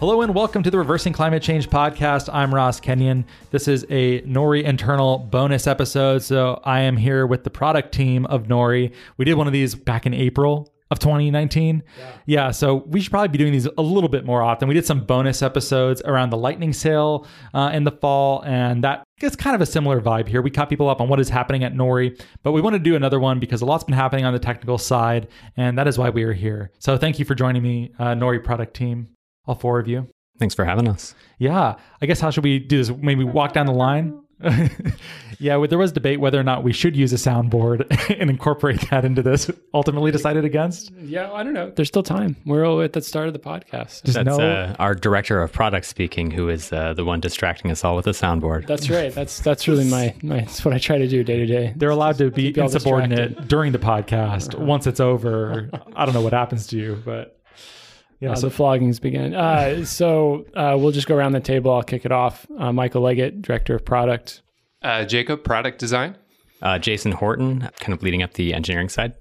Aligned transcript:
Hello 0.00 0.22
and 0.22 0.32
welcome 0.32 0.62
to 0.62 0.70
the 0.70 0.78
Reversing 0.78 1.12
Climate 1.12 1.42
Change 1.42 1.68
podcast. 1.68 2.32
I'm 2.32 2.54
Ross 2.54 2.78
Kenyon. 2.78 3.24
This 3.50 3.66
is 3.66 3.84
a 3.90 4.20
Nori 4.20 4.62
internal 4.62 5.18
bonus 5.18 5.66
episode. 5.66 6.22
So 6.22 6.60
I 6.62 6.82
am 6.82 6.96
here 6.96 7.26
with 7.26 7.42
the 7.42 7.50
product 7.50 7.90
team 7.90 8.24
of 8.26 8.44
Nori. 8.44 8.94
We 9.16 9.24
did 9.24 9.34
one 9.34 9.48
of 9.48 9.52
these 9.52 9.74
back 9.74 10.06
in 10.06 10.14
April 10.14 10.72
of 10.92 11.00
2019. 11.00 11.82
Yeah. 11.98 12.12
yeah. 12.26 12.50
so 12.52 12.76
we 12.86 13.00
should 13.00 13.10
probably 13.10 13.26
be 13.26 13.38
doing 13.38 13.50
these 13.50 13.66
a 13.66 13.82
little 13.82 14.08
bit 14.08 14.24
more 14.24 14.40
often. 14.40 14.68
We 14.68 14.74
did 14.74 14.86
some 14.86 15.04
bonus 15.04 15.42
episodes 15.42 16.00
around 16.02 16.30
the 16.30 16.36
lightning 16.36 16.72
sale 16.72 17.26
uh, 17.52 17.72
in 17.74 17.82
the 17.82 17.90
fall, 17.90 18.44
and 18.44 18.84
that 18.84 19.02
gets 19.18 19.34
kind 19.34 19.56
of 19.56 19.60
a 19.60 19.66
similar 19.66 20.00
vibe 20.00 20.28
here. 20.28 20.42
We 20.42 20.52
caught 20.52 20.68
people 20.68 20.88
up 20.88 21.00
on 21.00 21.08
what 21.08 21.18
is 21.18 21.28
happening 21.28 21.64
at 21.64 21.74
Nori, 21.74 22.22
but 22.44 22.52
we 22.52 22.60
want 22.60 22.74
to 22.74 22.78
do 22.78 22.94
another 22.94 23.18
one 23.18 23.40
because 23.40 23.62
a 23.62 23.66
lot's 23.66 23.82
been 23.82 23.96
happening 23.96 24.24
on 24.24 24.32
the 24.32 24.38
technical 24.38 24.78
side, 24.78 25.26
and 25.56 25.76
that 25.76 25.88
is 25.88 25.98
why 25.98 26.08
we 26.10 26.22
are 26.22 26.32
here. 26.32 26.70
So 26.78 26.96
thank 26.96 27.18
you 27.18 27.24
for 27.24 27.34
joining 27.34 27.64
me, 27.64 27.90
uh, 27.98 28.14
Nori 28.14 28.42
product 28.42 28.74
team 28.74 29.08
all 29.48 29.54
four 29.54 29.80
of 29.80 29.88
you. 29.88 30.06
Thanks 30.38 30.54
for 30.54 30.64
having 30.64 30.86
us. 30.86 31.14
Yeah. 31.38 31.74
I 32.00 32.06
guess 32.06 32.20
how 32.20 32.30
should 32.30 32.44
we 32.44 32.60
do 32.60 32.78
this? 32.78 32.96
Maybe 32.96 33.24
walk 33.24 33.54
down 33.54 33.66
the 33.66 33.72
line? 33.72 34.22
yeah, 35.40 35.56
well, 35.56 35.66
there 35.66 35.78
was 35.78 35.90
debate 35.90 36.20
whether 36.20 36.38
or 36.38 36.44
not 36.44 36.62
we 36.62 36.72
should 36.72 36.96
use 36.96 37.12
a 37.12 37.16
soundboard 37.16 37.86
and 38.20 38.30
incorporate 38.30 38.80
that 38.90 39.04
into 39.04 39.22
this. 39.22 39.50
Ultimately 39.74 40.12
decided 40.12 40.44
against. 40.44 40.92
Yeah, 40.92 41.32
I 41.32 41.42
don't 41.42 41.54
know. 41.54 41.70
There's 41.70 41.88
still 41.88 42.04
time. 42.04 42.36
We're 42.46 42.64
all 42.64 42.80
at 42.82 42.92
the 42.92 43.02
start 43.02 43.26
of 43.26 43.32
the 43.32 43.40
podcast. 43.40 44.04
Just 44.04 44.14
That's 44.14 44.26
know, 44.26 44.38
uh, 44.38 44.76
our 44.78 44.94
director 44.94 45.42
of 45.42 45.52
product 45.52 45.86
speaking, 45.86 46.30
who 46.30 46.48
is 46.48 46.72
uh, 46.72 46.94
the 46.94 47.04
one 47.04 47.18
distracting 47.18 47.70
us 47.72 47.84
all 47.84 47.96
with 47.96 48.06
a 48.06 48.10
soundboard. 48.10 48.68
That's 48.68 48.88
right. 48.88 49.12
That's 49.12 49.40
that's 49.40 49.66
really 49.66 49.88
my, 49.88 50.14
my 50.22 50.40
that's 50.40 50.64
what 50.64 50.74
I 50.74 50.78
try 50.78 50.98
to 50.98 51.08
do 51.08 51.24
day 51.24 51.38
to 51.38 51.46
day. 51.46 51.72
They're 51.74 51.90
allowed 51.90 52.18
to 52.18 52.30
be 52.30 52.56
insubordinate 52.56 53.48
during 53.48 53.72
the 53.72 53.78
podcast. 53.78 54.56
Once 54.56 54.86
it's 54.86 55.00
over, 55.00 55.68
I 55.96 56.04
don't 56.04 56.14
know 56.14 56.22
what 56.22 56.32
happens 56.32 56.68
to 56.68 56.76
you, 56.76 57.02
but 57.04 57.37
yeah, 58.20 58.32
uh, 58.32 58.34
so 58.34 58.48
the 58.48 58.54
floggings 58.54 59.00
begin. 59.00 59.34
Uh, 59.34 59.84
so 59.84 60.46
uh, 60.54 60.76
we'll 60.78 60.92
just 60.92 61.06
go 61.06 61.16
around 61.16 61.32
the 61.32 61.40
table. 61.40 61.72
I'll 61.72 61.82
kick 61.82 62.04
it 62.04 62.12
off. 62.12 62.46
Uh, 62.58 62.72
Michael 62.72 63.02
Leggett, 63.02 63.42
director 63.42 63.74
of 63.74 63.84
product. 63.84 64.42
Uh, 64.82 65.04
Jacob, 65.04 65.44
product 65.44 65.78
design. 65.78 66.16
Uh, 66.60 66.78
Jason 66.78 67.12
Horton, 67.12 67.68
kind 67.78 67.92
of 67.92 68.02
leading 68.02 68.22
up 68.22 68.34
the 68.34 68.52
engineering 68.52 68.88
side. 68.88 69.14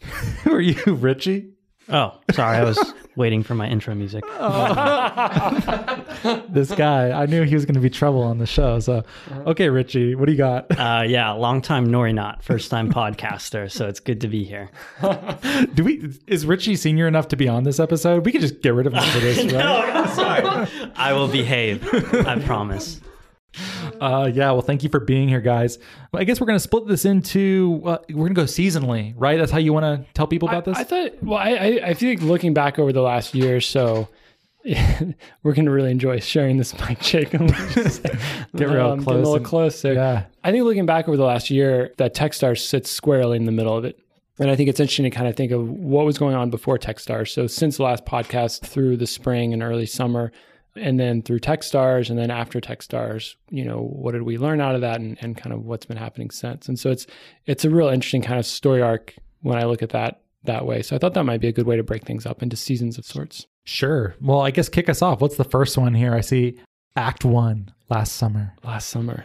Who 0.44 0.52
are 0.54 0.60
you, 0.60 0.94
Richie? 0.94 1.50
Oh, 1.88 2.18
sorry. 2.30 2.56
I 2.58 2.64
was 2.64 2.78
waiting 3.18 3.42
for 3.42 3.54
my 3.54 3.68
intro 3.68 3.94
music. 3.94 4.24
Oh. 4.26 6.04
this 6.48 6.70
guy, 6.70 7.10
I 7.10 7.26
knew 7.26 7.42
he 7.42 7.54
was 7.54 7.66
going 7.66 7.74
to 7.74 7.80
be 7.80 7.90
trouble 7.90 8.22
on 8.22 8.38
the 8.38 8.46
show. 8.46 8.80
So, 8.80 9.04
okay, 9.46 9.68
Richie, 9.68 10.14
what 10.14 10.26
do 10.26 10.32
you 10.32 10.38
got? 10.38 10.66
Uh, 10.78 11.02
yeah, 11.06 11.30
long 11.32 11.60
time 11.60 11.88
Nori 11.88 12.14
not, 12.14 12.42
first 12.42 12.70
time 12.70 12.90
podcaster. 12.90 13.70
So 13.70 13.88
it's 13.88 14.00
good 14.00 14.20
to 14.22 14.28
be 14.28 14.44
here. 14.44 14.70
do 15.74 15.84
we? 15.84 16.14
Is 16.26 16.46
Richie 16.46 16.76
senior 16.76 17.06
enough 17.06 17.28
to 17.28 17.36
be 17.36 17.48
on 17.48 17.64
this 17.64 17.80
episode? 17.80 18.24
We 18.24 18.32
could 18.32 18.40
just 18.40 18.62
get 18.62 18.74
rid 18.74 18.86
of 18.86 18.94
him 18.94 19.02
for 19.02 19.18
this, 19.20 19.38
right? 19.52 19.94
no, 19.94 20.06
sorry. 20.14 20.68
I 20.96 21.12
will 21.12 21.28
behave. 21.28 21.86
I 22.26 22.38
promise. 22.40 23.00
Uh, 24.00 24.30
yeah, 24.32 24.52
well, 24.52 24.62
thank 24.62 24.84
you 24.84 24.88
for 24.88 25.00
being 25.00 25.28
here, 25.28 25.40
guys. 25.40 25.76
I 26.14 26.22
guess 26.22 26.40
we're 26.40 26.46
going 26.46 26.56
to 26.56 26.62
split 26.62 26.86
this 26.86 27.04
into, 27.04 27.82
uh, 27.84 27.98
we're 28.10 28.28
going 28.28 28.34
to 28.34 28.40
go 28.40 28.44
seasonally, 28.44 29.12
right? 29.16 29.36
That's 29.36 29.50
how 29.50 29.58
you 29.58 29.72
want 29.72 29.84
to 29.84 30.12
tell 30.14 30.28
people 30.28 30.48
about 30.48 30.68
I, 30.68 30.70
this? 30.70 30.78
I 30.78 30.84
thought, 30.84 31.22
well, 31.22 31.38
I, 31.38 31.80
I 31.82 31.94
feel 31.94 32.10
like 32.10 32.22
looking 32.22 32.54
back 32.54 32.78
over 32.78 32.92
the 32.92 33.02
last 33.02 33.34
year 33.34 33.56
or 33.56 33.60
so, 33.60 34.08
we're 34.64 35.52
going 35.52 35.64
to 35.64 35.70
really 35.70 35.90
enjoy 35.90 36.20
sharing 36.20 36.58
this 36.58 36.78
mic 36.88 37.00
check. 37.00 37.30
get 37.30 37.40
real 37.40 38.92
um, 38.92 39.02
close. 39.02 39.04
Get 39.04 39.14
a 39.14 39.16
little 39.16 39.36
and, 39.36 39.44
closer. 39.44 39.94
Yeah. 39.94 40.24
I 40.44 40.52
think 40.52 40.64
looking 40.64 40.86
back 40.86 41.08
over 41.08 41.16
the 41.16 41.24
last 41.24 41.50
year, 41.50 41.92
that 41.98 42.14
Techstar 42.14 42.58
sits 42.58 42.90
squarely 42.90 43.36
in 43.36 43.46
the 43.46 43.52
middle 43.52 43.76
of 43.76 43.84
it. 43.84 43.98
And 44.38 44.50
I 44.50 44.56
think 44.56 44.68
it's 44.68 44.78
interesting 44.78 45.04
to 45.04 45.10
kind 45.10 45.26
of 45.26 45.36
think 45.36 45.50
of 45.50 45.68
what 45.68 46.06
was 46.06 46.18
going 46.18 46.36
on 46.36 46.50
before 46.50 46.78
Techstars. 46.78 47.30
So 47.30 47.46
since 47.46 47.78
the 47.78 47.82
last 47.82 48.04
podcast 48.04 48.60
through 48.60 48.96
the 48.98 49.06
spring 49.06 49.52
and 49.52 49.62
early 49.62 49.86
summer, 49.86 50.30
and 50.78 50.98
then 50.98 51.22
through 51.22 51.40
Techstars 51.40 52.10
and 52.10 52.18
then 52.18 52.30
after 52.30 52.60
Techstars, 52.60 53.34
you 53.50 53.64
know, 53.64 53.78
what 53.78 54.12
did 54.12 54.22
we 54.22 54.38
learn 54.38 54.60
out 54.60 54.74
of 54.74 54.80
that 54.80 55.00
and, 55.00 55.18
and 55.20 55.36
kind 55.36 55.52
of 55.52 55.64
what's 55.64 55.86
been 55.86 55.96
happening 55.96 56.30
since. 56.30 56.68
And 56.68 56.78
so 56.78 56.90
it's 56.90 57.06
it's 57.46 57.64
a 57.64 57.70
real 57.70 57.88
interesting 57.88 58.22
kind 58.22 58.38
of 58.38 58.46
story 58.46 58.82
arc 58.82 59.14
when 59.42 59.58
I 59.58 59.64
look 59.64 59.82
at 59.82 59.90
that 59.90 60.22
that 60.44 60.66
way. 60.66 60.82
So 60.82 60.96
I 60.96 60.98
thought 60.98 61.14
that 61.14 61.24
might 61.24 61.40
be 61.40 61.48
a 61.48 61.52
good 61.52 61.66
way 61.66 61.76
to 61.76 61.82
break 61.82 62.04
things 62.04 62.26
up 62.26 62.42
into 62.42 62.56
seasons 62.56 62.98
of 62.98 63.04
sorts. 63.04 63.46
Sure. 63.64 64.14
Well, 64.20 64.40
I 64.40 64.50
guess 64.50 64.68
kick 64.68 64.88
us 64.88 65.02
off. 65.02 65.20
What's 65.20 65.36
the 65.36 65.44
first 65.44 65.76
one 65.76 65.94
here? 65.94 66.14
I 66.14 66.22
see 66.22 66.58
Act 66.96 67.24
One 67.24 67.72
last 67.90 68.14
summer. 68.14 68.54
Last 68.64 68.88
summer. 68.88 69.24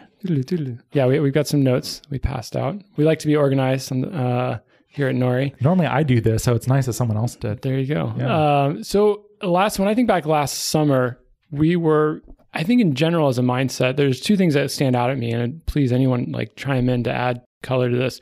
Yeah, 0.93 1.05
we, 1.05 1.19
we've 1.19 1.33
got 1.33 1.47
some 1.47 1.63
notes 1.63 2.01
we 2.09 2.19
passed 2.19 2.55
out. 2.55 2.81
We 2.97 3.03
like 3.03 3.19
to 3.19 3.27
be 3.27 3.35
organized 3.35 3.91
on 3.91 4.01
the, 4.01 4.09
uh, 4.09 4.59
here 4.87 5.07
at 5.07 5.15
Nori. 5.15 5.59
Normally 5.61 5.87
I 5.87 6.03
do 6.03 6.21
this, 6.21 6.43
so 6.43 6.55
it's 6.55 6.67
nice 6.67 6.85
that 6.85 6.93
someone 6.93 7.17
else 7.17 7.35
did. 7.35 7.61
There 7.61 7.77
you 7.77 7.93
go. 7.93 8.13
Yeah. 8.17 8.63
Um, 8.63 8.83
so 8.83 9.25
last 9.41 9.79
when 9.79 9.87
I 9.87 9.95
think 9.95 10.07
back 10.07 10.25
last 10.25 10.53
summer, 10.53 11.19
we 11.53 11.75
were 11.75 12.21
I 12.53 12.63
think 12.63 12.81
in 12.81 12.93
general 12.93 13.29
as 13.29 13.39
a 13.39 13.43
mindset, 13.43 13.95
there's 13.95 14.19
two 14.19 14.37
things 14.37 14.53
that 14.53 14.69
stand 14.69 14.95
out 14.95 15.09
at 15.09 15.17
me, 15.17 15.31
and 15.31 15.65
please 15.65 15.91
anyone 15.91 16.31
like 16.31 16.55
chime 16.55 16.87
in 16.89 17.03
to 17.05 17.11
add 17.11 17.41
color 17.63 17.89
to 17.89 17.97
this. 17.97 18.19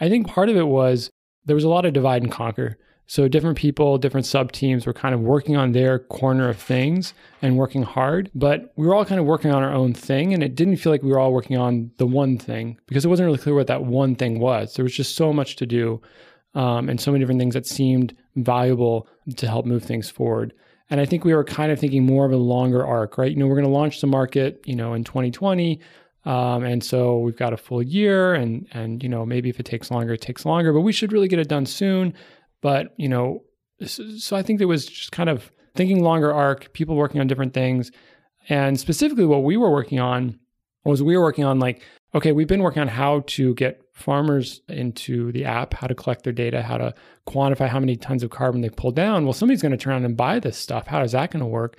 I 0.00 0.08
think 0.08 0.26
part 0.26 0.48
of 0.48 0.56
it 0.56 0.66
was 0.66 1.10
there 1.44 1.56
was 1.56 1.64
a 1.64 1.68
lot 1.68 1.84
of 1.84 1.92
divide 1.92 2.22
and 2.22 2.32
conquer. 2.32 2.78
So 3.06 3.28
different 3.28 3.58
people, 3.58 3.98
different 3.98 4.24
sub 4.24 4.50
teams 4.52 4.86
were 4.86 4.94
kind 4.94 5.14
of 5.14 5.20
working 5.20 5.56
on 5.56 5.72
their 5.72 5.98
corner 5.98 6.48
of 6.48 6.56
things 6.56 7.12
and 7.42 7.58
working 7.58 7.82
hard, 7.82 8.30
but 8.34 8.72
we 8.76 8.86
were 8.86 8.94
all 8.94 9.04
kind 9.04 9.20
of 9.20 9.26
working 9.26 9.50
on 9.50 9.62
our 9.62 9.74
own 9.74 9.92
thing. 9.92 10.32
And 10.32 10.42
it 10.42 10.54
didn't 10.54 10.76
feel 10.76 10.90
like 10.90 11.02
we 11.02 11.10
were 11.10 11.18
all 11.18 11.32
working 11.32 11.58
on 11.58 11.90
the 11.98 12.06
one 12.06 12.38
thing 12.38 12.78
because 12.86 13.04
it 13.04 13.08
wasn't 13.08 13.26
really 13.26 13.38
clear 13.38 13.54
what 13.54 13.66
that 13.66 13.84
one 13.84 14.14
thing 14.14 14.40
was. 14.40 14.74
There 14.74 14.84
was 14.84 14.94
just 14.94 15.16
so 15.16 15.34
much 15.34 15.56
to 15.56 15.66
do 15.66 16.00
um, 16.54 16.88
and 16.88 16.98
so 16.98 17.12
many 17.12 17.20
different 17.22 17.40
things 17.40 17.54
that 17.54 17.66
seemed 17.66 18.16
valuable 18.36 19.06
to 19.36 19.46
help 19.46 19.66
move 19.66 19.84
things 19.84 20.08
forward. 20.08 20.54
And 20.90 21.00
I 21.00 21.06
think 21.06 21.24
we 21.24 21.34
were 21.34 21.44
kind 21.44 21.72
of 21.72 21.78
thinking 21.78 22.04
more 22.04 22.26
of 22.26 22.32
a 22.32 22.36
longer 22.36 22.84
arc, 22.84 23.16
right? 23.16 23.30
You 23.30 23.36
know, 23.36 23.46
we're 23.46 23.56
going 23.56 23.66
to 23.66 23.72
launch 23.72 24.00
the 24.00 24.06
market, 24.06 24.60
you 24.66 24.76
know, 24.76 24.94
in 24.94 25.04
2020. 25.04 25.80
Um, 26.26 26.64
and 26.64 26.82
so 26.82 27.18
we've 27.18 27.36
got 27.36 27.52
a 27.52 27.56
full 27.56 27.82
year 27.82 28.34
and, 28.34 28.66
and, 28.72 29.02
you 29.02 29.08
know, 29.08 29.26
maybe 29.26 29.48
if 29.48 29.60
it 29.60 29.66
takes 29.66 29.90
longer, 29.90 30.14
it 30.14 30.20
takes 30.20 30.44
longer, 30.44 30.72
but 30.72 30.80
we 30.80 30.92
should 30.92 31.12
really 31.12 31.28
get 31.28 31.38
it 31.38 31.48
done 31.48 31.66
soon. 31.66 32.14
But, 32.62 32.94
you 32.96 33.08
know, 33.08 33.42
so 33.86 34.36
I 34.36 34.42
think 34.42 34.58
there 34.58 34.68
was 34.68 34.86
just 34.86 35.12
kind 35.12 35.28
of 35.28 35.50
thinking 35.74 36.02
longer 36.02 36.32
arc, 36.32 36.72
people 36.72 36.96
working 36.96 37.20
on 37.20 37.26
different 37.26 37.52
things. 37.52 37.90
And 38.48 38.78
specifically 38.78 39.26
what 39.26 39.42
we 39.42 39.56
were 39.56 39.70
working 39.70 40.00
on 40.00 40.38
was 40.84 41.02
we 41.02 41.16
were 41.16 41.22
working 41.22 41.44
on 41.44 41.58
like, 41.58 41.82
okay, 42.14 42.32
we've 42.32 42.48
been 42.48 42.62
working 42.62 42.82
on 42.82 42.88
how 42.88 43.24
to 43.26 43.54
get 43.54 43.82
farmers 43.94 44.60
into 44.68 45.32
the 45.32 45.44
app, 45.44 45.72
how 45.72 45.86
to 45.86 45.94
collect 45.94 46.24
their 46.24 46.32
data, 46.32 46.62
how 46.62 46.76
to 46.76 46.92
quantify 47.26 47.68
how 47.68 47.80
many 47.80 47.96
tons 47.96 48.22
of 48.22 48.30
carbon 48.30 48.60
they 48.60 48.68
pull 48.68 48.90
down. 48.90 49.24
Well, 49.24 49.32
somebody's 49.32 49.62
going 49.62 49.72
to 49.72 49.78
turn 49.78 49.92
around 49.92 50.04
and 50.04 50.16
buy 50.16 50.40
this 50.40 50.58
stuff. 50.58 50.88
How 50.88 51.02
is 51.02 51.12
that 51.12 51.30
going 51.30 51.40
to 51.40 51.46
work? 51.46 51.76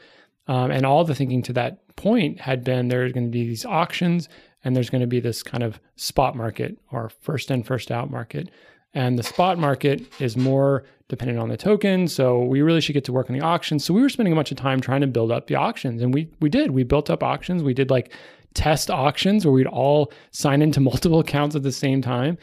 Um, 0.47 0.71
and 0.71 0.85
all 0.85 1.03
the 1.03 1.13
thinking 1.13 1.41
to 1.43 1.53
that 1.53 1.95
point 1.97 2.39
had 2.39 2.63
been 2.63 2.87
there's 2.87 3.11
going 3.11 3.25
to 3.25 3.31
be 3.31 3.45
these 3.45 3.65
auctions 3.65 4.29
and 4.63 4.75
there's 4.75 4.89
going 4.89 5.01
to 5.01 5.07
be 5.07 5.19
this 5.19 5.43
kind 5.43 5.63
of 5.63 5.79
spot 5.95 6.35
market 6.35 6.77
or 6.91 7.09
first 7.21 7.51
in, 7.51 7.63
first 7.63 7.91
out 7.91 8.09
market. 8.09 8.49
And 8.93 9.19
the 9.19 9.23
spot 9.23 9.59
market 9.59 10.01
is 10.21 10.37
more 10.37 10.85
dependent 11.09 11.37
on 11.39 11.49
the 11.49 11.57
token. 11.57 12.07
So 12.07 12.43
we 12.43 12.61
really 12.61 12.79
should 12.79 12.93
get 12.93 13.03
to 13.05 13.11
work 13.11 13.29
on 13.29 13.37
the 13.37 13.43
auctions. 13.43 13.83
So 13.83 13.93
we 13.93 14.01
were 14.01 14.09
spending 14.09 14.31
a 14.31 14.35
bunch 14.35 14.51
of 14.51 14.57
time 14.57 14.79
trying 14.79 15.01
to 15.01 15.07
build 15.07 15.31
up 15.31 15.47
the 15.47 15.55
auctions. 15.55 16.01
And 16.01 16.13
we 16.13 16.29
we 16.39 16.49
did. 16.49 16.71
We 16.71 16.83
built 16.83 17.09
up 17.09 17.21
auctions. 17.21 17.61
We 17.61 17.73
did 17.73 17.89
like 17.89 18.13
test 18.55 18.89
auctions 18.89 19.45
where 19.45 19.53
we'd 19.53 19.67
all 19.67 20.11
sign 20.31 20.61
into 20.63 20.79
multiple 20.91 21.19
accounts 21.19 21.55
at 21.55 21.61
the 21.63 21.71
same 21.71 22.01
time. 22.01 22.37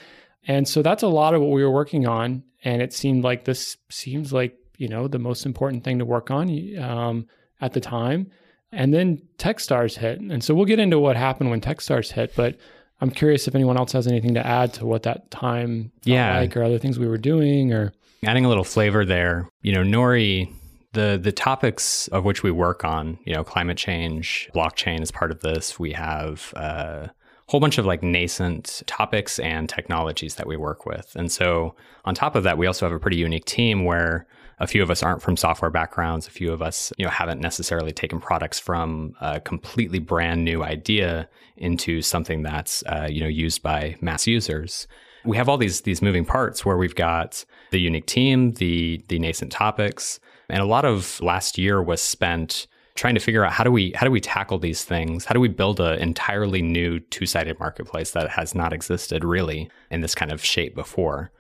And 0.47 0.69
so 0.69 0.83
that's 0.83 1.03
a 1.03 1.09
lot 1.09 1.35
of 1.35 1.41
what 1.41 1.51
we 1.51 1.63
were 1.65 1.71
working 1.71 2.07
on. 2.07 2.43
And 2.65 2.81
it 2.81 2.93
seemed 2.93 3.25
like 3.25 3.45
this 3.45 3.77
seems 3.91 4.33
like, 4.33 4.57
you 4.77 4.89
know, 4.89 5.09
the 5.09 5.19
most 5.19 5.45
important 5.47 5.83
thing 5.85 5.99
to 5.99 6.05
work 6.05 6.31
on 6.31 6.49
um, 6.79 7.27
at 7.61 7.73
the 7.73 7.81
time. 7.81 8.31
And 8.71 8.95
then 8.95 9.21
Techstars 9.39 9.97
hit. 9.99 10.21
And 10.21 10.43
so 10.43 10.55
we'll 10.55 10.65
get 10.65 10.79
into 10.79 10.99
what 10.99 11.17
happened 11.17 11.51
when 11.51 11.61
Techstars 11.61 12.11
hit. 12.13 12.35
But 12.35 12.57
I'm 13.01 13.11
curious 13.11 13.47
if 13.49 13.55
anyone 13.55 13.77
else 13.77 13.93
has 13.93 14.07
anything 14.07 14.35
to 14.35 14.47
add 14.47 14.73
to 14.75 14.87
what 14.87 15.03
that 15.03 15.31
time 15.31 15.91
felt 16.03 16.07
Yeah. 16.15 16.39
like 16.39 16.57
or 16.57 16.63
other 16.63 16.79
things 16.79 16.99
we 16.99 17.09
were 17.09 17.19
doing 17.19 17.73
or 17.73 17.93
Adding 18.25 18.45
a 18.45 18.49
little 18.49 18.63
flavor 18.65 19.05
there, 19.05 19.49
you 19.63 19.73
know, 19.73 19.83
Nori, 19.83 20.49
the 20.93 21.19
the 21.21 21.33
topics 21.33 22.09
of 22.09 22.25
which 22.25 22.43
we 22.43 22.51
work 22.51 22.85
on, 22.85 23.19
you 23.25 23.35
know, 23.35 23.45
climate 23.45 23.79
change, 23.79 24.51
blockchain 24.55 25.01
is 25.01 25.11
part 25.11 25.31
of 25.31 25.41
this. 25.41 25.79
We 25.79 25.93
have 25.93 26.53
a 26.57 27.11
whole 27.49 27.61
bunch 27.61 27.79
of 27.79 27.87
like 27.87 28.03
nascent 28.03 28.83
topics 28.87 29.39
and 29.39 29.69
technologies 29.69 30.37
that 30.37 30.47
we 30.47 30.57
work 30.57 30.87
with. 30.87 31.13
And 31.15 31.31
so 31.31 31.75
on 32.05 32.15
top 32.15 32.37
of 32.37 32.45
that, 32.45 32.59
we 32.59 32.67
also 32.67 32.87
have 32.87 32.95
a 32.95 32.99
pretty 33.01 33.17
unique 33.17 33.45
team 33.45 33.85
where 33.85 34.27
a 34.59 34.67
few 34.67 34.83
of 34.83 34.91
us 34.91 35.03
aren't 35.03 35.23
from 35.23 35.37
software 35.37 35.71
backgrounds, 35.71 36.29
a 36.29 36.31
few 36.31 36.53
of 36.53 36.63
us, 36.63 36.93
you 36.97 37.05
know, 37.05 37.11
haven't 37.11 37.41
necessarily 37.41 37.91
taken 37.91 38.21
products 38.21 38.61
from 38.61 39.15
a 39.21 39.41
completely 39.41 39.99
brand 39.99 40.45
new 40.45 40.63
idea 40.63 41.29
into 41.57 42.01
something 42.01 42.43
that's 42.43 42.83
uh, 42.87 43.09
you 43.11 43.21
know 43.21 43.29
used 43.29 43.63
by 43.63 43.97
mass 44.01 44.27
users 44.27 44.87
we 45.25 45.37
have 45.37 45.49
all 45.49 45.57
these 45.57 45.83
these 45.83 46.03
moving 46.03 46.25
parts 46.25 46.65
where 46.65 46.77
we've 46.77 46.95
got 46.95 47.45
the 47.71 47.81
unique 47.81 48.07
team, 48.07 48.53
the 48.53 49.03
the 49.09 49.19
nascent 49.19 49.53
topics, 49.53 50.21
and 50.49 50.61
a 50.61 50.67
lot 50.67 50.85
of 50.85 51.21
last 51.21 51.59
year 51.59 51.83
was 51.83 52.01
spent 52.01 52.67
trying 52.95 53.15
to 53.15 53.21
figure 53.21 53.45
out 53.45 53.53
how 53.53 53.65
do 53.65 53.73
we 53.73 53.93
how 53.95 54.05
do 54.05 54.13
we 54.13 54.21
tackle 54.21 54.59
these 54.59 54.85
things? 54.85 55.25
How 55.25 55.33
do 55.33 55.41
we 55.41 55.49
build 55.49 55.81
an 55.81 55.99
entirely 55.99 56.63
new 56.63 57.01
two-sided 57.01 57.59
marketplace 57.59 58.11
that 58.13 58.29
has 58.31 58.55
not 58.55 58.73
existed 58.73 59.25
really 59.25 59.71
in 59.91 60.01
this 60.01 60.15
kind 60.15 60.33
of 60.33 60.45
shape 60.45 60.75
before? 60.75 61.31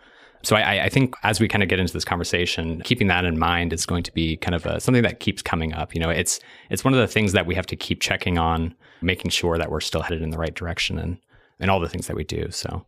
So 0.44 0.56
I, 0.56 0.84
I 0.84 0.88
think 0.88 1.14
as 1.22 1.38
we 1.40 1.46
kind 1.46 1.62
of 1.62 1.68
get 1.68 1.78
into 1.78 1.92
this 1.92 2.04
conversation, 2.04 2.80
keeping 2.82 3.06
that 3.06 3.24
in 3.24 3.38
mind 3.38 3.72
is 3.72 3.86
going 3.86 4.02
to 4.02 4.12
be 4.12 4.36
kind 4.38 4.56
of 4.56 4.66
a, 4.66 4.80
something 4.80 5.04
that 5.04 5.20
keeps 5.20 5.40
coming 5.40 5.72
up. 5.72 5.94
You 5.94 6.00
know, 6.00 6.10
it's 6.10 6.40
it's 6.70 6.84
one 6.84 6.94
of 6.94 7.00
the 7.00 7.06
things 7.06 7.32
that 7.32 7.46
we 7.46 7.54
have 7.54 7.66
to 7.66 7.76
keep 7.76 8.00
checking 8.00 8.38
on, 8.38 8.74
making 9.02 9.30
sure 9.30 9.56
that 9.56 9.70
we're 9.70 9.80
still 9.80 10.02
headed 10.02 10.22
in 10.22 10.30
the 10.30 10.38
right 10.38 10.54
direction 10.54 10.98
and 10.98 11.18
and 11.60 11.70
all 11.70 11.78
the 11.78 11.88
things 11.88 12.08
that 12.08 12.16
we 12.16 12.24
do. 12.24 12.50
So 12.50 12.86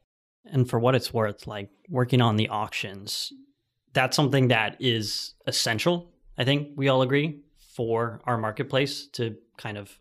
And 0.51 0.69
for 0.69 0.79
what 0.79 0.95
it's 0.95 1.15
worth, 1.15 1.47
like 1.47 1.71
working 1.89 2.21
on 2.21 2.37
the 2.37 2.49
auctions, 2.49 3.33
that's 3.95 4.17
something 4.17 4.49
that 4.49 4.77
is 4.81 5.35
essential. 5.47 6.11
I 6.37 6.45
think 6.45 6.71
we 6.77 6.89
all 6.89 7.03
agree 7.03 7.41
for 7.75 8.21
our 8.25 8.37
marketplace 8.37 9.07
to 9.13 9.37
kind 9.57 9.79
of 9.79 9.99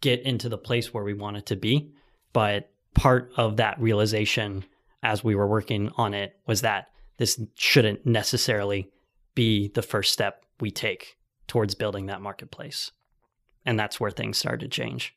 get 0.00 0.20
into 0.22 0.48
the 0.48 0.58
place 0.58 0.92
where 0.92 1.04
we 1.04 1.14
want 1.14 1.36
it 1.36 1.46
to 1.46 1.56
be. 1.56 1.92
But 2.32 2.70
part 2.94 3.32
of 3.36 3.56
that 3.56 3.80
realization 3.80 4.64
as 5.02 5.24
we 5.24 5.34
were 5.34 5.46
working 5.46 5.90
on 5.96 6.14
it 6.14 6.36
was 6.46 6.60
that 6.62 6.88
this 7.16 7.40
shouldn't 7.54 8.04
necessarily 8.04 8.90
be 9.34 9.68
the 9.68 9.82
first 9.82 10.12
step 10.12 10.44
we 10.60 10.70
take 10.70 11.16
towards 11.46 11.74
building 11.74 12.06
that 12.06 12.20
marketplace. 12.20 12.92
And 13.64 13.78
that's 13.78 14.00
where 14.00 14.10
things 14.10 14.38
started 14.38 14.60
to 14.60 14.68
change. 14.68 15.14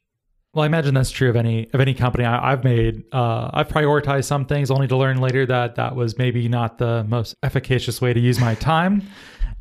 Well, 0.54 0.64
I 0.64 0.66
imagine 0.66 0.94
that's 0.94 1.12
true 1.12 1.30
of 1.30 1.38
any 1.38 1.70
of 1.74 1.80
any 1.80 1.94
company 1.94 2.26
I, 2.26 2.52
I've 2.52 2.64
made. 2.64 3.06
Uh, 3.14 3.50
I've 3.54 3.70
prioritized 3.70 4.26
some 4.26 4.46
things, 4.46 4.70
only 4.70 4.88
to 4.88 4.98
learn 4.98 5.22
later 5.22 5.46
that 5.46 5.76
that 5.76 5.96
was 5.96 6.18
maybe 6.18 6.50
not 6.50 6.78
the 6.78 7.06
most 7.06 7.36
efficacious 7.42 8.02
way 8.02 8.14
to 8.14 8.20
use 8.20 8.40
my 8.40 8.56
time, 8.56 9.02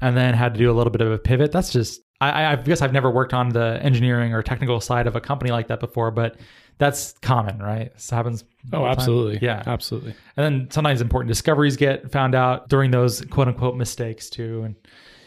and 0.01 0.17
then 0.17 0.35
had 0.35 0.55
to 0.55 0.59
do 0.59 0.71
a 0.71 0.75
little 0.75 0.91
bit 0.91 1.01
of 1.01 1.13
a 1.13 1.19
pivot. 1.19 1.53
That's 1.53 1.71
just 1.71 2.01
I, 2.21 2.53
I 2.53 2.57
guess 2.57 2.83
I've 2.83 2.93
never 2.93 3.11
worked 3.11 3.33
on 3.33 3.51
the 3.51 3.79
engineering 3.83 4.35
or 4.35 4.43
technical 4.43 4.81
side 4.81 5.07
of 5.07 5.17
a 5.17 5.21
company 5.21 5.53
like 5.53 5.69
that 5.69 5.81
before, 5.81 6.11
but 6.11 6.39
that's 6.79 7.13
common, 7.23 7.59
right? 7.61 7.93
This 7.95 8.11
happens. 8.11 8.45
Oh, 8.73 8.79
the 8.81 8.85
time. 8.85 8.87
absolutely. 8.87 9.39
Yeah. 9.41 9.63
Absolutely. 9.67 10.15
And 10.37 10.45
then 10.45 10.71
sometimes 10.71 11.01
important 11.01 11.29
discoveries 11.29 11.77
get 11.77 12.11
found 12.11 12.35
out 12.35 12.69
during 12.69 12.91
those 12.91 13.23
quote 13.27 13.49
unquote 13.49 13.77
mistakes 13.77 14.29
too, 14.29 14.63
and 14.65 14.75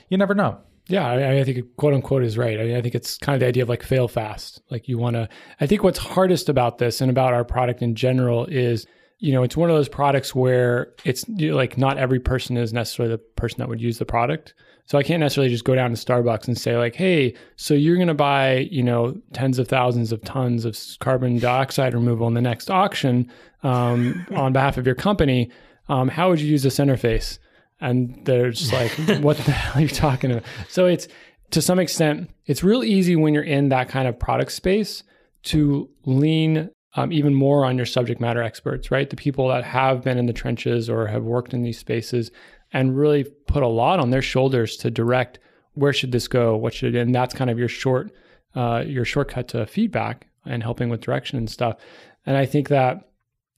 you 0.09 0.17
never 0.17 0.35
know. 0.35 0.59
Yeah, 0.87 1.07
I, 1.07 1.39
I 1.39 1.43
think 1.43 1.75
quote 1.77 1.93
unquote 1.93 2.23
is 2.23 2.37
right. 2.37 2.59
I, 2.59 2.63
mean, 2.63 2.75
I 2.75 2.81
think 2.81 2.95
it's 2.95 3.17
kind 3.17 3.33
of 3.35 3.39
the 3.39 3.47
idea 3.47 3.63
of 3.63 3.69
like 3.69 3.83
fail 3.83 4.07
fast. 4.07 4.61
Like 4.69 4.87
you 4.87 4.97
want 4.97 5.15
to. 5.15 5.29
I 5.61 5.67
think 5.67 5.83
what's 5.83 5.99
hardest 5.99 6.49
about 6.49 6.77
this 6.77 6.99
and 6.99 7.09
about 7.09 7.33
our 7.33 7.45
product 7.45 7.81
in 7.81 7.95
general 7.95 8.45
is, 8.45 8.85
you 9.19 9.31
know, 9.31 9.43
it's 9.43 9.55
one 9.55 9.69
of 9.69 9.75
those 9.75 9.87
products 9.87 10.35
where 10.35 10.93
it's 11.05 11.25
you 11.29 11.51
know, 11.51 11.55
like 11.55 11.77
not 11.77 11.97
every 11.97 12.19
person 12.19 12.57
is 12.57 12.73
necessarily 12.73 13.13
the 13.15 13.17
person 13.17 13.59
that 13.59 13.69
would 13.69 13.81
use 13.81 13.97
the 13.97 14.05
product. 14.05 14.53
So 14.85 14.97
I 14.97 15.03
can't 15.03 15.21
necessarily 15.21 15.49
just 15.49 15.63
go 15.63 15.75
down 15.75 15.91
to 15.91 15.95
Starbucks 15.95 16.47
and 16.47 16.57
say 16.57 16.77
like, 16.77 16.95
hey, 16.95 17.35
so 17.55 17.73
you're 17.73 17.95
going 17.95 18.09
to 18.09 18.13
buy, 18.13 18.67
you 18.69 18.83
know, 18.83 19.15
tens 19.31 19.57
of 19.59 19.69
thousands 19.69 20.11
of 20.11 20.21
tons 20.23 20.65
of 20.65 20.77
carbon 20.99 21.39
dioxide 21.39 21.93
removal 21.93 22.27
in 22.27 22.33
the 22.33 22.41
next 22.41 22.69
auction 22.69 23.31
um, 23.63 24.27
on 24.35 24.51
behalf 24.51 24.77
of 24.77 24.85
your 24.85 24.95
company. 24.95 25.49
Um, 25.87 26.09
how 26.09 26.29
would 26.29 26.41
you 26.41 26.47
use 26.47 26.63
this 26.63 26.79
interface? 26.79 27.39
And 27.83 28.19
they're 28.25 28.51
just 28.51 28.73
like, 28.73 28.91
"What 29.21 29.37
the 29.37 29.51
hell 29.51 29.79
are 29.79 29.81
you 29.81 29.89
talking 29.89 30.31
about?" 30.31 30.43
So 30.69 30.85
it's 30.87 31.07
to 31.51 31.61
some 31.61 31.77
extent, 31.77 32.31
it's 32.45 32.63
real 32.63 32.83
easy 32.83 33.15
when 33.15 33.33
you're 33.33 33.43
in 33.43 33.69
that 33.69 33.87
kind 33.87 34.07
of 34.07 34.17
product 34.17 34.51
space 34.51 35.03
to 35.43 35.89
lean 36.05 36.71
um, 36.95 37.11
even 37.11 37.33
more 37.33 37.65
on 37.65 37.77
your 37.77 37.85
subject 37.85 38.21
matter 38.21 38.41
experts, 38.41 38.91
right? 38.91 39.09
The 39.09 39.15
people 39.15 39.47
that 39.49 39.63
have 39.63 40.03
been 40.03 40.17
in 40.17 40.25
the 40.25 40.33
trenches 40.33 40.89
or 40.89 41.07
have 41.07 41.23
worked 41.23 41.53
in 41.53 41.63
these 41.63 41.77
spaces 41.77 42.31
and 42.71 42.97
really 42.97 43.23
put 43.23 43.63
a 43.63 43.67
lot 43.67 43.99
on 43.99 44.09
their 44.09 44.21
shoulders 44.21 44.77
to 44.77 44.91
direct 44.91 45.39
where 45.73 45.93
should 45.93 46.11
this 46.11 46.27
go, 46.27 46.55
what 46.55 46.73
should, 46.73 46.95
and 46.95 47.13
that's 47.13 47.33
kind 47.33 47.49
of 47.49 47.57
your 47.57 47.67
short, 47.67 48.11
uh, 48.55 48.83
your 48.85 49.05
shortcut 49.05 49.47
to 49.49 49.65
feedback 49.65 50.27
and 50.45 50.61
helping 50.61 50.89
with 50.89 51.01
direction 51.01 51.37
and 51.37 51.49
stuff. 51.49 51.77
And 52.25 52.37
I 52.37 52.45
think 52.45 52.69
that 52.69 53.09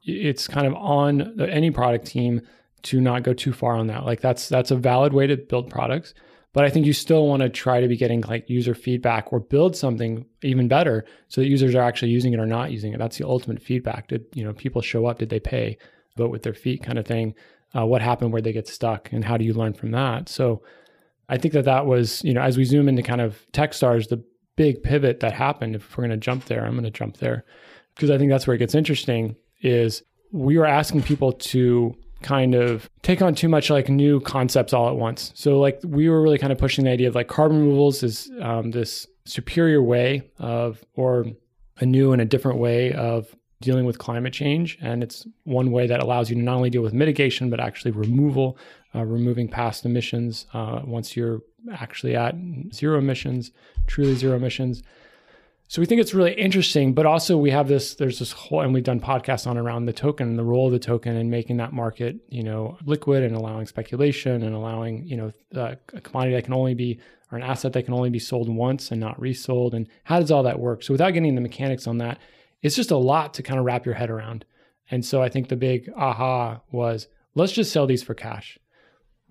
it's 0.04 0.48
kind 0.48 0.68
of 0.68 0.74
on 0.76 1.40
any 1.42 1.72
product 1.72 2.06
team 2.06 2.42
to 2.86 3.02
not 3.02 3.24
go 3.24 3.34
too 3.34 3.52
far 3.52 3.76
on 3.76 3.88
that. 3.88 4.06
Like 4.06 4.22
that's 4.22 4.48
that's 4.48 4.72
a 4.72 4.76
valid 4.76 5.14
way 5.14 5.28
to 5.28 5.38
build 5.38 5.70
products, 5.70 6.14
but 6.54 6.64
I 6.64 6.70
think 6.70 6.86
you 6.86 6.94
still 6.94 7.28
want 7.28 7.42
to 7.42 7.50
try 7.50 7.82
to 7.82 7.88
be 7.88 7.98
getting 7.98 8.22
like 8.22 8.50
user 8.50 8.76
feedback 8.76 9.34
or 9.34 9.40
build 9.40 9.76
something 9.76 10.26
even 10.44 10.68
better 10.68 11.04
so 11.28 11.42
that 11.42 11.48
users 11.48 11.76
are 11.76 11.82
actually 11.82 12.12
using 12.12 12.34
it 12.34 12.40
or 12.40 12.46
not 12.46 12.72
using 12.72 12.94
it. 12.94 13.00
That's 13.00 13.18
the 13.18 13.28
ultimate 13.28 13.62
feedback. 13.62 14.08
Did 14.08 14.26
you 14.34 14.44
know 14.44 14.54
people 14.54 14.82
show 14.82 15.06
up? 15.06 15.20
Did 15.20 15.30
they 15.30 15.40
pay? 15.40 15.78
Vote 16.16 16.32
with 16.32 16.44
their 16.44 16.54
feet, 16.54 16.82
kind 16.82 16.98
of 16.98 17.06
thing. 17.06 17.34
Uh, 17.76 17.86
what 17.86 18.02
happened? 18.02 18.32
Where 18.32 18.42
they 18.42 18.54
get 18.54 18.70
stuck, 18.70 19.12
and 19.12 19.26
how 19.26 19.36
do 19.36 19.44
you 19.44 19.54
learn 19.54 19.74
from 19.74 19.92
that? 19.92 20.30
So, 20.30 20.64
I 21.28 21.38
think 21.38 21.54
that 21.56 21.66
that 21.66 21.86
was 21.88 22.24
you 22.24 22.34
know 22.34 22.42
as 22.42 22.58
we 22.58 22.64
zoom 22.64 22.88
into 22.88 23.04
kind 23.04 23.20
of 23.20 23.46
TechStars, 23.52 24.08
the 24.08 24.24
big 24.56 24.82
pivot 24.82 25.20
that 25.20 25.34
happened. 25.34 25.76
If 25.76 25.98
we're 25.98 26.04
going 26.04 26.18
to 26.18 26.26
jump 26.26 26.46
there, 26.46 26.64
I'm 26.66 26.72
going 26.72 26.86
to 26.86 26.92
jump 26.92 27.18
there 27.18 27.44
because 27.96 28.12
I 28.12 28.18
think 28.18 28.32
that's 28.32 28.48
where 28.48 28.56
it 28.56 28.60
gets 28.60 28.76
interesting. 28.76 29.36
Is 29.62 30.04
we 30.32 30.58
were 30.58 30.66
asking 30.66 31.04
people 31.04 31.34
to 31.34 31.96
kind 32.26 32.56
of 32.56 32.90
take 33.04 33.22
on 33.22 33.36
too 33.36 33.48
much 33.48 33.70
like 33.70 33.88
new 33.88 34.20
concepts 34.20 34.74
all 34.74 34.90
at 34.90 34.96
once. 34.96 35.32
So 35.36 35.60
like 35.60 35.80
we 35.84 36.10
were 36.10 36.22
really 36.22 36.40
kind 36.40 36.52
of 36.52 36.58
pushing 36.58 36.86
the 36.86 36.92
idea 36.92 37.08
of 37.08 37.16
like 37.16 37.28
carbon 37.28 37.60
removals 37.60 38.02
is 38.02 38.32
um, 38.42 38.72
this 38.72 39.08
superior 39.26 39.82
way 39.82 40.30
of 40.40 40.84
or 40.96 41.26
a 41.78 41.86
new 41.86 42.14
and 42.14 42.22
a 42.22 42.26
different 42.26 42.58
way 42.60 42.94
of 42.94 43.36
dealing 43.62 43.86
with 43.86 43.98
climate 44.00 44.34
change, 44.34 44.78
and 44.82 45.04
it's 45.04 45.26
one 45.44 45.72
way 45.72 45.88
that 45.88 46.02
allows 46.02 46.30
you 46.30 46.36
to 46.36 46.42
not 46.42 46.56
only 46.56 46.70
deal 46.70 46.82
with 46.82 46.94
mitigation 46.94 47.50
but 47.50 47.60
actually 47.60 47.92
removal, 47.92 48.58
uh, 48.94 49.04
removing 49.04 49.48
past 49.48 49.86
emissions 49.86 50.46
uh, 50.54 50.82
once 50.84 51.16
you're 51.16 51.42
actually 51.74 52.16
at 52.16 52.36
zero 52.74 52.98
emissions, 52.98 53.52
truly 53.88 54.16
zero 54.16 54.36
emissions. 54.36 54.84
So 55.68 55.82
we 55.82 55.88
think 55.88 56.00
it's 56.00 56.14
really 56.14 56.34
interesting, 56.34 56.94
but 56.94 57.08
also 57.08 57.38
we 57.38 57.50
have 57.50 57.68
this, 57.68 57.96
there's 57.96 58.20
this 58.20 58.32
whole, 58.32 58.62
and 58.62 58.74
we've 58.74 58.84
done 58.84 59.00
podcasts 59.00 59.48
on 59.48 59.58
around 59.58 59.86
the 59.86 59.94
token 59.94 60.28
and 60.28 60.38
the 60.38 60.44
role 60.44 60.68
of 60.68 60.74
the 60.74 60.80
token 60.80 61.16
and 61.16 61.32
making 61.32 61.58
that 61.58 61.74
market, 61.74 62.18
you 62.30 62.44
know, 62.44 62.78
liquid 62.86 63.24
and 63.24 63.36
allowing 63.36 63.66
speculation 63.66 64.44
and 64.44 64.56
allowing, 64.56 65.06
you 65.08 65.18
know, 65.18 65.32
uh, 65.56 65.76
a 65.94 66.02
commodity 66.02 66.36
that 66.36 66.44
can 66.44 66.54
only 66.54 66.76
be, 66.76 67.00
or 67.32 67.38
an 67.40 67.44
asset 67.44 67.74
that 67.74 67.84
can 67.84 67.96
only 67.96 68.12
be 68.12 68.20
sold 68.20 68.48
once 68.48 68.92
and 68.92 69.02
not 69.02 69.20
resold. 69.20 69.74
And 69.74 69.88
how 70.04 70.20
does 70.20 70.30
all 70.30 70.44
that 70.44 70.60
work? 70.60 70.84
So 70.84 70.94
without 70.94 71.12
getting 71.12 71.34
the 71.34 71.42
mechanics 71.42 71.88
on 71.88 71.98
that, 71.98 72.20
it's 72.62 72.76
just 72.76 72.92
a 72.92 72.98
lot 72.98 73.34
to 73.36 73.44
kind 73.44 73.60
of 73.60 73.66
wrap 73.66 73.86
your 73.86 73.96
head 73.96 74.12
around. 74.12 74.46
And 74.92 75.04
so 75.04 75.24
I 75.24 75.30
think 75.30 75.50
the 75.50 75.56
big 75.56 75.90
aha 75.98 76.62
was 76.72 77.08
let's 77.34 77.52
just 77.52 77.72
sell 77.72 77.88
these 77.88 78.04
for 78.04 78.14
cash. 78.14 78.60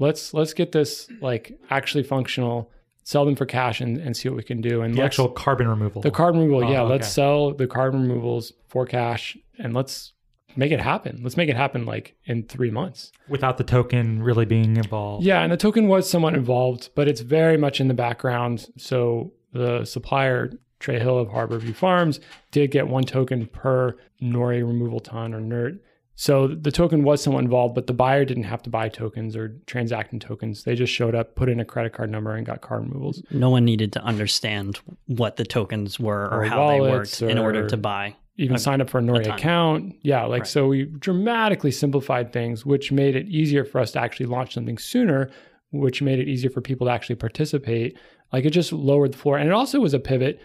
Let's 0.00 0.35
let's 0.35 0.53
get 0.53 0.73
this 0.73 1.09
like 1.21 1.59
actually 1.71 2.03
functional 2.03 2.73
sell 3.04 3.25
them 3.25 3.37
for 3.37 3.46
cash 3.46 3.80
and, 3.80 3.99
and 3.99 4.16
see 4.16 4.28
what 4.28 4.37
we 4.37 4.42
can 4.42 4.61
do. 4.61 4.82
And 4.82 4.94
The 4.96 5.02
actual 5.02 5.28
carbon 5.28 5.68
removal. 5.68 6.02
the 6.02 6.11
carbon 6.11 6.40
removal, 6.40 6.68
Oh, 6.68 6.73
yeah. 6.73 6.80
okay. 6.82 6.90
Let's 6.92 7.08
sell 7.08 7.52
the 7.52 7.66
carbon 7.66 8.02
removals 8.02 8.52
for 8.68 8.84
cash 8.87 9.37
and 9.58 9.73
let's 9.75 10.12
make 10.56 10.73
it 10.73 10.80
happen. 10.80 11.20
Let's 11.23 11.37
make 11.37 11.49
it 11.49 11.56
happen 11.56 11.84
like 11.84 12.16
in 12.25 12.44
three 12.44 12.70
months. 12.70 13.12
without 13.28 13.58
the 13.58 13.64
token 13.64 14.23
really 14.23 14.44
being 14.46 14.76
involved. 14.76 15.25
Yeah, 15.25 15.42
and 15.42 15.52
the 15.52 15.56
token 15.56 15.87
was 15.88 16.08
somewhat 16.08 16.34
involved, 16.34 16.90
but 16.94 17.06
it's 17.08 17.20
very 17.20 17.56
much 17.56 17.80
in 17.80 17.88
the 17.88 17.94
background. 17.94 18.66
So 18.78 19.32
the 19.52 19.84
supplier, 19.84 20.52
Trey 20.80 20.99
Hill 20.99 21.18
of 21.18 21.28
Harbor 21.30 21.58
View 21.58 21.75
Farms, 21.75 22.20
did 22.52 22.70
get 22.70 22.88
one 22.88 23.04
token 23.04 23.46
per 23.46 23.96
nori 24.23 24.66
removal 24.66 25.00
ton 25.00 25.34
or 25.34 25.40
NERT. 25.40 25.78
So 26.16 26.47
the 26.47 26.71
token 26.71 27.02
was 27.02 27.23
somewhat 27.23 27.42
involved, 27.44 27.75
but 27.75 27.88
the 27.88 27.92
buyer 27.92 28.25
didn't 28.25 28.44
have 28.44 28.62
to 28.62 28.71
buy 28.71 28.88
tokens 28.88 29.35
or 29.35 29.56
transact 29.66 30.12
in 30.12 30.21
tokens. 30.21 30.62
They 30.62 30.76
just 30.76 30.92
showed 30.92 31.14
up, 31.14 31.35
put 31.35 31.49
in 31.49 31.59
a 31.59 31.64
credit 31.64 31.92
card 31.92 32.11
number, 32.11 32.35
and 32.37 32.47
got 32.47 32.61
card 32.61 32.85
removals. 32.85 33.21
No 33.33 33.50
one 33.50 33.64
needed 33.64 33.92
to 33.94 34.02
understand 34.02 34.78
what 35.06 35.37
the 35.37 35.44
tokens 35.44 35.99
were 35.99 36.26
or, 36.26 36.42
Or 36.42 36.44
how 36.44 36.68
they 36.68 36.80
worked 36.80 37.21
in 37.21 37.37
order 37.38 37.66
to 37.68 37.76
buy. 37.76 38.14
even 38.37 38.54
a- 38.56 38.59
sign 38.61 38.80
up 38.80 38.90
for 38.90 38.99
a 38.99 39.02
Nori 39.02 39.26
account. 39.33 39.97
Yeah, 40.02 40.25
like 40.25 40.42
Right. 40.42 40.47
so 40.49 40.68
we 40.68 40.85
dramatically 40.85 41.73
simplified 41.73 42.33
things, 42.33 42.64
which 42.64 42.92
made 42.92 43.16
it 43.16 43.26
easier 43.26 43.64
for 43.64 43.80
us 43.80 43.90
to 43.92 44.00
actually 44.00 44.26
launch 44.26 44.54
something 44.54 44.78
sooner, 44.78 45.30
which 45.73 46.00
made 46.00 46.21
it 46.21 46.28
easier 46.28 46.50
for 46.50 46.61
people 46.61 46.87
to 46.87 46.92
actually 46.92 47.16
participate. 47.16 47.97
Like 48.33 48.44
it 48.44 48.50
just 48.50 48.73
lowered 48.73 49.12
the 49.14 49.18
floor. 49.18 49.37
And 49.38 49.49
it 49.49 49.52
also 49.52 49.80
was 49.80 49.94
a 49.94 50.00
pivot 50.00 50.40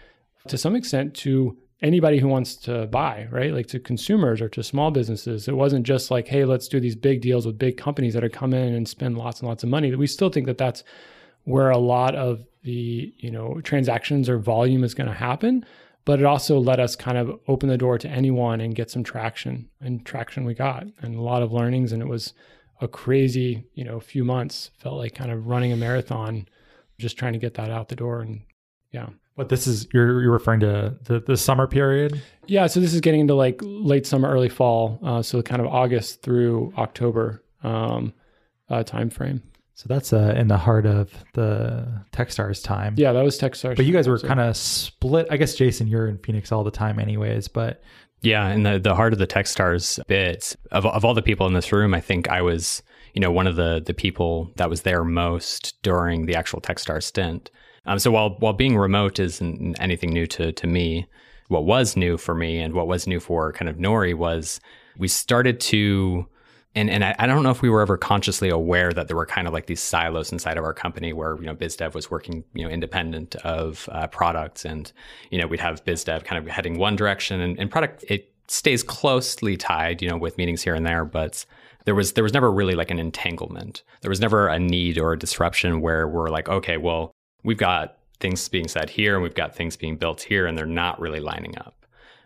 to 0.48 0.58
some 0.58 0.74
extent 0.74 1.14
to 1.14 1.56
anybody 1.82 2.18
who 2.18 2.28
wants 2.28 2.56
to 2.56 2.86
buy, 2.86 3.26
right? 3.30 3.52
Like 3.52 3.66
to 3.68 3.80
consumers 3.80 4.40
or 4.40 4.48
to 4.50 4.62
small 4.62 4.90
businesses. 4.90 5.48
It 5.48 5.56
wasn't 5.56 5.86
just 5.86 6.10
like, 6.10 6.28
hey, 6.28 6.44
let's 6.44 6.68
do 6.68 6.78
these 6.78 6.96
big 6.96 7.22
deals 7.22 7.46
with 7.46 7.58
big 7.58 7.76
companies 7.76 8.14
that 8.14 8.24
are 8.24 8.28
come 8.28 8.52
in 8.52 8.74
and 8.74 8.86
spend 8.86 9.16
lots 9.16 9.40
and 9.40 9.48
lots 9.48 9.62
of 9.62 9.70
money. 9.70 9.94
We 9.94 10.06
still 10.06 10.28
think 10.28 10.46
that 10.46 10.58
that's 10.58 10.84
where 11.44 11.70
a 11.70 11.78
lot 11.78 12.14
of 12.14 12.44
the 12.62 13.12
you 13.18 13.30
know 13.30 13.60
transactions 13.62 14.28
or 14.28 14.38
volume 14.38 14.84
is 14.84 14.94
going 14.94 15.06
to 15.06 15.14
happen 15.14 15.64
but 16.04 16.18
it 16.18 16.24
also 16.24 16.58
let 16.58 16.80
us 16.80 16.96
kind 16.96 17.16
of 17.16 17.38
open 17.48 17.68
the 17.68 17.78
door 17.78 17.98
to 17.98 18.08
anyone 18.08 18.60
and 18.60 18.74
get 18.74 18.90
some 18.90 19.02
traction 19.02 19.68
and 19.80 20.04
traction 20.04 20.44
we 20.44 20.54
got 20.54 20.86
and 21.00 21.14
a 21.14 21.20
lot 21.20 21.42
of 21.42 21.52
learnings 21.52 21.92
and 21.92 22.02
it 22.02 22.08
was 22.08 22.34
a 22.80 22.88
crazy 22.88 23.64
you 23.74 23.84
know 23.84 23.98
few 23.98 24.24
months 24.24 24.70
felt 24.78 24.96
like 24.96 25.14
kind 25.14 25.30
of 25.30 25.46
running 25.46 25.72
a 25.72 25.76
marathon 25.76 26.46
just 26.98 27.16
trying 27.16 27.32
to 27.32 27.38
get 27.38 27.54
that 27.54 27.70
out 27.70 27.88
the 27.88 27.96
door 27.96 28.20
and 28.20 28.42
yeah 28.92 29.08
But 29.40 29.48
this 29.48 29.66
is 29.66 29.88
you're 29.94 30.20
you're 30.22 30.32
referring 30.32 30.60
to 30.60 30.94
the, 31.04 31.20
the 31.20 31.36
summer 31.36 31.66
period. 31.66 32.20
yeah 32.46 32.66
so 32.66 32.78
this 32.78 32.92
is 32.92 33.00
getting 33.00 33.20
into 33.20 33.34
like 33.34 33.58
late 33.62 34.06
summer 34.06 34.28
early 34.28 34.50
fall 34.50 34.98
uh, 35.02 35.22
so 35.22 35.40
kind 35.40 35.60
of 35.62 35.66
august 35.68 36.20
through 36.22 36.72
october 36.76 37.42
um, 37.62 38.12
uh, 38.68 38.82
time 38.82 39.08
frame 39.08 39.42
So 39.74 39.86
that's 39.88 40.12
uh, 40.12 40.34
in 40.36 40.48
the 40.48 40.58
heart 40.58 40.84
of 40.84 41.10
the 41.32 41.86
Techstars 42.12 42.62
time. 42.62 42.94
yeah 42.98 43.12
that 43.14 43.24
was 43.24 43.38
techstars 43.40 43.76
But 43.76 43.86
you 43.86 43.94
guys 43.94 44.08
were 44.08 44.18
So- 44.18 44.28
kind 44.28 44.40
of 44.40 44.56
split. 44.56 45.26
I 45.30 45.38
guess 45.38 45.54
Jason, 45.54 45.86
you're 45.86 46.06
in 46.06 46.18
Phoenix 46.18 46.52
all 46.52 46.64
the 46.64 46.70
time, 46.70 46.98
anyways. 46.98 47.48
But 47.48 47.80
Yeah, 48.20 48.52
in 48.52 48.62
the 48.64 48.78
the 48.78 48.94
heart 48.94 49.14
of 49.14 49.18
the 49.18 49.26
Techstars 49.26 49.98
bit 50.06 50.54
of 50.70 50.84
of 50.84 51.02
all 51.06 51.14
the 51.14 51.22
people 51.30 51.46
in 51.46 51.54
this 51.54 51.72
room, 51.72 51.94
I 51.94 52.00
think 52.00 52.28
I 52.28 52.42
was 52.42 52.82
you 53.14 53.20
know 53.22 53.32
one 53.32 53.46
of 53.46 53.56
the 53.56 53.80
the 53.84 53.94
people 53.94 54.50
that 54.56 54.68
was 54.68 54.82
there 54.82 55.02
most 55.04 55.82
during 55.82 56.26
the 56.26 56.36
actual 56.36 56.60
Techstars 56.60 57.04
stint. 57.04 57.50
Um, 57.86 57.98
so 57.98 58.10
while 58.10 58.30
while 58.38 58.52
being 58.52 58.76
remote 58.76 59.18
isn't 59.18 59.80
anything 59.80 60.10
new 60.10 60.26
to 60.28 60.52
to 60.52 60.66
me, 60.66 61.06
what 61.48 61.64
was 61.64 61.96
new 61.96 62.16
for 62.16 62.34
me 62.34 62.58
and 62.58 62.74
what 62.74 62.86
was 62.86 63.06
new 63.06 63.20
for 63.20 63.52
kind 63.52 63.68
of 63.68 63.76
Nori 63.76 64.14
was 64.14 64.60
we 64.98 65.08
started 65.08 65.60
to 65.60 66.26
and 66.74 66.88
and 66.88 67.04
I, 67.04 67.16
I 67.18 67.26
don't 67.26 67.42
know 67.42 67.50
if 67.50 67.62
we 67.62 67.70
were 67.70 67.80
ever 67.80 67.96
consciously 67.96 68.48
aware 68.48 68.92
that 68.92 69.08
there 69.08 69.16
were 69.16 69.26
kind 69.26 69.48
of 69.48 69.52
like 69.52 69.66
these 69.66 69.80
silos 69.80 70.30
inside 70.30 70.56
of 70.56 70.64
our 70.64 70.74
company 70.74 71.12
where 71.12 71.36
you 71.36 71.46
know 71.46 71.54
BizDev 71.54 71.94
was 71.94 72.10
working 72.10 72.44
you 72.54 72.64
know 72.64 72.70
independent 72.70 73.34
of 73.36 73.88
uh, 73.92 74.06
products, 74.06 74.64
and 74.64 74.92
you 75.30 75.40
know 75.40 75.46
we'd 75.46 75.60
have 75.60 75.84
BizDev 75.84 76.24
kind 76.24 76.42
of 76.42 76.52
heading 76.52 76.78
one 76.78 76.94
direction, 76.94 77.40
and, 77.40 77.58
and 77.58 77.70
product 77.70 78.04
it 78.08 78.32
stays 78.50 78.82
closely 78.82 79.56
tied, 79.56 80.02
you 80.02 80.08
know, 80.08 80.16
with 80.16 80.36
meetings 80.36 80.62
here 80.62 80.74
and 80.74 80.84
there, 80.84 81.04
but 81.04 81.46
there 81.84 81.94
was 81.94 82.12
there 82.12 82.24
was 82.24 82.34
never 82.34 82.52
really 82.52 82.74
like 82.74 82.90
an 82.90 82.98
entanglement. 82.98 83.82
There 84.02 84.10
was 84.10 84.20
never 84.20 84.48
a 84.48 84.58
need 84.58 84.98
or 84.98 85.12
a 85.12 85.18
disruption 85.18 85.80
where 85.80 86.06
we're 86.06 86.28
like, 86.28 86.48
okay, 86.48 86.76
well, 86.76 87.12
we've 87.42 87.58
got 87.58 87.96
things 88.20 88.48
being 88.48 88.68
said 88.68 88.90
here, 88.90 89.14
and 89.14 89.22
we've 89.22 89.34
got 89.34 89.54
things 89.54 89.76
being 89.76 89.96
built 89.96 90.22
here, 90.22 90.46
and 90.46 90.56
they're 90.56 90.66
not 90.66 91.00
really 91.00 91.20
lining 91.20 91.56
up. 91.58 91.74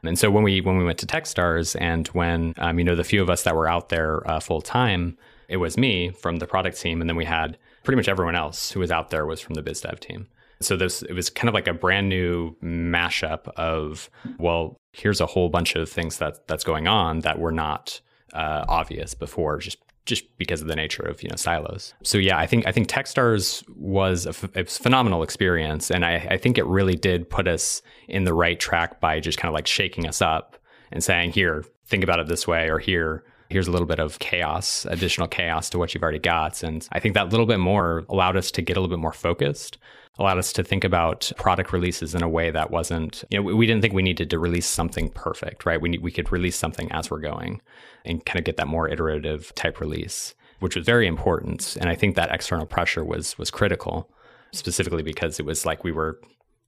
And 0.02 0.18
so 0.18 0.30
when 0.30 0.44
we 0.44 0.60
when 0.60 0.76
we 0.76 0.84
went 0.84 0.98
to 0.98 1.06
TechStars, 1.06 1.80
and 1.80 2.06
when 2.08 2.54
um, 2.58 2.78
you 2.78 2.84
know 2.84 2.94
the 2.94 3.04
few 3.04 3.22
of 3.22 3.30
us 3.30 3.42
that 3.44 3.54
were 3.54 3.68
out 3.68 3.88
there 3.88 4.28
uh, 4.30 4.40
full 4.40 4.60
time, 4.60 5.16
it 5.48 5.56
was 5.56 5.78
me 5.78 6.10
from 6.10 6.36
the 6.36 6.46
product 6.46 6.80
team, 6.80 7.00
and 7.00 7.08
then 7.08 7.16
we 7.16 7.24
had 7.24 7.56
pretty 7.84 7.96
much 7.96 8.08
everyone 8.08 8.34
else 8.34 8.70
who 8.72 8.80
was 8.80 8.90
out 8.90 9.10
there 9.10 9.26
was 9.26 9.40
from 9.40 9.54
the 9.54 9.62
biz 9.62 9.80
dev 9.80 10.00
team. 10.00 10.26
So 10.60 10.76
this 10.76 11.02
it 11.02 11.12
was 11.12 11.30
kind 11.30 11.48
of 11.48 11.54
like 11.54 11.68
a 11.68 11.74
brand 11.74 12.08
new 12.08 12.54
mashup 12.62 13.48
of 13.56 14.10
well, 14.38 14.76
here's 14.92 15.20
a 15.20 15.26
whole 15.26 15.48
bunch 15.48 15.74
of 15.74 15.88
things 15.88 16.18
that 16.18 16.46
that's 16.46 16.64
going 16.64 16.86
on 16.86 17.20
that 17.20 17.38
were 17.38 17.52
not 17.52 18.00
uh, 18.32 18.64
obvious 18.68 19.14
before, 19.14 19.58
just 19.58 19.78
just 20.04 20.24
because 20.36 20.60
of 20.60 20.68
the 20.68 20.76
nature 20.76 21.02
of 21.02 21.22
you 21.22 21.28
know 21.28 21.36
silos. 21.36 21.94
So 22.02 22.18
yeah, 22.18 22.38
I 22.38 22.46
think 22.46 22.66
I 22.66 22.72
think 22.72 22.88
TechStars 22.88 23.66
was 23.76 24.26
a, 24.26 24.32
phenomenal 24.32 25.22
experience, 25.22 25.90
and 25.90 26.04
I, 26.04 26.26
I 26.30 26.36
think 26.36 26.58
it 26.58 26.66
really 26.66 26.94
did 26.94 27.28
put 27.28 27.48
us 27.48 27.82
in 28.08 28.24
the 28.24 28.34
right 28.34 28.58
track 28.58 29.00
by 29.00 29.20
just 29.20 29.38
kind 29.38 29.48
of 29.48 29.54
like 29.54 29.66
shaking 29.66 30.06
us 30.06 30.20
up 30.20 30.56
and 30.92 31.02
saying, 31.02 31.32
"Here, 31.32 31.64
think 31.86 32.04
about 32.04 32.20
it 32.20 32.28
this 32.28 32.46
way," 32.46 32.68
or 32.68 32.78
"Here, 32.78 33.24
here's 33.48 33.68
a 33.68 33.70
little 33.70 33.86
bit 33.86 33.98
of 33.98 34.18
chaos, 34.18 34.86
additional 34.90 35.28
chaos 35.28 35.70
to 35.70 35.78
what 35.78 35.94
you've 35.94 36.02
already 36.02 36.18
got." 36.18 36.62
And 36.62 36.86
I 36.92 37.00
think 37.00 37.14
that 37.14 37.30
little 37.30 37.46
bit 37.46 37.60
more 37.60 38.04
allowed 38.08 38.36
us 38.36 38.50
to 38.52 38.62
get 38.62 38.76
a 38.76 38.80
little 38.80 38.94
bit 38.94 39.00
more 39.00 39.12
focused, 39.12 39.78
allowed 40.18 40.38
us 40.38 40.52
to 40.52 40.62
think 40.62 40.84
about 40.84 41.30
product 41.36 41.72
releases 41.72 42.14
in 42.14 42.22
a 42.22 42.28
way 42.28 42.50
that 42.50 42.70
wasn't, 42.70 43.24
you 43.30 43.38
know, 43.38 43.54
we- 43.54 43.66
didn't 43.66 43.82
think 43.82 43.94
we 43.94 44.02
needed 44.02 44.30
to 44.30 44.38
release 44.38 44.66
something 44.66 45.08
perfect, 45.10 45.66
right? 45.66 45.80
We 45.80 45.88
need, 45.88 46.02
we 46.02 46.12
could 46.12 46.30
release 46.30 46.56
something 46.56 46.90
as 46.92 47.10
we're 47.10 47.20
going 47.20 47.60
and 48.04 48.24
kind 48.24 48.38
of 48.38 48.44
get 48.44 48.56
that 48.58 48.68
more 48.68 48.88
iterative 48.88 49.52
type 49.54 49.80
release, 49.80 50.34
which 50.60 50.76
was 50.76 50.84
very 50.84 51.06
important. 51.06 51.76
And 51.80 51.90
I 51.90 51.94
think 51.96 52.14
that 52.14 52.32
external 52.32 52.66
pressure 52.66 53.04
was 53.04 53.36
was 53.38 53.50
critical, 53.50 54.10
specifically 54.52 55.02
because 55.02 55.40
it 55.40 55.46
was 55.46 55.66
like 55.66 55.82
we 55.82 55.92
were 55.92 56.20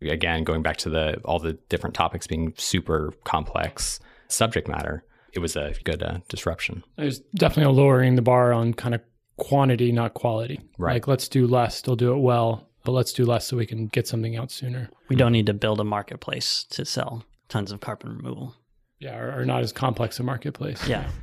again 0.03 0.45
going 0.45 0.63
back 0.63 0.77
to 0.79 0.91
the 0.91 1.21
all 1.25 1.39
the 1.39 1.55
different 1.69 1.95
topics 1.95 2.27
being 2.27 2.53
super 2.57 3.13
complex 3.25 4.01
subject 4.29 4.69
matter. 4.69 5.05
It 5.33 5.39
was 5.39 5.55
a 5.55 5.75
good 5.85 6.03
uh, 6.03 6.19
disruption. 6.29 6.83
There's 6.97 7.21
definitely 7.35 7.71
a 7.71 7.77
lowering 7.77 8.17
the 8.17 8.23
bar 8.23 8.53
on 8.53 8.75
kind 8.75 8.95
of 8.95 9.03
quantity, 9.37 9.93
not 9.93 10.15
quality. 10.15 10.61
Right. 10.79 10.95
Like 10.95 11.07
let's 11.07 11.29
do 11.29 11.47
less, 11.47 11.77
still 11.77 11.97
do 11.97 12.13
it 12.13 12.19
well, 12.19 12.69
but 12.87 12.93
let's 12.93 13.13
do 13.13 13.27
less 13.27 13.47
so 13.47 13.57
we 13.57 13.67
can 13.67 13.89
get 13.89 14.07
something 14.07 14.37
out 14.37 14.51
sooner. 14.51 14.89
We 15.09 15.17
don't 15.17 15.33
need 15.33 15.47
to 15.47 15.53
build 15.53 15.81
a 15.81 15.85
marketplace 15.85 16.65
to 16.71 16.85
sell 16.85 17.25
tons 17.49 17.73
of 17.73 17.81
carbon 17.81 18.17
removal. 18.17 18.55
Yeah, 19.01 19.19
or, 19.19 19.41
or 19.41 19.45
not 19.45 19.63
as 19.63 19.73
complex 19.73 20.19
a 20.19 20.23
marketplace. 20.23 20.89
Yeah. 20.89 21.11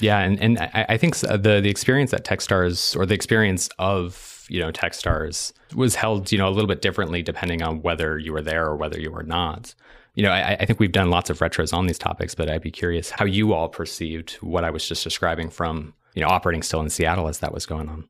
Yeah, 0.00 0.18
and 0.18 0.40
and 0.40 0.58
I, 0.58 0.86
I 0.90 0.96
think 0.98 1.14
uh, 1.22 1.36
the 1.36 1.60
the 1.60 1.70
experience 1.70 2.12
at 2.12 2.24
TechStars 2.24 2.96
or 2.96 3.06
the 3.06 3.14
experience 3.14 3.68
of 3.78 4.44
you 4.50 4.60
know 4.60 4.72
TechStars 4.72 5.52
was 5.72 5.94
held 5.94 6.32
you 6.32 6.36
know 6.36 6.48
a 6.48 6.50
little 6.50 6.66
bit 6.66 6.82
differently 6.82 7.22
depending 7.22 7.62
on 7.62 7.80
whether 7.80 8.18
you 8.18 8.32
were 8.32 8.42
there 8.42 8.66
or 8.66 8.76
whether 8.76 9.00
you 9.00 9.12
were 9.12 9.22
not. 9.22 9.72
You 10.16 10.24
know, 10.24 10.32
I, 10.32 10.54
I 10.54 10.66
think 10.66 10.80
we've 10.80 10.92
done 10.92 11.10
lots 11.10 11.30
of 11.30 11.38
retros 11.38 11.72
on 11.72 11.86
these 11.86 11.96
topics, 11.96 12.34
but 12.34 12.50
I'd 12.50 12.60
be 12.60 12.72
curious 12.72 13.10
how 13.10 13.24
you 13.24 13.54
all 13.54 13.68
perceived 13.68 14.32
what 14.40 14.64
I 14.64 14.70
was 14.70 14.86
just 14.86 15.04
describing 15.04 15.48
from 15.48 15.94
you 16.14 16.22
know 16.22 16.28
operating 16.28 16.64
still 16.64 16.80
in 16.80 16.90
Seattle 16.90 17.28
as 17.28 17.38
that 17.38 17.54
was 17.54 17.64
going 17.64 17.88
on. 17.88 18.08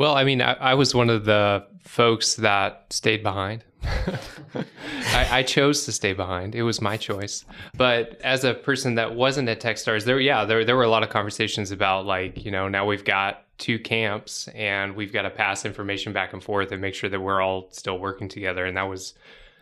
Well, 0.00 0.14
I 0.14 0.24
mean, 0.24 0.40
I, 0.40 0.54
I 0.54 0.72
was 0.72 0.94
one 0.94 1.10
of 1.10 1.26
the 1.26 1.62
folks 1.82 2.36
that 2.36 2.86
stayed 2.88 3.22
behind. 3.22 3.64
I, 3.84 5.28
I 5.30 5.42
chose 5.42 5.84
to 5.84 5.92
stay 5.92 6.14
behind. 6.14 6.54
It 6.54 6.62
was 6.62 6.80
my 6.80 6.96
choice. 6.96 7.44
But 7.76 8.18
as 8.22 8.42
a 8.44 8.54
person 8.54 8.94
that 8.94 9.14
wasn't 9.14 9.50
at 9.50 9.60
Techstars, 9.60 10.06
there, 10.06 10.18
yeah, 10.18 10.46
there, 10.46 10.64
there 10.64 10.74
were 10.74 10.84
a 10.84 10.88
lot 10.88 11.02
of 11.02 11.10
conversations 11.10 11.70
about 11.70 12.06
like, 12.06 12.46
you 12.46 12.50
know, 12.50 12.66
now 12.66 12.86
we've 12.86 13.04
got 13.04 13.44
two 13.58 13.78
camps 13.78 14.48
and 14.54 14.96
we've 14.96 15.12
got 15.12 15.22
to 15.22 15.30
pass 15.30 15.66
information 15.66 16.14
back 16.14 16.32
and 16.32 16.42
forth 16.42 16.72
and 16.72 16.80
make 16.80 16.94
sure 16.94 17.10
that 17.10 17.20
we're 17.20 17.42
all 17.42 17.68
still 17.70 17.98
working 17.98 18.26
together. 18.26 18.64
And 18.64 18.78
that 18.78 18.88
was, 18.88 19.12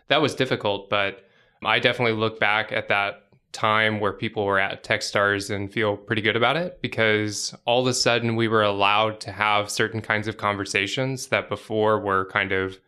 that 0.06 0.22
was 0.22 0.36
difficult. 0.36 0.88
But 0.88 1.28
I 1.64 1.80
definitely 1.80 2.16
look 2.16 2.38
back 2.38 2.70
at 2.70 2.86
that 2.90 3.24
time 3.52 4.00
where 4.00 4.12
people 4.12 4.44
were 4.44 4.58
at 4.58 4.84
Techstars 4.84 5.54
and 5.54 5.72
feel 5.72 5.96
pretty 5.96 6.22
good 6.22 6.36
about 6.36 6.56
it 6.56 6.80
because 6.82 7.54
all 7.64 7.80
of 7.80 7.86
a 7.86 7.94
sudden 7.94 8.36
we 8.36 8.48
were 8.48 8.62
allowed 8.62 9.20
to 9.20 9.32
have 9.32 9.70
certain 9.70 10.00
kinds 10.00 10.28
of 10.28 10.36
conversations 10.36 11.28
that 11.28 11.48
before 11.48 11.98
were 11.98 12.26
kind 12.26 12.52
of 12.52 12.78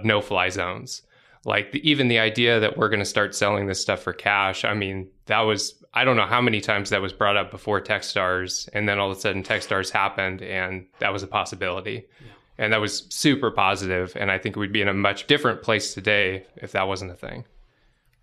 no 0.00 0.20
fly 0.20 0.48
zones. 0.48 1.02
Like 1.44 1.72
the, 1.72 1.88
even 1.88 2.08
the 2.08 2.18
idea 2.18 2.58
that 2.58 2.76
we're 2.76 2.88
going 2.88 3.00
to 3.00 3.04
start 3.04 3.34
selling 3.34 3.66
this 3.66 3.80
stuff 3.80 4.02
for 4.02 4.12
cash. 4.12 4.64
I 4.64 4.74
mean, 4.74 5.08
that 5.26 5.40
was, 5.40 5.74
I 5.94 6.04
don't 6.04 6.16
know 6.16 6.26
how 6.26 6.40
many 6.40 6.60
times 6.60 6.90
that 6.90 7.02
was 7.02 7.12
brought 7.12 7.36
up 7.36 7.50
before 7.50 7.80
Techstars. 7.80 8.68
And 8.72 8.88
then 8.88 8.98
all 8.98 9.10
of 9.10 9.16
a 9.16 9.20
sudden 9.20 9.44
Techstars 9.44 9.90
happened 9.90 10.42
and 10.42 10.86
that 10.98 11.12
was 11.12 11.22
a 11.22 11.28
possibility. 11.28 12.06
And 12.58 12.72
that 12.72 12.80
was 12.80 13.06
super 13.10 13.50
positive. 13.50 14.16
And 14.16 14.30
I 14.30 14.38
think 14.38 14.56
we'd 14.56 14.72
be 14.72 14.82
in 14.82 14.88
a 14.88 14.94
much 14.94 15.26
different 15.26 15.62
place 15.62 15.94
today 15.94 16.46
if 16.56 16.72
that 16.72 16.88
wasn't 16.88 17.12
a 17.12 17.16
thing. 17.16 17.44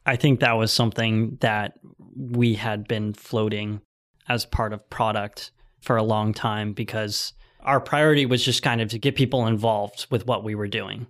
I 0.05 0.15
think 0.15 0.39
that 0.39 0.53
was 0.53 0.71
something 0.71 1.37
that 1.41 1.79
we 2.15 2.55
had 2.55 2.87
been 2.87 3.13
floating 3.13 3.81
as 4.27 4.45
part 4.45 4.73
of 4.73 4.89
product 4.89 5.51
for 5.81 5.97
a 5.97 6.03
long 6.03 6.33
time 6.33 6.73
because 6.73 7.33
our 7.61 7.79
priority 7.79 8.25
was 8.25 8.43
just 8.43 8.63
kind 8.63 8.81
of 8.81 8.89
to 8.89 8.99
get 8.99 9.15
people 9.15 9.47
involved 9.47 10.07
with 10.09 10.27
what 10.27 10.43
we 10.43 10.55
were 10.55 10.67
doing. 10.67 11.07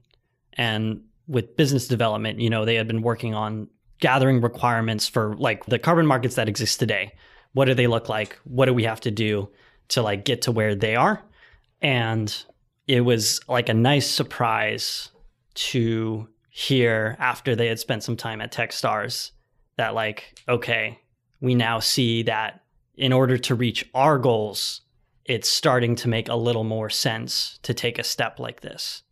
And 0.54 1.02
with 1.28 1.56
business 1.56 1.88
development, 1.88 2.40
you 2.40 2.50
know, 2.50 2.66
they 2.66 2.76
had 2.76 2.88
been 2.88 3.02
working 3.02 3.34
on 3.34 3.68
gathering 4.00 4.42
requirements 4.42 5.08
for 5.08 5.36
like 5.38 5.66
the 5.66 5.80
carbon 5.80 6.06
markets 6.06 6.36
that 6.36 6.50
exist 6.50 6.80
today. 6.80 7.14
What 7.54 7.66
do 7.66 7.74
they 7.74 7.88
look 7.88 8.10
like? 8.10 8.40
What 8.44 8.66
do 8.66 8.74
we 8.74 8.84
have 8.84 9.00
to 9.02 9.12
do 9.12 9.50
to 9.90 10.02
like 10.02 10.26
get 10.26 10.44
to 10.44 10.52
where 10.52 10.76
they 10.76 10.96
are? 10.96 11.24
And 11.82 12.36
it 12.88 13.02
was 13.02 13.40
like 13.48 13.70
a 13.70 13.74
nice 13.74 14.10
surprise 14.10 15.10
to 15.56 16.28
hear 16.56 17.18
after 17.20 17.56
they 17.56 17.68
had 17.68 17.80
spent 17.80 18.04
some 18.04 18.16
time 18.16 18.40
at 18.40 18.52
Techstars 18.52 19.32
that 19.78 19.96
like 19.96 20.40
okay 20.48 21.00
we 21.42 21.56
now 21.56 21.80
see 21.80 22.24
that 22.24 22.62
in 22.96 23.12
order 23.12 23.38
to 23.38 23.56
reach 23.56 23.90
our 23.96 24.20
goals 24.20 24.82
it's 25.26 25.50
starting 25.50 25.96
to 25.96 26.08
make 26.08 26.28
a 26.28 26.36
little 26.36 26.64
more 26.64 26.90
sense 26.90 27.60
to 27.64 27.74
take 27.74 27.98
a 27.98 28.04
step 28.04 28.40
like 28.40 28.62
this. 28.62 29.04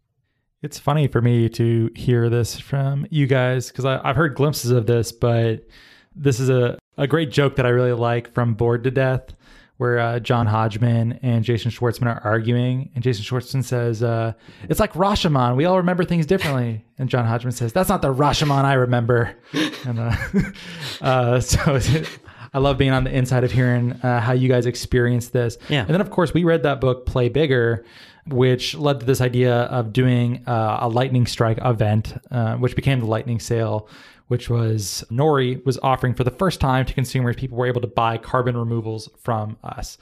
It's 0.61 0.77
funny 0.77 1.07
for 1.07 1.21
me 1.21 1.49
to 1.49 1.89
hear 1.95 2.29
this 2.29 2.59
from 2.59 3.07
you 3.09 3.27
guys 3.27 3.69
because 3.69 3.85
I've 3.85 4.15
heard 4.15 4.35
glimpses 4.35 4.71
of 4.71 4.85
this, 4.85 5.11
but 5.11 5.67
this 6.15 6.39
is 6.39 6.49
a, 6.49 6.77
a 6.97 7.07
great 7.07 7.31
joke 7.31 7.55
that 7.55 7.65
I 7.65 7.69
really 7.69 7.93
like 7.93 8.31
from 8.33 8.53
Bored 8.53 8.83
to 8.83 8.91
Death, 8.91 9.33
where 9.81 9.97
uh, 9.97 10.19
John 10.19 10.45
Hodgman 10.45 11.13
and 11.23 11.43
Jason 11.43 11.71
Schwartzman 11.71 12.05
are 12.05 12.21
arguing, 12.23 12.91
and 12.93 13.03
Jason 13.03 13.23
Schwartzman 13.25 13.63
says, 13.63 14.03
uh, 14.03 14.33
"It's 14.69 14.79
like 14.79 14.93
Rashomon. 14.93 15.55
We 15.55 15.65
all 15.65 15.77
remember 15.77 16.05
things 16.05 16.27
differently." 16.27 16.85
And 16.99 17.09
John 17.09 17.25
Hodgman 17.25 17.53
says, 17.53 17.73
"That's 17.73 17.89
not 17.89 18.03
the 18.03 18.13
Rashomon 18.13 18.63
I 18.63 18.73
remember." 18.73 19.35
and 19.87 19.99
uh, 19.99 20.15
uh, 21.01 21.39
so 21.39 21.79
I 22.53 22.59
love 22.59 22.77
being 22.77 22.91
on 22.91 23.05
the 23.05 23.11
inside 23.11 23.43
of 23.43 23.51
hearing 23.51 23.93
uh, 24.03 24.19
how 24.19 24.33
you 24.33 24.47
guys 24.47 24.67
experienced 24.67 25.33
this. 25.33 25.57
Yeah. 25.67 25.79
And 25.79 25.89
then, 25.89 26.01
of 26.01 26.11
course, 26.11 26.31
we 26.31 26.43
read 26.43 26.61
that 26.61 26.79
book, 26.79 27.07
Play 27.07 27.29
Bigger, 27.29 27.83
which 28.27 28.75
led 28.75 28.99
to 28.99 29.07
this 29.07 29.19
idea 29.19 29.61
of 29.63 29.93
doing 29.93 30.47
uh, 30.47 30.77
a 30.81 30.89
lightning 30.89 31.25
strike 31.25 31.57
event, 31.65 32.13
uh, 32.29 32.55
which 32.57 32.75
became 32.75 32.99
the 32.99 33.07
lightning 33.07 33.39
sale, 33.39 33.89
which 34.31 34.49
was 34.49 35.03
Nori 35.11 35.63
was 35.65 35.77
offering 35.83 36.13
for 36.13 36.23
the 36.23 36.31
first 36.31 36.61
time 36.61 36.85
to 36.85 36.93
consumers, 36.93 37.35
people 37.35 37.57
were 37.57 37.65
able 37.67 37.81
to 37.81 37.87
buy 37.87 38.17
carbon 38.17 38.55
removals 38.55 39.09
from 39.19 39.57
us. 39.61 39.97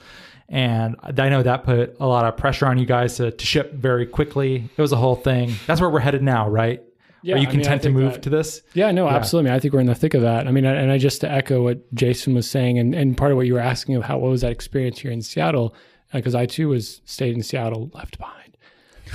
And 0.48 0.94
I 1.02 1.28
know 1.28 1.42
that 1.42 1.64
put 1.64 1.96
a 1.98 2.06
lot 2.06 2.24
of 2.24 2.36
pressure 2.36 2.66
on 2.66 2.78
you 2.78 2.86
guys 2.86 3.16
to, 3.16 3.32
to 3.32 3.44
ship 3.46 3.72
very 3.74 4.06
quickly. 4.06 4.70
It 4.76 4.80
was 4.80 4.92
a 4.92 4.96
whole 4.96 5.16
thing. 5.16 5.54
That's 5.66 5.80
where 5.80 5.90
we're 5.90 5.98
headed 5.98 6.22
now, 6.22 6.48
right? 6.48 6.80
Yeah, 7.22 7.34
Are 7.34 7.38
you 7.38 7.48
I 7.48 7.50
mean, 7.50 7.56
content 7.60 7.82
to 7.82 7.90
move 7.90 8.12
that- 8.12 8.22
to 8.22 8.30
this? 8.30 8.62
Yeah, 8.72 8.92
no, 8.92 9.08
absolutely. 9.08 9.50
I 9.50 9.58
think 9.58 9.74
we're 9.74 9.80
in 9.80 9.86
the 9.86 9.94
thick 9.96 10.14
of 10.14 10.22
that. 10.22 10.46
I 10.46 10.52
mean, 10.52 10.64
and 10.64 10.92
I 10.92 10.96
just 10.96 11.20
to 11.22 11.30
echo 11.30 11.64
what 11.64 11.92
Jason 11.92 12.32
was 12.34 12.48
saying, 12.48 12.78
and, 12.78 12.94
and 12.94 13.16
part 13.16 13.32
of 13.32 13.36
what 13.36 13.46
you 13.46 13.54
were 13.54 13.60
asking 13.60 13.96
of 13.96 14.04
how 14.04 14.18
what 14.18 14.30
was 14.30 14.42
that 14.42 14.52
experience 14.52 15.00
here 15.00 15.10
in 15.10 15.22
Seattle, 15.22 15.74
because 16.12 16.36
I 16.36 16.46
too 16.46 16.68
was 16.68 17.00
stayed 17.04 17.34
in 17.34 17.42
Seattle, 17.42 17.90
left 17.94 18.16
behind. 18.18 18.56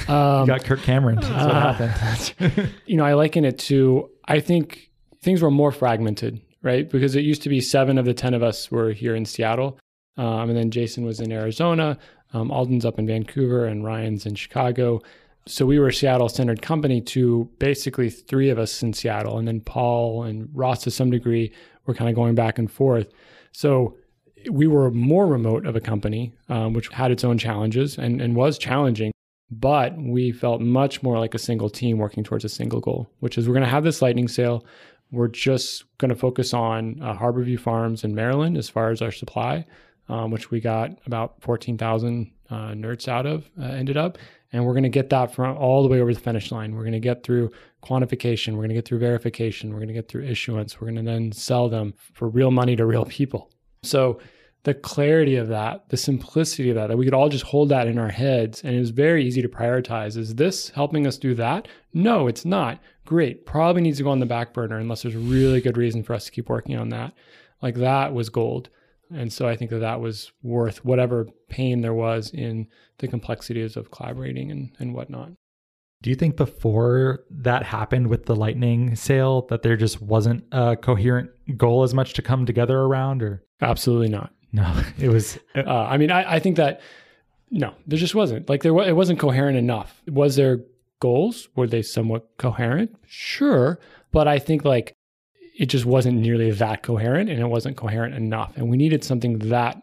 Um, 0.10 0.42
You 0.42 0.48
got 0.48 0.66
Kirk 0.66 0.82
Cameron. 0.82 1.18
Happened. 1.22 2.70
you 2.86 2.98
know, 2.98 3.06
I 3.06 3.14
liken 3.14 3.46
it 3.46 3.58
to 3.60 4.10
I 4.26 4.40
think 4.42 4.92
things 5.26 5.42
were 5.42 5.52
more 5.52 5.72
fragmented, 5.72 6.40
right? 6.62 6.88
Because 6.88 7.16
it 7.16 7.26
used 7.26 7.42
to 7.42 7.50
be 7.50 7.60
seven 7.60 7.98
of 7.98 8.06
the 8.06 8.14
ten 8.14 8.36
of 8.36 8.44
us 8.44 8.70
were 8.70 8.92
here 8.92 9.16
in 9.16 9.26
Seattle, 9.26 9.80
um, 10.18 10.50
and 10.50 10.56
then 10.56 10.70
Jason 10.70 11.04
was 11.04 11.20
in 11.20 11.32
Arizona, 11.32 11.98
um, 12.34 12.52
Alden's 12.52 12.86
up 12.86 13.00
in 13.00 13.08
Vancouver, 13.08 13.66
and 13.66 13.84
Ryan's 13.84 14.28
in 14.28 14.36
Chicago. 14.36 15.02
So 15.48 15.66
we 15.66 15.80
were 15.80 15.88
a 15.88 15.94
Seattle-centered 15.94 16.62
company 16.62 17.02
to 17.02 17.50
basically 17.58 18.10
three 18.10 18.50
of 18.50 18.60
us 18.60 18.84
in 18.84 18.94
Seattle, 18.94 19.40
and 19.40 19.48
then 19.48 19.62
Paul 19.62 20.24
and 20.24 20.48
Ross 20.54 20.84
to 20.84 20.92
some 20.92 21.10
degree 21.10 21.52
were 21.88 21.96
kind 21.96 22.10
of 22.10 22.16
going 22.16 22.36
back 22.36 22.60
and 22.60 22.72
forth. 22.72 23.12
So 23.52 23.98
we 24.52 24.68
were 24.68 24.92
more 24.92 25.26
remote 25.26 25.66
of 25.66 25.76
a 25.76 25.82
company, 25.82 26.34
um, 26.50 26.74
which 26.74 26.90
had 26.90 27.10
its 27.10 27.24
own 27.24 27.40
challenges 27.40 27.98
and, 27.98 28.22
and 28.22 28.36
was 28.36 28.60
challenging 28.60 29.12
but 29.52 29.96
we 29.98 30.32
felt 30.32 30.62
much 30.62 31.04
more 31.04 31.20
like 31.20 31.34
a 31.34 31.40
single 31.40 31.70
team 31.70 31.98
working 31.98 32.24
towards 32.24 32.44
a 32.44 32.50
single 32.50 32.80
goal, 32.80 33.10
which 33.20 33.38
is 33.38 33.48
we're 33.48 33.54
going 33.54 33.64
to 33.64 33.70
have 33.70 33.84
this 33.84 34.02
lightning 34.02 34.28
sale. 34.28 34.66
We're 35.12 35.28
just 35.28 35.86
going 35.98 36.10
to 36.10 36.16
focus 36.16 36.54
on 36.54 37.02
uh, 37.02 37.16
Harborview 37.16 37.60
Farms 37.60 38.04
in 38.04 38.16
Maryland 38.16 38.58
as 38.58 38.70
far 38.70 38.90
as 38.90 39.02
our 39.02 39.12
supply, 39.12 39.66
um, 40.10 40.32
which 40.32 40.52
we 40.52 40.60
got 40.60 40.92
about 41.06 41.36
14,000 41.42 42.32
uh, 42.50 42.54
nerts 42.72 43.08
out 43.08 43.26
of, 43.26 43.50
uh, 43.60 43.66
ended 43.66 43.98
up. 43.98 44.18
And 44.52 44.66
we're 44.66 44.74
going 44.74 44.84
to 44.84 44.90
get 44.90 45.10
that 45.10 45.34
from 45.34 45.58
all 45.58 45.84
the 45.84 45.90
way 45.90 46.00
over 46.00 46.14
the 46.14 46.20
finish 46.20 46.52
line. 46.52 46.76
We're 46.76 46.84
going 46.84 46.94
to 46.94 47.00
get 47.00 47.24
through 47.24 47.52
quantification. 47.84 48.54
We're 48.54 48.60
going 48.60 48.70
to 48.70 48.76
get 48.76 48.88
through 48.88 49.00
verification. 49.00 49.72
We're 49.72 49.80
going 49.80 49.90
to 49.90 49.94
get 49.94 50.08
through 50.08 50.26
issuance. 50.26 50.80
We're 50.80 50.92
going 50.92 51.04
to 51.04 51.12
then 51.12 51.32
sell 51.32 51.70
them 51.70 51.94
for 52.14 52.30
real 52.30 52.52
money 52.52 52.76
to 52.76 52.86
real 52.86 53.06
people. 53.06 53.52
So 53.84 54.20
the 54.64 54.74
clarity 54.74 55.36
of 55.36 55.48
that, 55.50 55.90
the 55.90 55.98
simplicity 55.98 56.70
of 56.72 56.76
that, 56.76 56.88
that 56.88 56.98
we 56.98 57.06
could 57.06 57.14
all 57.14 57.30
just 57.30 57.46
hold 57.46 57.70
that 57.70 57.88
in 57.88 58.00
our 58.00 58.10
heads 58.10 58.64
and 58.64 58.76
it 58.76 58.80
was 58.80 58.90
very 58.90 59.24
easy 59.24 59.42
to 59.42 59.48
prioritize. 59.48 60.18
Is 60.18 60.36
this 60.36 60.70
helping 60.70 61.06
us 61.06 61.18
do 61.18 61.36
that? 61.36 61.68
No, 61.94 62.28
it's 62.28 62.46
not. 62.46 62.80
Great. 63.06 63.46
Probably 63.46 63.82
needs 63.82 63.98
to 63.98 64.04
go 64.04 64.10
on 64.10 64.20
the 64.20 64.26
back 64.26 64.54
burner 64.54 64.78
unless 64.78 65.04
there's 65.04 65.16
a 65.16 65.20
really 65.20 65.62
good 65.62 65.78
reason 65.78 66.04
for 66.04 66.14
us 66.14 66.26
to 66.26 66.32
keep 66.32 66.50
working 66.50 66.76
on 66.78 66.90
that. 66.90 67.14
Like 67.62 67.76
that 67.76 68.14
was 68.14 68.30
gold. 68.30 68.70
And 69.14 69.32
so 69.32 69.48
I 69.48 69.56
think 69.56 69.70
that 69.72 69.80
that 69.80 70.02
was 70.02 70.32
worth 70.42 70.84
whatever 70.84 71.28
pain 71.50 71.82
there 71.82 71.94
was 71.94 72.32
in 72.32 72.68
the 72.98 73.08
complexities 73.08 73.78
of 73.78 73.92
collaborating 73.92 74.50
and, 74.52 74.72
and 74.80 74.94
whatnot. 74.96 75.32
Do 76.02 76.10
you 76.10 76.16
think 76.16 76.36
before 76.38 77.20
that 77.30 77.64
happened 77.64 78.08
with 78.08 78.26
the 78.26 78.36
lightning 78.36 78.96
sale 78.96 79.44
that 79.50 79.62
there 79.62 79.78
just 79.78 80.02
wasn't 80.02 80.44
a 80.52 80.76
coherent 80.76 81.30
goal 81.58 81.84
as 81.84 81.94
much 81.94 82.14
to 82.14 82.22
come 82.22 82.46
together 82.46 82.80
around 82.80 83.22
or 83.24 83.44
Absolutely 83.62 84.10
not. 84.10 84.32
no, 84.52 84.82
it 85.00 85.10
was 85.10 85.38
Uh, 85.56 85.62
I 85.70 85.98
mean, 85.98 86.12
I, 86.12 86.34
I 86.36 86.40
think 86.40 86.58
that 86.58 86.82
no, 87.52 87.74
there 87.86 88.00
just 88.00 88.16
wasn't. 88.16 88.50
Like 88.50 88.64
there, 88.64 88.74
wa- 88.74 88.84
it 88.84 88.96
wasn't 88.96 89.20
coherent 89.20 89.56
enough. 89.58 90.02
Was 90.08 90.36
there 90.36 90.60
goals? 91.00 91.50
Were 91.56 91.68
they 91.68 91.82
somewhat 91.82 92.28
coherent? 92.38 92.96
Sure, 93.06 93.80
but 94.12 94.28
I 94.28 94.40
think 94.40 94.66
like 94.66 94.96
it 95.58 95.68
just 95.68 95.86
wasn't 95.86 96.18
nearly 96.18 96.52
that 96.52 96.84
coherent, 96.84 97.30
and 97.30 97.40
it 97.40 97.48
wasn't 97.48 97.78
coherent 97.78 98.14
enough. 98.16 98.54
And 98.58 98.70
we 98.70 98.78
needed 98.78 99.04
something 99.04 99.40
that 99.40 99.82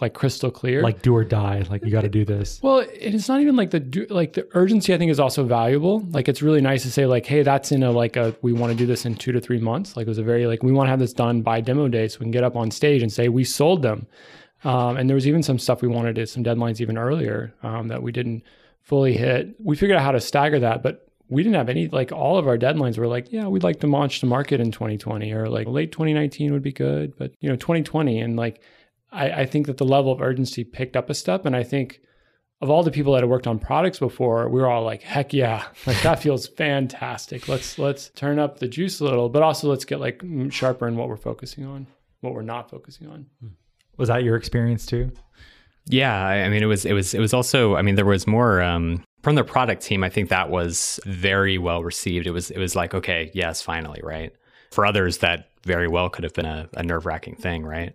like 0.00 0.12
crystal 0.12 0.50
clear. 0.50 0.82
like 0.82 1.02
do 1.02 1.14
or 1.14 1.24
die, 1.24 1.64
like 1.70 1.84
you 1.84 1.90
got 1.90 2.00
to 2.00 2.08
do 2.08 2.24
this. 2.24 2.60
Well, 2.62 2.84
it's 2.92 3.28
not 3.28 3.40
even 3.40 3.54
like 3.54 3.70
the 3.70 3.80
do- 3.80 4.06
like 4.10 4.32
the 4.32 4.48
urgency. 4.52 4.92
I 4.92 4.98
think 4.98 5.10
is 5.10 5.20
also 5.20 5.44
valuable. 5.44 6.00
Like 6.10 6.28
it's 6.28 6.42
really 6.42 6.60
nice 6.60 6.82
to 6.82 6.90
say 6.90 7.06
like, 7.06 7.26
hey, 7.26 7.42
that's 7.42 7.70
in 7.70 7.82
a 7.82 7.90
like 7.90 8.16
a 8.16 8.34
we 8.42 8.52
want 8.52 8.72
to 8.72 8.76
do 8.76 8.86
this 8.86 9.04
in 9.04 9.14
two 9.14 9.32
to 9.32 9.40
three 9.40 9.60
months. 9.60 9.96
Like 9.96 10.06
it 10.06 10.10
was 10.10 10.18
a 10.18 10.24
very 10.24 10.46
like 10.46 10.62
we 10.62 10.72
want 10.72 10.88
to 10.88 10.90
have 10.90 10.98
this 10.98 11.12
done 11.12 11.42
by 11.42 11.60
demo 11.60 11.88
day, 11.88 12.08
so 12.08 12.18
we 12.18 12.24
can 12.24 12.32
get 12.32 12.44
up 12.44 12.56
on 12.56 12.70
stage 12.70 13.02
and 13.02 13.12
say 13.12 13.28
we 13.28 13.44
sold 13.44 13.82
them. 13.82 14.06
Um, 14.64 14.96
and 14.96 15.08
there 15.08 15.14
was 15.14 15.26
even 15.26 15.42
some 15.42 15.58
stuff 15.58 15.82
we 15.82 15.88
wanted 15.88 16.16
to 16.16 16.26
some 16.26 16.42
deadlines 16.42 16.80
even 16.80 16.96
earlier 16.96 17.52
um, 17.62 17.88
that 17.88 18.02
we 18.02 18.10
didn't 18.12 18.42
fully 18.84 19.16
hit. 19.16 19.54
We 19.58 19.76
figured 19.76 19.98
out 19.98 20.04
how 20.04 20.12
to 20.12 20.20
stagger 20.20 20.60
that, 20.60 20.82
but 20.82 21.08
we 21.28 21.42
didn't 21.42 21.56
have 21.56 21.68
any 21.68 21.88
like 21.88 22.12
all 22.12 22.38
of 22.38 22.46
our 22.46 22.58
deadlines 22.58 22.98
were 22.98 23.06
like, 23.06 23.32
yeah, 23.32 23.46
we'd 23.46 23.62
like 23.62 23.80
to 23.80 23.86
launch 23.86 24.20
the 24.20 24.26
market 24.26 24.60
in 24.60 24.70
2020 24.70 25.32
or 25.32 25.48
like 25.48 25.66
late 25.66 25.90
2019 25.92 26.52
would 26.52 26.62
be 26.62 26.72
good, 26.72 27.16
but 27.16 27.32
you 27.40 27.48
know 27.48 27.56
2020 27.56 28.20
and 28.20 28.36
like 28.36 28.60
I, 29.14 29.30
I 29.30 29.46
think 29.46 29.66
that 29.66 29.78
the 29.78 29.84
level 29.84 30.12
of 30.12 30.20
urgency 30.20 30.64
picked 30.64 30.96
up 30.96 31.08
a 31.08 31.14
step, 31.14 31.46
and 31.46 31.54
I 31.54 31.62
think 31.62 32.00
of 32.60 32.68
all 32.68 32.82
the 32.82 32.90
people 32.90 33.12
that 33.12 33.22
had 33.22 33.30
worked 33.30 33.46
on 33.46 33.58
products 33.58 33.98
before, 33.98 34.48
we 34.48 34.60
were 34.60 34.68
all 34.68 34.84
like, 34.84 35.02
heck 35.02 35.32
yeah, 35.32 35.64
like 35.86 36.00
that 36.02 36.20
feels 36.20 36.48
fantastic. 36.48 37.48
Let's 37.48 37.78
let's 37.78 38.10
turn 38.10 38.38
up 38.38 38.58
the 38.58 38.68
juice 38.68 39.00
a 39.00 39.04
little, 39.04 39.28
but 39.28 39.42
also 39.42 39.68
let's 39.68 39.84
get 39.84 40.00
like 40.00 40.22
sharper 40.50 40.88
in 40.88 40.96
what 40.96 41.08
we're 41.08 41.16
focusing 41.16 41.64
on, 41.64 41.86
what 42.20 42.34
we're 42.34 42.42
not 42.42 42.70
focusing 42.70 43.08
on. 43.08 43.26
Hmm. 43.40 43.48
Was 43.96 44.08
that 44.08 44.24
your 44.24 44.36
experience 44.36 44.84
too? 44.84 45.12
Yeah, 45.86 46.18
I 46.18 46.48
mean, 46.48 46.62
it 46.62 46.66
was 46.66 46.84
it 46.84 46.92
was 46.92 47.12
it 47.14 47.20
was 47.20 47.34
also. 47.34 47.76
I 47.76 47.82
mean, 47.82 47.94
there 47.94 48.06
was 48.06 48.26
more 48.26 48.62
um, 48.62 49.04
from 49.22 49.34
the 49.34 49.44
product 49.44 49.82
team. 49.82 50.02
I 50.02 50.08
think 50.08 50.30
that 50.30 50.48
was 50.48 50.98
very 51.04 51.58
well 51.58 51.82
received. 51.82 52.26
It 52.26 52.30
was 52.30 52.50
it 52.50 52.58
was 52.58 52.74
like, 52.74 52.94
okay, 52.94 53.30
yes, 53.34 53.60
finally, 53.60 54.00
right. 54.02 54.32
For 54.70 54.86
others, 54.86 55.18
that 55.18 55.50
very 55.64 55.88
well 55.88 56.08
could 56.08 56.24
have 56.24 56.32
been 56.34 56.46
a, 56.46 56.68
a 56.74 56.82
nerve 56.82 57.06
wracking 57.06 57.36
thing, 57.36 57.64
right? 57.64 57.94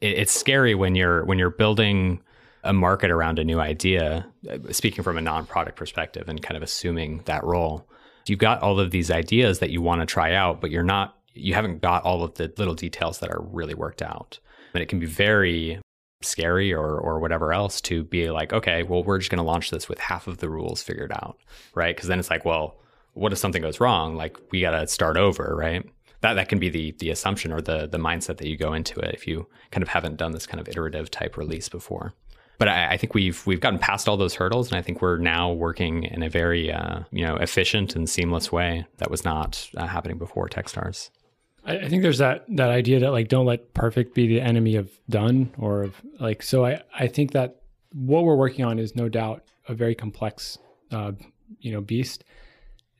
It, 0.00 0.18
it's 0.18 0.32
scary 0.32 0.74
when 0.74 0.94
you're 0.94 1.24
when 1.24 1.38
you're 1.38 1.50
building 1.50 2.22
a 2.64 2.72
market 2.72 3.10
around 3.10 3.38
a 3.38 3.44
new 3.44 3.60
idea. 3.60 4.26
uh, 4.50 4.58
Speaking 4.72 5.04
from 5.04 5.18
a 5.18 5.20
non 5.20 5.46
product 5.46 5.76
perspective 5.76 6.28
and 6.28 6.42
kind 6.42 6.56
of 6.56 6.62
assuming 6.62 7.22
that 7.26 7.44
role, 7.44 7.86
you've 8.26 8.38
got 8.38 8.62
all 8.62 8.80
of 8.80 8.90
these 8.92 9.10
ideas 9.10 9.58
that 9.58 9.70
you 9.70 9.82
want 9.82 10.00
to 10.00 10.06
try 10.06 10.32
out, 10.32 10.60
but 10.60 10.70
you're 10.70 10.82
not. 10.82 11.18
You 11.34 11.52
haven't 11.52 11.82
got 11.82 12.02
all 12.02 12.22
of 12.22 12.32
the 12.34 12.50
little 12.56 12.74
details 12.74 13.18
that 13.18 13.30
are 13.30 13.42
really 13.42 13.74
worked 13.74 14.00
out, 14.00 14.38
and 14.72 14.82
it 14.82 14.86
can 14.88 14.98
be 14.98 15.06
very 15.06 15.78
scary 16.22 16.72
or 16.72 16.98
or 16.98 17.18
whatever 17.18 17.52
else 17.52 17.80
to 17.82 18.04
be 18.04 18.30
like, 18.30 18.52
okay, 18.52 18.82
well, 18.82 19.02
we're 19.02 19.18
just 19.18 19.30
going 19.30 19.38
to 19.38 19.44
launch 19.44 19.70
this 19.70 19.88
with 19.88 19.98
half 19.98 20.26
of 20.26 20.38
the 20.38 20.48
rules 20.48 20.82
figured 20.82 21.12
out, 21.12 21.38
right? 21.74 21.94
Because 21.94 22.08
then 22.08 22.18
it's 22.18 22.30
like, 22.30 22.44
well, 22.44 22.76
what 23.14 23.32
if 23.32 23.38
something 23.38 23.62
goes 23.62 23.80
wrong? 23.80 24.16
Like 24.16 24.36
we 24.50 24.60
got 24.60 24.72
to 24.72 24.86
start 24.86 25.16
over, 25.16 25.54
right? 25.56 25.84
That 26.20 26.34
that 26.34 26.48
can 26.48 26.58
be 26.58 26.68
the 26.68 26.92
the 26.98 27.10
assumption 27.10 27.52
or 27.52 27.60
the 27.60 27.86
the 27.86 27.98
mindset 27.98 28.38
that 28.38 28.48
you 28.48 28.56
go 28.56 28.72
into 28.72 28.98
it 29.00 29.14
if 29.14 29.26
you 29.26 29.46
kind 29.70 29.82
of 29.82 29.88
haven't 29.88 30.16
done 30.16 30.32
this 30.32 30.46
kind 30.46 30.60
of 30.60 30.68
iterative 30.68 31.10
type 31.10 31.36
release 31.36 31.68
before. 31.68 32.14
But 32.58 32.68
I, 32.68 32.92
I 32.92 32.96
think 32.96 33.14
we've 33.14 33.46
we've 33.46 33.60
gotten 33.60 33.78
past 33.78 34.08
all 34.08 34.16
those 34.16 34.34
hurdles, 34.34 34.70
and 34.70 34.78
I 34.78 34.82
think 34.82 35.02
we're 35.02 35.18
now 35.18 35.52
working 35.52 36.04
in 36.04 36.22
a 36.22 36.30
very 36.30 36.72
uh, 36.72 37.00
you 37.10 37.26
know 37.26 37.36
efficient 37.36 37.94
and 37.94 38.08
seamless 38.08 38.50
way 38.50 38.86
that 38.98 39.10
was 39.10 39.24
not 39.24 39.68
uh, 39.76 39.86
happening 39.86 40.18
before 40.18 40.48
TechStars. 40.48 41.10
I, 41.66 41.78
I 41.78 41.88
think 41.88 42.02
there's 42.02 42.18
that 42.18 42.44
that 42.48 42.70
idea 42.70 43.00
that 43.00 43.10
like 43.10 43.28
don't 43.28 43.46
let 43.46 43.74
perfect 43.74 44.14
be 44.14 44.26
the 44.26 44.40
enemy 44.40 44.76
of 44.76 44.90
done 45.10 45.52
or 45.58 45.82
of 45.82 46.00
like 46.20 46.42
so 46.42 46.64
I 46.64 46.80
I 46.98 47.08
think 47.08 47.32
that 47.32 47.60
what 47.92 48.24
we're 48.24 48.36
working 48.36 48.64
on 48.64 48.78
is 48.78 48.94
no 48.94 49.08
doubt 49.08 49.42
a 49.68 49.74
very 49.74 49.94
complex 49.94 50.58
uh, 50.92 51.12
you 51.60 51.72
know 51.72 51.80
beast, 51.80 52.24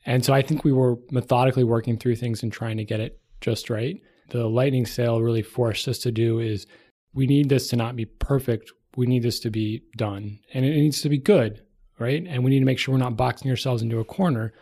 and 0.05 0.23
so 0.23 0.33
I 0.33 0.41
think 0.41 0.63
we 0.63 0.73
were 0.73 0.97
methodically 1.11 1.63
working 1.63 1.97
through 1.97 2.17
things 2.17 2.43
and 2.43 2.51
trying 2.51 2.77
to 2.77 2.83
get 2.83 2.99
it 2.99 3.19
just 3.41 3.69
right. 3.69 3.99
The 4.29 4.45
lightning 4.45 4.85
sale 4.85 5.21
really 5.21 5.41
forced 5.41 5.87
us 5.87 5.99
to 5.99 6.11
do 6.11 6.39
is 6.39 6.67
we 7.13 7.27
need 7.27 7.49
this 7.49 7.69
to 7.69 7.75
not 7.77 7.95
be 7.95 8.05
perfect. 8.05 8.71
We 8.97 9.05
need 9.05 9.23
this 9.23 9.39
to 9.41 9.49
be 9.49 9.83
done, 9.95 10.39
and 10.53 10.65
it 10.65 10.71
needs 10.71 11.01
to 11.01 11.09
be 11.09 11.17
good, 11.17 11.61
right? 11.99 12.25
And 12.27 12.43
we 12.43 12.51
need 12.51 12.59
to 12.59 12.65
make 12.65 12.79
sure 12.79 12.93
we're 12.93 12.99
not 12.99 13.15
boxing 13.15 13.49
ourselves 13.49 13.81
into 13.81 13.99
a 13.99 14.05
corner. 14.05 14.53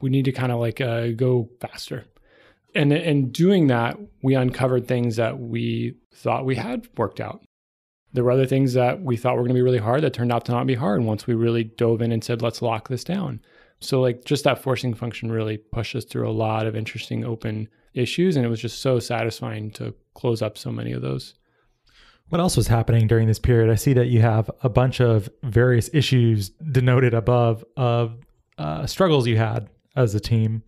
We 0.00 0.10
need 0.10 0.26
to 0.26 0.32
kind 0.32 0.52
of 0.52 0.60
like 0.60 0.80
uh, 0.80 1.08
go 1.08 1.48
faster 1.60 2.04
and 2.78 2.92
in 2.92 3.30
doing 3.30 3.66
that, 3.66 3.98
we 4.22 4.34
uncovered 4.34 4.86
things 4.86 5.16
that 5.16 5.40
we 5.40 5.96
thought 6.14 6.46
we 6.46 6.54
had 6.54 6.88
worked 6.96 7.20
out. 7.20 7.42
There 8.12 8.22
were 8.22 8.30
other 8.30 8.46
things 8.46 8.72
that 8.74 9.02
we 9.02 9.16
thought 9.16 9.34
were 9.34 9.42
going 9.42 9.48
to 9.48 9.54
be 9.54 9.62
really 9.62 9.78
hard 9.78 10.02
that 10.02 10.14
turned 10.14 10.32
out 10.32 10.44
to 10.44 10.52
not 10.52 10.66
be 10.66 10.76
hard 10.76 11.02
once 11.02 11.26
we 11.26 11.34
really 11.34 11.64
dove 11.64 12.00
in 12.00 12.12
and 12.12 12.22
said, 12.22 12.40
let's 12.40 12.62
lock 12.62 12.88
this 12.88 13.02
down. 13.02 13.40
So, 13.80 14.00
like, 14.00 14.24
just 14.24 14.44
that 14.44 14.62
forcing 14.62 14.94
function 14.94 15.30
really 15.30 15.56
pushed 15.56 15.96
us 15.96 16.04
through 16.04 16.28
a 16.28 16.32
lot 16.32 16.66
of 16.66 16.76
interesting 16.76 17.24
open 17.24 17.68
issues. 17.94 18.36
And 18.36 18.46
it 18.46 18.48
was 18.48 18.60
just 18.60 18.80
so 18.80 19.00
satisfying 19.00 19.72
to 19.72 19.92
close 20.14 20.40
up 20.40 20.56
so 20.56 20.70
many 20.70 20.92
of 20.92 21.02
those. 21.02 21.34
What 22.28 22.40
else 22.40 22.56
was 22.56 22.68
happening 22.68 23.08
during 23.08 23.26
this 23.26 23.38
period? 23.38 23.70
I 23.70 23.74
see 23.74 23.92
that 23.94 24.06
you 24.06 24.20
have 24.20 24.50
a 24.62 24.68
bunch 24.68 25.00
of 25.00 25.28
various 25.42 25.90
issues 25.92 26.50
denoted 26.50 27.12
above 27.12 27.64
of 27.76 28.18
uh, 28.56 28.86
struggles 28.86 29.26
you 29.26 29.36
had 29.36 29.68
as 29.96 30.14
a 30.14 30.20
team. 30.20 30.62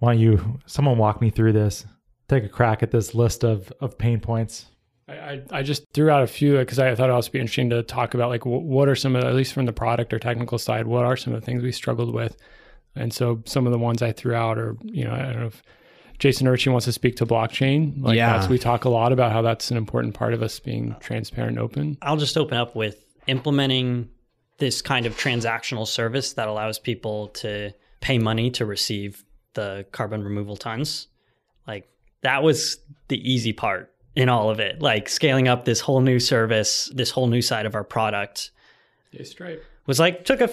Why 0.00 0.12
don't 0.12 0.20
you, 0.20 0.58
someone 0.66 0.98
walk 0.98 1.20
me 1.20 1.30
through 1.30 1.52
this? 1.52 1.86
Take 2.28 2.44
a 2.44 2.48
crack 2.48 2.82
at 2.82 2.90
this 2.90 3.14
list 3.14 3.44
of, 3.44 3.72
of 3.80 3.96
pain 3.96 4.20
points. 4.20 4.66
I, 5.08 5.42
I 5.50 5.62
just 5.62 5.92
threw 5.92 6.10
out 6.10 6.22
a 6.22 6.26
few 6.26 6.58
because 6.58 6.78
I 6.78 6.94
thought 6.94 7.04
it 7.04 7.12
would 7.12 7.16
also 7.16 7.30
be 7.30 7.40
interesting 7.40 7.70
to 7.70 7.82
talk 7.82 8.14
about 8.14 8.28
like 8.28 8.46
what 8.46 8.88
are 8.88 8.94
some 8.94 9.16
of 9.16 9.24
at 9.24 9.34
least 9.34 9.52
from 9.52 9.66
the 9.66 9.72
product 9.72 10.12
or 10.12 10.18
technical 10.18 10.58
side 10.58 10.86
what 10.86 11.04
are 11.04 11.16
some 11.16 11.34
of 11.34 11.40
the 11.40 11.44
things 11.44 11.62
we 11.62 11.72
struggled 11.72 12.14
with, 12.14 12.36
and 12.94 13.12
so 13.12 13.42
some 13.44 13.66
of 13.66 13.72
the 13.72 13.78
ones 13.78 14.02
I 14.02 14.12
threw 14.12 14.34
out 14.34 14.56
are 14.56 14.76
you 14.84 15.04
know 15.04 15.12
I 15.12 15.22
don't 15.22 15.40
know 15.40 15.46
if 15.46 15.62
Jason 16.20 16.46
Horton 16.46 16.72
wants 16.72 16.84
to 16.84 16.92
speak 16.92 17.16
to 17.16 17.26
blockchain. 17.26 18.00
Like 18.00 18.16
Yeah. 18.16 18.46
we 18.48 18.58
talk 18.58 18.84
a 18.84 18.88
lot 18.88 19.10
about 19.10 19.32
how 19.32 19.42
that's 19.42 19.70
an 19.72 19.76
important 19.76 20.14
part 20.14 20.32
of 20.32 20.42
us 20.42 20.60
being 20.60 20.94
transparent 21.00 21.56
and 21.56 21.58
open. 21.58 21.98
I'll 22.02 22.16
just 22.16 22.36
open 22.36 22.56
up 22.56 22.76
with 22.76 23.04
implementing 23.26 24.10
this 24.58 24.82
kind 24.82 25.06
of 25.06 25.16
transactional 25.16 25.86
service 25.86 26.34
that 26.34 26.46
allows 26.46 26.78
people 26.78 27.28
to 27.28 27.72
pay 28.00 28.18
money 28.18 28.50
to 28.52 28.64
receive 28.66 29.24
the 29.54 29.86
carbon 29.92 30.22
removal 30.22 30.56
tons. 30.56 31.08
Like 31.66 31.88
that 32.22 32.42
was 32.42 32.78
the 33.08 33.18
easy 33.30 33.52
part 33.52 33.92
in 34.14 34.28
all 34.28 34.50
of 34.50 34.60
it. 34.60 34.80
Like 34.80 35.08
scaling 35.08 35.48
up 35.48 35.64
this 35.64 35.80
whole 35.80 36.00
new 36.00 36.18
service, 36.18 36.90
this 36.94 37.10
whole 37.10 37.26
new 37.26 37.42
side 37.42 37.66
of 37.66 37.74
our 37.74 37.84
product 37.84 38.50
Yeah, 39.12 39.24
Stripe. 39.24 39.64
was 39.86 39.98
like 40.00 40.24
took 40.24 40.40
a 40.40 40.50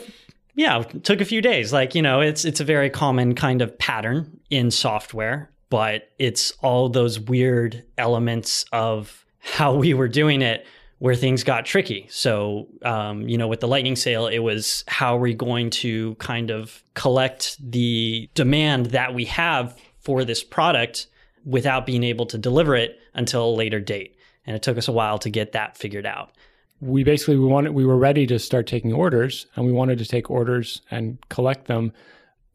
yeah 0.56 0.80
took 1.04 1.22
a 1.22 1.26
few 1.26 1.42
days 1.42 1.72
like 1.72 1.94
you 1.94 2.02
know 2.02 2.20
it's 2.22 2.44
it's 2.46 2.60
a 2.60 2.64
very 2.64 2.90
common 2.90 3.36
kind 3.36 3.62
of 3.62 3.78
pattern 3.78 4.40
in 4.50 4.72
software 4.72 5.52
but 5.70 6.10
it's 6.18 6.52
all 6.64 6.90
those 6.90 7.20
weird 7.20 7.84
elements 7.98 8.66
of 8.72 9.26
how 9.40 9.76
we 9.76 9.94
were 9.94 10.08
doing 10.08 10.42
it 10.42 10.66
where 11.00 11.16
things 11.16 11.44
got 11.44 11.66
tricky. 11.66 12.08
So 12.10 12.68
um, 12.84 13.28
you 13.28 13.38
know 13.38 13.48
with 13.48 13.60
the 13.60 13.68
lightning 13.68 13.96
sale 13.96 14.28
it 14.28 14.40
was 14.40 14.84
how 14.88 15.16
are 15.18 15.22
we 15.22 15.34
going 15.34 15.70
to 15.70 16.16
kind 16.16 16.50
of 16.50 16.84
collect 16.94 17.58
the 17.60 18.30
demand 18.34 18.88
that 18.88 19.14
we 19.14 19.26
have 19.26 19.78
for 20.00 20.24
this 20.24 20.44
product 20.44 21.08
without 21.46 21.86
being 21.86 22.04
able 22.04 22.26
to 22.26 22.38
deliver 22.38 22.76
it 22.76 23.00
until 23.14 23.50
a 23.50 23.56
later 23.56 23.80
date? 23.80 24.16
And 24.46 24.56
it 24.56 24.62
took 24.62 24.78
us 24.78 24.88
a 24.88 24.94
while 24.94 25.20
to 25.20 25.30
get 25.30 25.52
that 25.52 25.78
figured 25.78 26.06
out. 26.06 26.32
We 26.80 27.04
basically 27.04 27.38
we 27.38 27.46
wanted 27.46 27.74
we 27.74 27.86
were 27.86 27.98
ready 27.98 28.28
to 28.28 28.40
start 28.40 28.68
taking 28.68 28.94
orders 28.94 29.48
and 29.56 29.66
we 29.66 29.72
wanted 29.72 29.98
to 30.00 30.06
take 30.06 30.30
orders 30.30 30.82
and 30.92 31.18
collect 31.30 31.66
them 31.66 31.92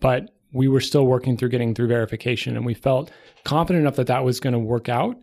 but 0.03 0.35
we 0.53 0.69
were 0.69 0.81
still 0.81 1.07
working 1.07 1.37
through 1.37 1.49
getting 1.49 1.75
through 1.75 1.89
verification 1.89 2.57
and 2.57 2.67
we 2.67 2.75
felt 2.75 3.11
confident 3.45 3.83
enough 3.83 3.97
that 3.97 4.07
that 4.07 4.25
was 4.25 4.39
going 4.39 4.53
to 4.53 4.59
work 4.59 4.89
out 4.89 5.17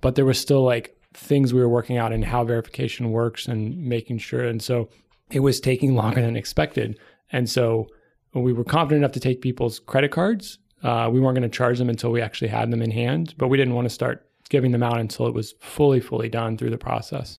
but 0.00 0.14
there 0.14 0.24
was 0.24 0.38
still 0.38 0.64
like 0.64 0.96
things 1.12 1.52
we 1.52 1.60
were 1.60 1.68
working 1.68 1.96
out 1.96 2.12
and 2.12 2.24
how 2.24 2.44
verification 2.44 3.10
works 3.10 3.46
and 3.46 3.76
making 3.76 4.18
sure. 4.18 4.44
And 4.44 4.62
so 4.62 4.88
it 5.30 5.40
was 5.40 5.60
taking 5.60 5.94
longer 5.94 6.20
than 6.20 6.36
expected. 6.36 6.98
And 7.32 7.48
so 7.48 7.88
we 8.34 8.52
were 8.52 8.64
confident 8.64 9.02
enough 9.04 9.12
to 9.12 9.20
take 9.20 9.40
people's 9.40 9.78
credit 9.80 10.10
cards. 10.10 10.58
Uh, 10.82 11.10
we 11.12 11.20
weren't 11.20 11.36
going 11.36 11.48
to 11.48 11.56
charge 11.56 11.78
them 11.78 11.90
until 11.90 12.10
we 12.10 12.22
actually 12.22 12.48
had 12.48 12.70
them 12.70 12.80
in 12.80 12.90
hand 12.90 13.34
but 13.36 13.48
we 13.48 13.58
didn't 13.58 13.74
want 13.74 13.84
to 13.84 13.90
start 13.90 14.26
giving 14.50 14.72
them 14.72 14.82
out 14.82 15.00
until 15.00 15.26
it 15.26 15.32
was 15.32 15.54
fully 15.60 16.00
fully 16.00 16.28
done 16.28 16.58
through 16.58 16.70
the 16.70 16.78
process. 16.78 17.38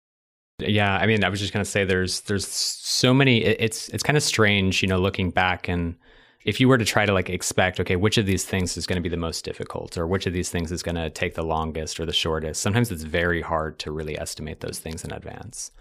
Yeah, 0.57 0.95
I 0.95 1.05
mean, 1.05 1.23
I 1.23 1.29
was 1.29 1.39
just 1.39 1.53
gonna 1.53 1.65
say 1.65 1.86
there's 1.86 2.21
there's 2.21 2.47
so 2.47 3.13
many. 3.13 3.43
It's 3.43 3.89
it's 3.89 4.03
kind 4.03 4.17
of 4.17 4.23
strange, 4.23 4.81
you 4.81 4.88
know, 4.88 4.97
looking 4.97 5.29
back 5.29 5.67
and 5.67 5.95
if 6.43 6.60
you 6.60 6.67
were 6.67 6.77
to 6.77 6.86
try 6.86 7.06
to 7.06 7.13
like 7.13 7.30
expect, 7.30 7.80
okay, 7.80 7.95
which 7.95 8.17
of 8.17 8.25
these 8.25 8.45
things 8.45 8.77
is 8.77 8.88
going 8.88 8.97
to 8.97 9.01
be 9.01 9.10
the 9.10 9.17
most 9.17 9.45
difficult, 9.45 9.97
or 9.97 10.08
which 10.08 10.25
of 10.25 10.34
these 10.34 10.49
things 10.49 10.71
is 10.71 10.84
going 10.84 10.95
to 10.95 11.10
take 11.10 11.36
the 11.36 11.43
longest 11.43 11.99
or 11.99 12.06
the 12.06 12.13
shortest, 12.13 12.62
sometimes 12.62 12.91
it's 12.91 13.04
very 13.04 13.41
hard 13.41 13.80
to 13.80 13.91
really 13.91 14.17
estimate 14.17 14.60
those 14.60 14.80
things 14.80 15.04
in 15.04 15.12
advance. 15.12 15.71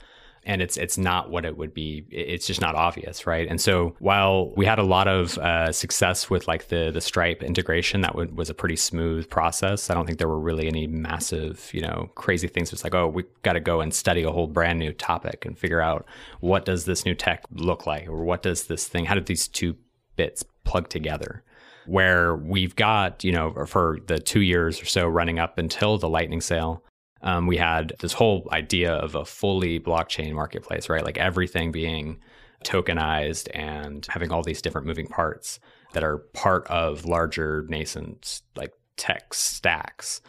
And 0.43 0.63
it's 0.63 0.79
it's 0.79 0.97
not 0.97 1.31
what 1.31 1.45
it 1.45 1.59
would 1.59 1.75
be. 1.75 2.07
It's 2.11 2.47
just 2.47 2.63
not 2.63 2.75
obvious, 2.75 3.27
right? 3.27 3.47
And 3.47 3.61
so 3.61 3.95
while 3.99 4.55
we 4.57 4.65
had 4.65 4.79
a 4.79 4.83
lot 4.83 5.07
of 5.07 5.37
uh, 5.37 5.71
success 5.71 6.31
with 6.31 6.49
like 6.49 6.69
the 6.69 6.91
the 6.91 7.03
Stripe 7.03 7.43
integration, 7.43 8.01
that 8.01 8.15
would, 8.15 8.35
was 8.39 8.49
a 8.49 8.55
pretty 8.55 8.77
smooth 8.77 9.29
process. 9.29 9.91
I 9.91 9.95
don't 9.95 10.07
think 10.07 10.17
there 10.17 10.29
were 10.29 10.41
really 10.41 10.67
any 10.67 10.87
massive, 10.87 11.69
you 11.75 11.83
know, 11.83 12.11
crazy 12.15 12.49
things. 12.49 12.73
It's 12.73 12.85
like, 12.85 12.95
oh, 12.95 13.07
we 13.07 13.25
got 13.43 13.53
to 13.53 13.61
go 13.61 13.83
and 13.83 13.93
study 13.93 14.23
a 14.23 14.31
whole 14.31 14.47
brand 14.47 14.79
new 14.79 14.95
topic 14.95 15.45
and 15.45 15.59
figure 15.59 15.83
out 15.83 16.07
what 16.41 16.65
does 16.65 16.87
this 16.87 17.05
new 17.05 17.15
tech 17.15 17.45
look 17.53 17.87
like, 17.87 18.09
or 18.09 18.25
what 18.25 18.43
does 18.43 18.65
this 18.65 18.89
thing? 18.89 19.05
How 19.05 19.15
did 19.17 19.27
these 19.27 19.47
two 19.47 19.77
bits 20.17 20.45
plugged 20.65 20.91
together? 20.91 21.43
Where 21.87 22.37
we've 22.37 22.77
got, 22.77 23.25
you 23.25 23.33
know, 23.33 23.65
for 23.67 23.99
the 24.07 24.19
two 24.19 24.43
years 24.43 24.81
or 24.81 24.85
so 24.85 25.09
running 25.09 25.39
up 25.39 25.59
until 25.59 25.99
the 25.99 26.09
Lightning 26.09 26.41
sale, 26.41 26.85
um, 27.23 27.47
we 27.47 27.57
had 27.57 27.95
this 28.01 28.13
whole 28.13 28.49
idea 28.53 28.93
of 28.93 29.15
a 29.15 29.25
fully 29.25 29.81
blockchain 29.81 30.33
marketplace, 30.33 30.89
right? 30.89 31.05
Like 31.05 31.19
everything 31.19 31.73
being 31.73 32.19
tokenized 32.65 33.49
and 33.55 34.07
having 34.11 34.31
all 34.31 34.43
these 34.43 34.63
different 34.63 34.87
moving 34.87 35.07
parts 35.07 35.61
that 35.93 36.05
are 36.05 36.19
part 36.35 36.67
of 36.69 37.05
larger 37.05 37.67
nascent 37.69 38.43
like 38.57 38.73
tech 38.97 39.35
stacks. 39.35 40.21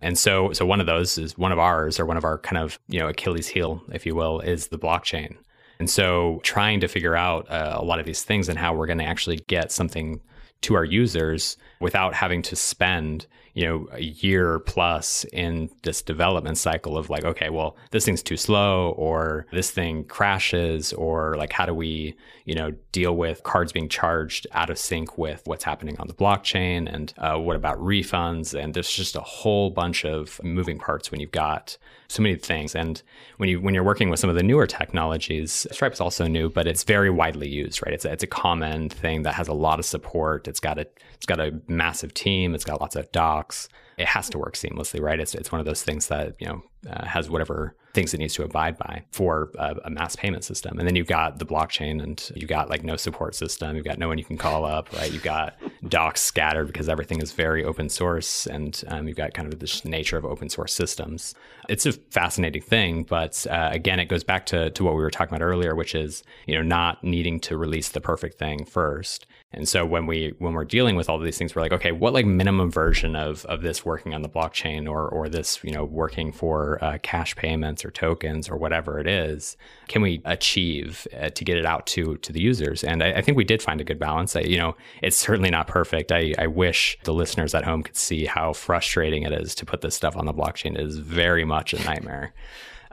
And 0.00 0.18
so, 0.18 0.52
so 0.52 0.66
one 0.66 0.80
of 0.80 0.86
those 0.86 1.16
is 1.16 1.38
one 1.38 1.52
of 1.52 1.58
ours, 1.58 1.98
or 1.98 2.04
one 2.04 2.16
of 2.16 2.24
our 2.24 2.38
kind 2.38 2.58
of 2.58 2.78
you 2.88 3.00
know 3.00 3.08
Achilles 3.08 3.48
heel, 3.48 3.82
if 3.92 4.04
you 4.04 4.14
will, 4.14 4.40
is 4.40 4.68
the 4.68 4.78
blockchain. 4.78 5.36
And 5.84 5.90
so, 5.90 6.40
trying 6.42 6.80
to 6.80 6.88
figure 6.88 7.14
out 7.14 7.46
uh, 7.50 7.76
a 7.78 7.84
lot 7.84 8.00
of 8.00 8.06
these 8.06 8.22
things 8.22 8.48
and 8.48 8.58
how 8.58 8.72
we're 8.72 8.86
going 8.86 9.00
to 9.00 9.04
actually 9.04 9.40
get 9.48 9.70
something 9.70 10.22
to 10.62 10.76
our 10.76 10.84
users 10.86 11.58
without 11.84 12.14
having 12.14 12.40
to 12.40 12.56
spend 12.56 13.26
you 13.52 13.64
know 13.66 13.86
a 13.92 14.00
year 14.00 14.58
plus 14.60 15.24
in 15.34 15.68
this 15.82 16.00
development 16.00 16.56
cycle 16.56 16.96
of 16.96 17.10
like 17.10 17.24
okay 17.24 17.50
well 17.50 17.76
this 17.90 18.06
thing's 18.06 18.22
too 18.22 18.38
slow 18.38 18.94
or 18.96 19.46
this 19.52 19.70
thing 19.70 20.02
crashes 20.04 20.94
or 20.94 21.36
like 21.36 21.52
how 21.52 21.66
do 21.66 21.74
we 21.74 22.16
you 22.46 22.54
know 22.54 22.72
deal 22.94 23.16
with 23.16 23.42
cards 23.42 23.72
being 23.72 23.88
charged 23.88 24.46
out 24.52 24.70
of 24.70 24.78
sync 24.78 25.18
with 25.18 25.42
what's 25.46 25.64
happening 25.64 25.96
on 25.98 26.06
the 26.06 26.14
blockchain? 26.14 26.92
And 26.92 27.12
uh, 27.18 27.36
what 27.36 27.56
about 27.56 27.76
refunds? 27.78 28.58
And 28.58 28.72
there's 28.72 28.90
just 28.90 29.16
a 29.16 29.20
whole 29.20 29.68
bunch 29.70 30.04
of 30.04 30.40
moving 30.44 30.78
parts 30.78 31.10
when 31.10 31.20
you've 31.20 31.32
got 31.32 31.76
so 32.06 32.22
many 32.22 32.36
things. 32.36 32.76
And 32.76 33.02
when 33.38 33.48
you 33.48 33.60
when 33.60 33.74
you're 33.74 33.82
working 33.82 34.10
with 34.10 34.20
some 34.20 34.30
of 34.30 34.36
the 34.36 34.44
newer 34.44 34.66
technologies 34.66 35.66
stripe 35.72 35.92
is 35.92 36.00
also 36.00 36.26
new 36.28 36.48
but 36.48 36.66
it's 36.66 36.84
very 36.84 37.10
widely 37.10 37.48
used 37.48 37.82
right? 37.84 37.92
It's 37.92 38.04
a, 38.04 38.12
it's 38.12 38.22
a 38.22 38.28
common 38.28 38.88
thing 38.88 39.24
that 39.24 39.34
has 39.34 39.48
a 39.48 39.52
lot 39.52 39.80
of 39.80 39.84
support. 39.84 40.46
It's 40.46 40.60
got 40.60 40.78
a 40.78 40.86
it's 41.14 41.26
got 41.26 41.40
a 41.40 41.52
massive 41.74 42.14
team. 42.14 42.54
It's 42.54 42.64
got 42.64 42.80
lots 42.80 42.96
of 42.96 43.10
docs. 43.12 43.68
It 43.96 44.06
has 44.06 44.28
to 44.30 44.38
work 44.38 44.54
seamlessly 44.54 45.00
right? 45.00 45.20
It's 45.20 45.34
it's 45.34 45.52
one 45.52 45.60
of 45.60 45.66
those 45.66 45.82
things 45.82 46.08
that 46.08 46.34
you 46.40 46.46
know 46.46 46.62
uh, 46.90 47.06
has 47.06 47.30
whatever 47.30 47.76
things 47.94 48.12
it 48.12 48.18
needs 48.18 48.34
to 48.34 48.42
abide 48.42 48.76
by 48.76 49.04
for 49.12 49.50
a, 49.56 49.76
a 49.84 49.90
mass 49.90 50.16
payment 50.16 50.44
system. 50.44 50.78
And 50.78 50.86
then 50.86 50.96
you've 50.96 51.06
got 51.06 51.38
the 51.38 51.46
blockchain 51.46 52.02
and 52.02 52.30
you've 52.34 52.50
got 52.50 52.68
like 52.68 52.82
no 52.82 52.96
support 52.96 53.36
system. 53.36 53.76
You've 53.76 53.84
got 53.84 53.98
no 53.98 54.08
one 54.08 54.18
you 54.18 54.24
can 54.24 54.36
call 54.36 54.64
up 54.64 54.92
right? 54.92 55.10
You've 55.12 55.22
got 55.22 55.56
docs 55.88 56.20
scattered 56.20 56.66
because 56.66 56.88
everything 56.88 57.22
is 57.22 57.32
very 57.32 57.64
open 57.64 57.88
source 57.88 58.46
and 58.46 58.82
um, 58.88 59.06
you've 59.06 59.16
got 59.16 59.32
kind 59.32 59.50
of 59.50 59.60
this 59.60 59.84
nature 59.84 60.16
of 60.16 60.24
open 60.24 60.48
source 60.48 60.74
systems. 60.74 61.34
It's 61.68 61.86
a 61.86 61.92
fascinating 61.92 62.62
thing 62.62 63.04
but 63.04 63.46
uh, 63.48 63.70
again 63.72 64.00
it 64.00 64.06
goes 64.06 64.24
back 64.24 64.44
to, 64.46 64.70
to 64.70 64.84
what 64.84 64.96
we 64.96 65.02
were 65.02 65.10
talking 65.10 65.34
about 65.34 65.44
earlier 65.44 65.74
which 65.74 65.94
is 65.94 66.24
you 66.46 66.54
know 66.54 66.62
not 66.62 67.02
needing 67.04 67.38
to 67.40 67.56
release 67.56 67.90
the 67.90 68.00
perfect 68.00 68.38
thing 68.38 68.64
first 68.64 69.26
and 69.54 69.68
so 69.68 69.86
when 69.86 70.06
we 70.06 70.34
when 70.38 70.52
we're 70.52 70.64
dealing 70.64 70.96
with 70.96 71.08
all 71.08 71.18
these 71.18 71.38
things 71.38 71.54
we're 71.54 71.62
like 71.62 71.72
okay 71.72 71.92
what 71.92 72.12
like 72.12 72.26
minimum 72.26 72.70
version 72.70 73.16
of 73.16 73.44
of 73.46 73.62
this 73.62 73.84
working 73.84 74.14
on 74.14 74.22
the 74.22 74.28
blockchain 74.28 74.88
or 74.88 75.08
or 75.08 75.28
this 75.28 75.62
you 75.62 75.72
know 75.72 75.84
working 75.84 76.32
for 76.32 76.82
uh, 76.84 76.98
cash 77.02 77.34
payments 77.36 77.84
or 77.84 77.90
tokens 77.90 78.48
or 78.48 78.56
whatever 78.56 78.98
it 78.98 79.06
is 79.06 79.56
can 79.88 80.02
we 80.02 80.22
achieve 80.24 81.06
uh, 81.18 81.30
to 81.30 81.44
get 81.44 81.56
it 81.56 81.66
out 81.66 81.86
to 81.86 82.16
to 82.18 82.32
the 82.32 82.40
users? 82.40 82.84
And 82.84 83.02
I, 83.02 83.14
I 83.14 83.22
think 83.22 83.36
we 83.36 83.44
did 83.44 83.62
find 83.62 83.80
a 83.80 83.84
good 83.84 83.98
balance. 83.98 84.36
I, 84.36 84.40
you 84.40 84.58
know 84.58 84.76
it's 85.02 85.16
certainly 85.16 85.50
not 85.50 85.66
perfect. 85.66 86.12
I, 86.12 86.34
I 86.38 86.46
wish 86.46 86.98
the 87.04 87.14
listeners 87.14 87.54
at 87.54 87.64
home 87.64 87.82
could 87.82 87.96
see 87.96 88.24
how 88.24 88.52
frustrating 88.52 89.22
it 89.22 89.32
is 89.32 89.54
to 89.56 89.66
put 89.66 89.80
this 89.80 89.94
stuff 89.94 90.16
on 90.16 90.26
the 90.26 90.34
blockchain. 90.34 90.74
It 90.74 90.86
is 90.86 90.98
very 90.98 91.44
much 91.44 91.74
a 91.74 91.82
nightmare 91.84 92.32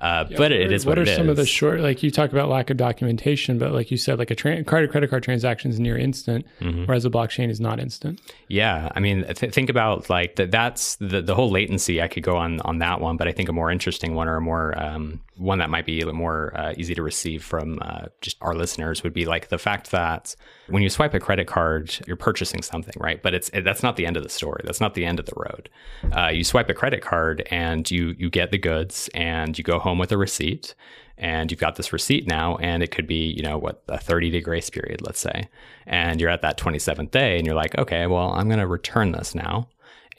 uh, 0.02 0.26
but 0.36 0.52
it 0.52 0.72
is 0.72 0.86
what, 0.86 0.98
what 0.98 1.08
are 1.08 1.16
some 1.16 1.30
of 1.30 1.38
the 1.38 1.46
short 1.46 1.80
like 1.80 2.02
you 2.04 2.12
talk 2.12 2.32
about 2.32 2.50
lack 2.50 2.70
of 2.70 2.78
documentation 2.78 3.58
but 3.60 3.72
like 3.72 3.92
you 3.92 3.98
said 3.98 4.18
like 4.20 4.32
a 4.32 4.36
tra- 4.36 4.64
card 4.64 4.90
credit 4.92 5.10
card 5.10 5.24
transaction 5.24 5.72
is 5.72 5.80
near 5.80 5.98
instant 5.98 6.46
Mm-hmm. 6.60 6.86
whereas 6.86 7.06
a 7.06 7.10
blockchain 7.10 7.50
is 7.50 7.60
not 7.60 7.80
instant 7.80 8.20
Yeah, 8.48 8.90
I 8.96 9.00
mean, 9.00 9.24
th- 9.34 9.54
think 9.54 9.70
about 9.70 10.10
like 10.10 10.36
that. 10.36 10.52
That's 10.52 10.96
the 10.98 11.22
the 11.22 11.36
whole 11.36 11.50
latency. 11.52 12.02
I 12.02 12.08
could 12.08 12.24
go 12.24 12.36
on 12.38 12.60
on 12.62 12.80
that 12.80 13.00
one, 13.00 13.16
but 13.18 13.28
I 13.28 13.32
think 13.32 13.48
a 13.50 13.54
more 13.54 13.72
interesting 13.72 14.16
one 14.16 14.28
or 14.28 14.38
a 14.38 14.42
more 14.42 14.78
um, 14.82 15.22
one 15.38 15.60
that 15.60 15.70
might 15.70 15.86
be 15.86 16.02
a 16.02 16.06
little 16.06 16.18
more 16.18 16.52
uh, 16.56 16.74
easy 16.78 16.94
to 16.94 17.02
receive 17.02 17.44
from 17.44 17.80
uh, 17.82 18.06
just 18.20 18.38
our 18.42 18.54
listeners 18.54 19.04
would 19.04 19.14
be 19.14 19.26
like 19.26 19.48
the 19.48 19.58
fact 19.58 19.92
that 19.92 20.36
when 20.68 20.84
you 20.84 20.90
swipe 20.90 21.14
a 21.14 21.20
credit 21.20 21.48
card, 21.48 21.98
you're 22.06 22.18
purchasing 22.18 22.62
something, 22.62 22.94
right? 22.98 23.22
But 23.22 23.34
it's 23.34 23.50
it, 23.50 23.64
that's 23.64 23.84
not 23.84 23.96
the 23.96 24.06
end 24.06 24.18
of 24.18 24.24
the 24.24 24.30
story. 24.30 24.62
That's 24.66 24.82
not 24.82 24.94
the 24.94 25.06
end 25.06 25.20
of 25.20 25.26
the 25.26 25.34
road. 25.36 25.70
Uh, 26.16 26.28
you 26.28 26.44
swipe 26.44 26.70
a 26.70 26.74
credit 26.74 27.02
card 27.02 27.48
and 27.50 27.90
you 27.90 28.16
you 28.18 28.30
get 28.30 28.52
the 28.52 28.58
goods 28.58 29.10
and 29.14 29.58
you 29.58 29.64
go 29.64 29.80
home 29.80 29.98
with 29.98 30.12
a 30.12 30.18
receipt 30.18 30.76
and 31.18 31.52
you've 31.52 31.60
got 31.60 31.76
this 31.76 31.94
receipt 31.94 32.28
now 32.28 32.58
and 32.58 32.82
it 32.82 32.92
could 32.92 33.06
be 33.06 33.32
you 33.36 33.44
know 33.44 33.58
what 33.58 33.84
a 33.90 34.00
30 34.00 34.32
day 34.32 34.42
grace 34.42 34.70
period 34.70 35.02
let's 35.02 35.20
say 35.20 35.48
and 35.86 36.20
you're 36.20 36.30
at 36.32 36.42
that 36.42 36.58
27th 36.58 37.12
day 37.12 37.38
and 37.38 37.46
you're 37.46 37.56
like 37.56 37.78
okay 37.78 38.08
well 38.08 38.32
i'm 38.32 38.48
going 38.48 38.60
to 38.60 38.66
return 38.66 39.12
this 39.12 39.36
now 39.36 39.68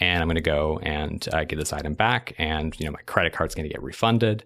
and 0.02 0.20
I'm 0.20 0.26
going 0.26 0.34
to 0.34 0.40
go 0.40 0.80
and 0.82 1.26
uh, 1.32 1.44
get 1.44 1.56
this 1.56 1.72
item 1.72 1.94
back, 1.94 2.34
and 2.38 2.78
you 2.78 2.86
know 2.86 2.92
my 2.92 3.00
credit 3.02 3.32
card's 3.32 3.54
going 3.54 3.68
to 3.68 3.72
get 3.72 3.82
refunded. 3.82 4.44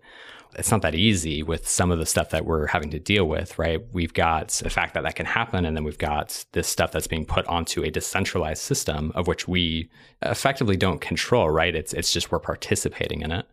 It's 0.58 0.70
not 0.70 0.82
that 0.82 0.94
easy 0.94 1.42
with 1.42 1.68
some 1.68 1.90
of 1.90 1.98
the 1.98 2.06
stuff 2.06 2.30
that 2.30 2.46
we're 2.46 2.66
having 2.66 2.90
to 2.90 2.98
deal 2.98 3.26
with, 3.26 3.58
right? 3.58 3.80
We've 3.92 4.14
got 4.14 4.48
the 4.48 4.70
fact 4.70 4.94
that 4.94 5.02
that 5.02 5.14
can 5.14 5.26
happen, 5.26 5.64
and 5.64 5.76
then 5.76 5.84
we've 5.84 5.98
got 5.98 6.44
this 6.52 6.66
stuff 6.66 6.92
that's 6.92 7.06
being 7.06 7.26
put 7.26 7.46
onto 7.46 7.82
a 7.82 7.90
decentralized 7.90 8.62
system 8.62 9.12
of 9.14 9.26
which 9.26 9.46
we 9.46 9.90
effectively 10.22 10.76
don't 10.76 11.00
control, 11.00 11.50
right? 11.50 11.74
It's 11.74 11.92
it's 11.92 12.12
just 12.12 12.32
we're 12.32 12.38
participating 12.38 13.22
in 13.22 13.32
it, 13.32 13.46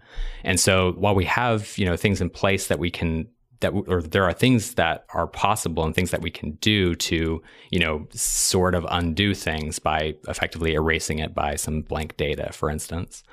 and 0.44 0.60
so 0.60 0.94
while 0.94 1.16
we 1.16 1.26
have 1.26 1.78
you 1.78 1.86
know 1.86 1.98
things 1.98 2.22
in 2.22 2.30
place 2.30 2.68
that 2.68 2.80
we 2.80 2.90
can 2.90 3.28
that 3.64 3.72
or 3.88 4.02
there 4.02 4.26
are 4.26 4.34
things 4.34 4.76
that 4.76 5.06
are 5.14 5.26
possible 5.26 5.84
and 5.84 5.96
things 5.96 6.12
that 6.12 6.22
we 6.22 6.30
can 6.30 6.52
do 6.62 6.94
to 6.96 7.42
you 7.72 7.80
know 7.80 8.08
sort 8.12 8.76
of 8.76 8.86
undo 8.90 9.34
things 9.34 9.80
by 9.80 10.14
effectively 10.28 10.74
erasing 10.74 11.20
it 11.20 11.34
by 11.34 11.56
some 11.56 11.82
blank 11.82 12.16
data 12.16 12.52
for 12.54 12.70
instance 12.70 13.24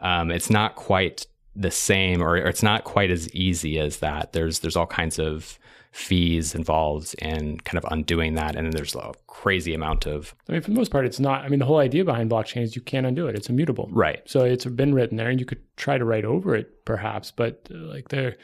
um, 0.00 0.30
it's 0.30 0.50
not 0.50 0.76
quite 0.76 1.26
the 1.58 1.70
same 1.70 2.22
or, 2.22 2.34
or, 2.36 2.46
it's 2.46 2.62
not 2.62 2.84
quite 2.84 3.10
as 3.10 3.28
easy 3.34 3.78
as 3.78 3.98
that. 3.98 4.32
There's 4.32 4.60
there's 4.60 4.76
all 4.76 4.86
kinds 4.86 5.18
of 5.18 5.58
fees 5.90 6.54
involved 6.54 7.14
in 7.18 7.58
kind 7.60 7.82
of 7.82 7.90
undoing 7.90 8.34
that 8.34 8.54
and 8.54 8.66
then 8.66 8.72
there's 8.72 8.94
a 8.94 9.12
crazy 9.26 9.74
amount 9.74 10.06
of 10.06 10.34
i 10.48 10.52
mean 10.52 10.60
for 10.60 10.70
the 10.70 10.76
most 10.76 10.90
part 10.92 11.06
it's 11.06 11.18
not 11.18 11.42
i 11.42 11.48
mean 11.48 11.58
the 11.58 11.64
whole 11.64 11.78
idea 11.78 12.04
behind 12.04 12.30
blockchain 12.30 12.62
is 12.62 12.76
you 12.76 12.82
can't 12.82 13.06
undo 13.06 13.26
it. 13.26 13.34
It's 13.34 13.48
immutable. 13.48 13.88
Right. 13.90 14.20
So 14.26 14.44
it's 14.44 14.66
been 14.66 14.94
written 14.94 15.16
there 15.16 15.30
and 15.30 15.40
you 15.40 15.46
could 15.46 15.62
try 15.76 15.96
to 15.98 16.04
write 16.04 16.24
over 16.24 16.54
it 16.54 16.84
perhaps 16.84 17.30
but 17.30 17.66
uh, 17.74 17.78
like 17.78 18.08
there 18.08 18.36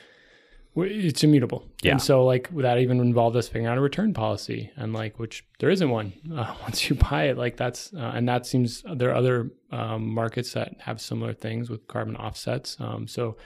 it's 0.77 1.23
immutable. 1.23 1.65
Yeah. 1.83 1.93
And 1.93 2.03
so 2.03 2.25
like 2.25 2.49
that 2.57 2.79
even 2.79 3.01
involved 3.01 3.37
us 3.37 3.47
figuring 3.47 3.67
out 3.67 3.79
a 3.79 3.81
return 3.81 4.13
policy 4.13 4.71
and 4.77 4.93
like, 4.93 5.19
which 5.19 5.45
there 5.61 5.71
isn't 5.71 5.89
one 5.89 6.13
uh, 6.35 6.55
once 6.63 6.89
you 6.89 6.97
buy 6.97 7.25
it, 7.25 7.39
like 7.39 7.57
that's, 7.57 7.93
uh, 7.95 8.13
and 8.15 8.29
that 8.29 8.47
seems 8.47 8.83
there 8.95 9.11
are 9.11 9.15
other 9.15 9.51
um, 9.71 10.13
markets 10.13 10.53
that 10.55 10.75
have 10.81 11.01
similar 11.01 11.33
things 11.33 11.71
with 11.71 11.87
carbon 11.87 12.17
offsets. 12.17 12.77
Um, 12.81 13.07
so 13.07 13.37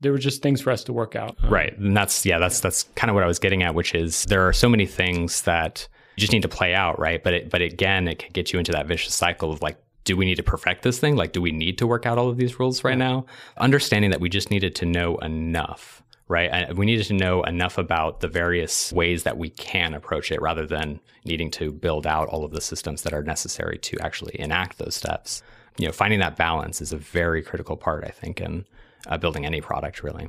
there 0.00 0.12
were 0.12 0.18
just 0.18 0.42
things 0.42 0.60
for 0.60 0.70
us 0.70 0.84
to 0.84 0.92
work 0.92 1.14
out. 1.14 1.36
Um, 1.42 1.50
right. 1.50 1.76
And 1.78 1.96
that's, 1.96 2.26
yeah, 2.26 2.38
that's, 2.38 2.60
that's 2.60 2.84
kind 2.94 3.10
of 3.10 3.14
what 3.14 3.24
I 3.24 3.28
was 3.28 3.38
getting 3.38 3.62
at, 3.62 3.74
which 3.74 3.94
is 3.94 4.24
there 4.24 4.46
are 4.46 4.52
so 4.52 4.68
many 4.68 4.86
things 4.86 5.42
that 5.42 5.86
you 6.16 6.20
just 6.20 6.32
need 6.32 6.42
to 6.42 6.48
play 6.48 6.74
out. 6.74 6.98
Right. 6.98 7.22
But 7.22 7.34
it, 7.34 7.50
but 7.50 7.62
again, 7.62 8.08
it 8.08 8.18
can 8.18 8.32
get 8.32 8.52
you 8.52 8.58
into 8.58 8.72
that 8.72 8.86
vicious 8.86 9.14
cycle 9.14 9.52
of 9.52 9.62
like, 9.62 9.76
do 10.04 10.16
we 10.16 10.24
need 10.24 10.36
to 10.36 10.42
perfect 10.42 10.82
this 10.82 10.98
thing? 10.98 11.16
Like, 11.16 11.32
do 11.32 11.42
we 11.42 11.52
need 11.52 11.76
to 11.78 11.86
work 11.86 12.06
out 12.06 12.16
all 12.16 12.28
of 12.28 12.38
these 12.38 12.58
rules 12.58 12.82
right 12.82 12.96
now? 12.96 13.26
Understanding 13.58 14.10
that 14.10 14.20
we 14.20 14.30
just 14.30 14.50
needed 14.50 14.74
to 14.76 14.86
know 14.86 15.18
enough 15.18 16.02
right? 16.28 16.50
And 16.52 16.76
We 16.76 16.86
needed 16.86 17.06
to 17.06 17.14
know 17.14 17.42
enough 17.42 17.78
about 17.78 18.20
the 18.20 18.28
various 18.28 18.92
ways 18.92 19.22
that 19.22 19.38
we 19.38 19.50
can 19.50 19.94
approach 19.94 20.30
it 20.30 20.40
rather 20.40 20.66
than 20.66 21.00
needing 21.24 21.50
to 21.52 21.72
build 21.72 22.06
out 22.06 22.28
all 22.28 22.44
of 22.44 22.52
the 22.52 22.60
systems 22.60 23.02
that 23.02 23.14
are 23.14 23.22
necessary 23.22 23.78
to 23.78 23.98
actually 24.00 24.38
enact 24.38 24.78
those 24.78 24.94
steps. 24.94 25.42
You 25.78 25.86
know, 25.86 25.92
finding 25.92 26.20
that 26.20 26.36
balance 26.36 26.80
is 26.80 26.92
a 26.92 26.98
very 26.98 27.42
critical 27.42 27.76
part, 27.76 28.04
I 28.04 28.10
think, 28.10 28.40
in 28.40 28.66
uh, 29.06 29.16
building 29.16 29.46
any 29.46 29.60
product, 29.60 30.02
really. 30.02 30.28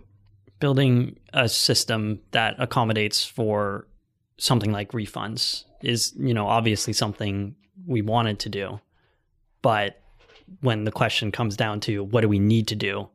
Building 0.60 1.18
a 1.34 1.50
system 1.50 2.20
that 2.32 2.56
accommodates 2.60 3.26
for 3.26 3.88
something 4.38 4.72
like 4.72 4.92
refunds 4.92 5.66
is, 5.82 6.14
you 6.18 6.34
know, 6.34 6.48
obviously 6.48 6.94
something 6.94 7.56
we 7.86 8.02
wanted 8.02 8.40
to 8.40 8.50
do. 8.50 8.80
But 9.62 10.02
when 10.62 10.86
the 10.86 10.92
question 10.92 11.32
comes 11.32 11.58
down 11.58 11.80
to 11.82 12.04
what 12.04 12.22
do 12.22 12.30
we 12.30 12.40
need 12.40 12.68
to 12.70 12.76
do 12.76 13.10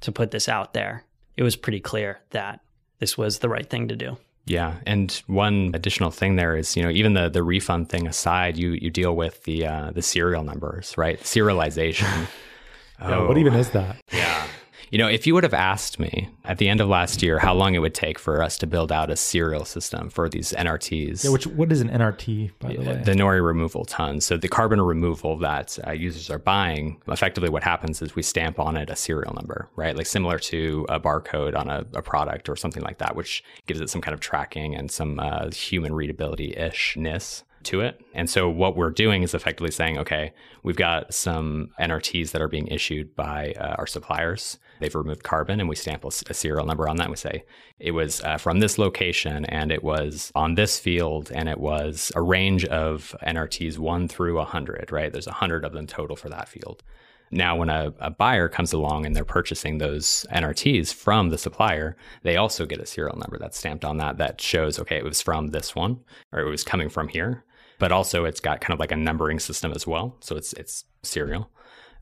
to 0.00 0.12
put 0.12 0.30
this 0.30 0.48
out 0.48 0.72
there, 0.74 1.04
it 1.36 1.42
was 1.42 1.56
pretty 1.56 1.80
clear 1.80 2.20
that 2.30 2.60
this 2.98 3.18
was 3.18 3.40
the 3.40 3.48
right 3.48 3.68
thing 3.68 3.88
to 3.88 3.96
do. 3.96 4.16
Yeah, 4.46 4.76
and 4.86 5.10
one 5.26 5.70
additional 5.72 6.10
thing 6.10 6.36
there 6.36 6.54
is, 6.54 6.76
you 6.76 6.82
know, 6.82 6.90
even 6.90 7.14
the 7.14 7.30
the 7.30 7.42
refund 7.42 7.88
thing 7.88 8.06
aside, 8.06 8.58
you 8.58 8.72
you 8.72 8.90
deal 8.90 9.16
with 9.16 9.42
the 9.44 9.66
uh, 9.66 9.90
the 9.92 10.02
serial 10.02 10.44
numbers, 10.44 10.94
right? 10.98 11.18
Serialization. 11.20 12.26
yeah, 13.00 13.16
oh, 13.16 13.26
what 13.26 13.38
even 13.38 13.54
is 13.54 13.70
that? 13.70 13.96
Yeah. 14.12 14.43
You 14.90 14.98
know, 14.98 15.08
if 15.08 15.26
you 15.26 15.34
would 15.34 15.44
have 15.44 15.54
asked 15.54 15.98
me 15.98 16.28
at 16.44 16.58
the 16.58 16.68
end 16.68 16.80
of 16.80 16.88
last 16.88 17.22
year 17.22 17.38
how 17.38 17.54
long 17.54 17.74
it 17.74 17.78
would 17.78 17.94
take 17.94 18.18
for 18.18 18.42
us 18.42 18.58
to 18.58 18.66
build 18.66 18.92
out 18.92 19.10
a 19.10 19.16
serial 19.16 19.64
system 19.64 20.10
for 20.10 20.28
these 20.28 20.52
NRTs. 20.52 21.24
Yeah, 21.24 21.30
which 21.30 21.46
what 21.46 21.72
is 21.72 21.80
an 21.80 21.88
NRT 21.88 22.52
by 22.58 22.74
the 22.74 22.82
way? 22.82 23.02
The 23.04 23.12
Nori 23.12 23.44
removal 23.44 23.84
ton. 23.84 24.20
So 24.20 24.36
the 24.36 24.48
carbon 24.48 24.80
removal 24.80 25.36
that 25.38 25.78
uh, 25.86 25.92
users 25.92 26.30
are 26.30 26.38
buying, 26.38 27.00
effectively 27.08 27.48
what 27.48 27.62
happens 27.62 28.02
is 28.02 28.14
we 28.14 28.22
stamp 28.22 28.58
on 28.58 28.76
it 28.76 28.90
a 28.90 28.96
serial 28.96 29.34
number, 29.34 29.68
right? 29.76 29.96
Like 29.96 30.06
similar 30.06 30.38
to 30.40 30.86
a 30.88 31.00
barcode 31.00 31.56
on 31.56 31.68
a, 31.68 31.84
a 31.94 32.02
product 32.02 32.48
or 32.48 32.56
something 32.56 32.82
like 32.82 32.98
that, 32.98 33.16
which 33.16 33.42
gives 33.66 33.80
it 33.80 33.90
some 33.90 34.00
kind 34.00 34.14
of 34.14 34.20
tracking 34.20 34.74
and 34.74 34.90
some 34.90 35.18
uh, 35.18 35.50
human 35.50 35.94
readability 35.94 36.54
ishness 36.56 37.42
to 37.64 37.80
it. 37.80 38.00
And 38.12 38.28
so 38.30 38.48
what 38.48 38.76
we're 38.76 38.90
doing 38.90 39.22
is 39.22 39.34
effectively 39.34 39.70
saying, 39.70 39.98
okay, 39.98 40.32
we've 40.62 40.76
got 40.76 41.12
some 41.12 41.70
NRTs 41.80 42.30
that 42.32 42.42
are 42.42 42.48
being 42.48 42.68
issued 42.68 43.16
by 43.16 43.54
uh, 43.58 43.74
our 43.78 43.86
suppliers. 43.86 44.58
They've 44.84 44.94
removed 44.94 45.22
carbon, 45.22 45.60
and 45.60 45.68
we 45.68 45.76
stamp 45.76 46.04
a, 46.04 46.08
a 46.08 46.34
serial 46.34 46.66
number 46.66 46.86
on 46.86 46.96
that. 46.96 47.08
We 47.08 47.16
say 47.16 47.44
it 47.78 47.92
was 47.92 48.20
uh, 48.20 48.36
from 48.36 48.60
this 48.60 48.76
location, 48.76 49.46
and 49.46 49.72
it 49.72 49.82
was 49.82 50.30
on 50.34 50.56
this 50.56 50.78
field, 50.78 51.32
and 51.34 51.48
it 51.48 51.58
was 51.58 52.12
a 52.14 52.20
range 52.20 52.66
of 52.66 53.16
NRTs 53.26 53.78
one 53.78 54.08
through 54.08 54.36
100, 54.36 54.92
right? 54.92 55.10
There's 55.10 55.26
100 55.26 55.64
of 55.64 55.72
them 55.72 55.86
total 55.86 56.16
for 56.16 56.28
that 56.28 56.50
field. 56.50 56.82
Now, 57.30 57.56
when 57.56 57.70
a, 57.70 57.94
a, 57.98 58.10
buyer 58.10 58.50
comes 58.50 58.74
along 58.74 59.06
and 59.06 59.16
they're 59.16 59.24
purchasing 59.24 59.78
those 59.78 60.26
NRTs 60.30 60.92
from 60.92 61.30
the 61.30 61.38
supplier, 61.38 61.96
they 62.22 62.36
also 62.36 62.66
get 62.66 62.78
a 62.78 62.84
serial 62.84 63.16
number 63.16 63.38
that's 63.38 63.56
stamped 63.56 63.86
on 63.86 63.96
that 63.96 64.18
that 64.18 64.38
shows, 64.38 64.78
okay, 64.78 64.98
it 64.98 65.04
was 65.04 65.22
from 65.22 65.46
this 65.46 65.74
one 65.74 66.00
or 66.30 66.40
it 66.40 66.50
was 66.50 66.62
coming 66.62 66.90
from 66.90 67.08
here 67.08 67.42
but 67.78 67.90
also 67.90 68.24
it's 68.24 68.40
got 68.40 68.60
kind 68.60 68.72
of 68.72 68.80
like 68.80 68.92
a 68.92 68.96
numbering 68.96 69.38
system 69.38 69.72
as 69.72 69.86
well. 69.86 70.16
So 70.20 70.36
it's 70.36 70.52
it's 70.54 70.84
serial. 71.02 71.50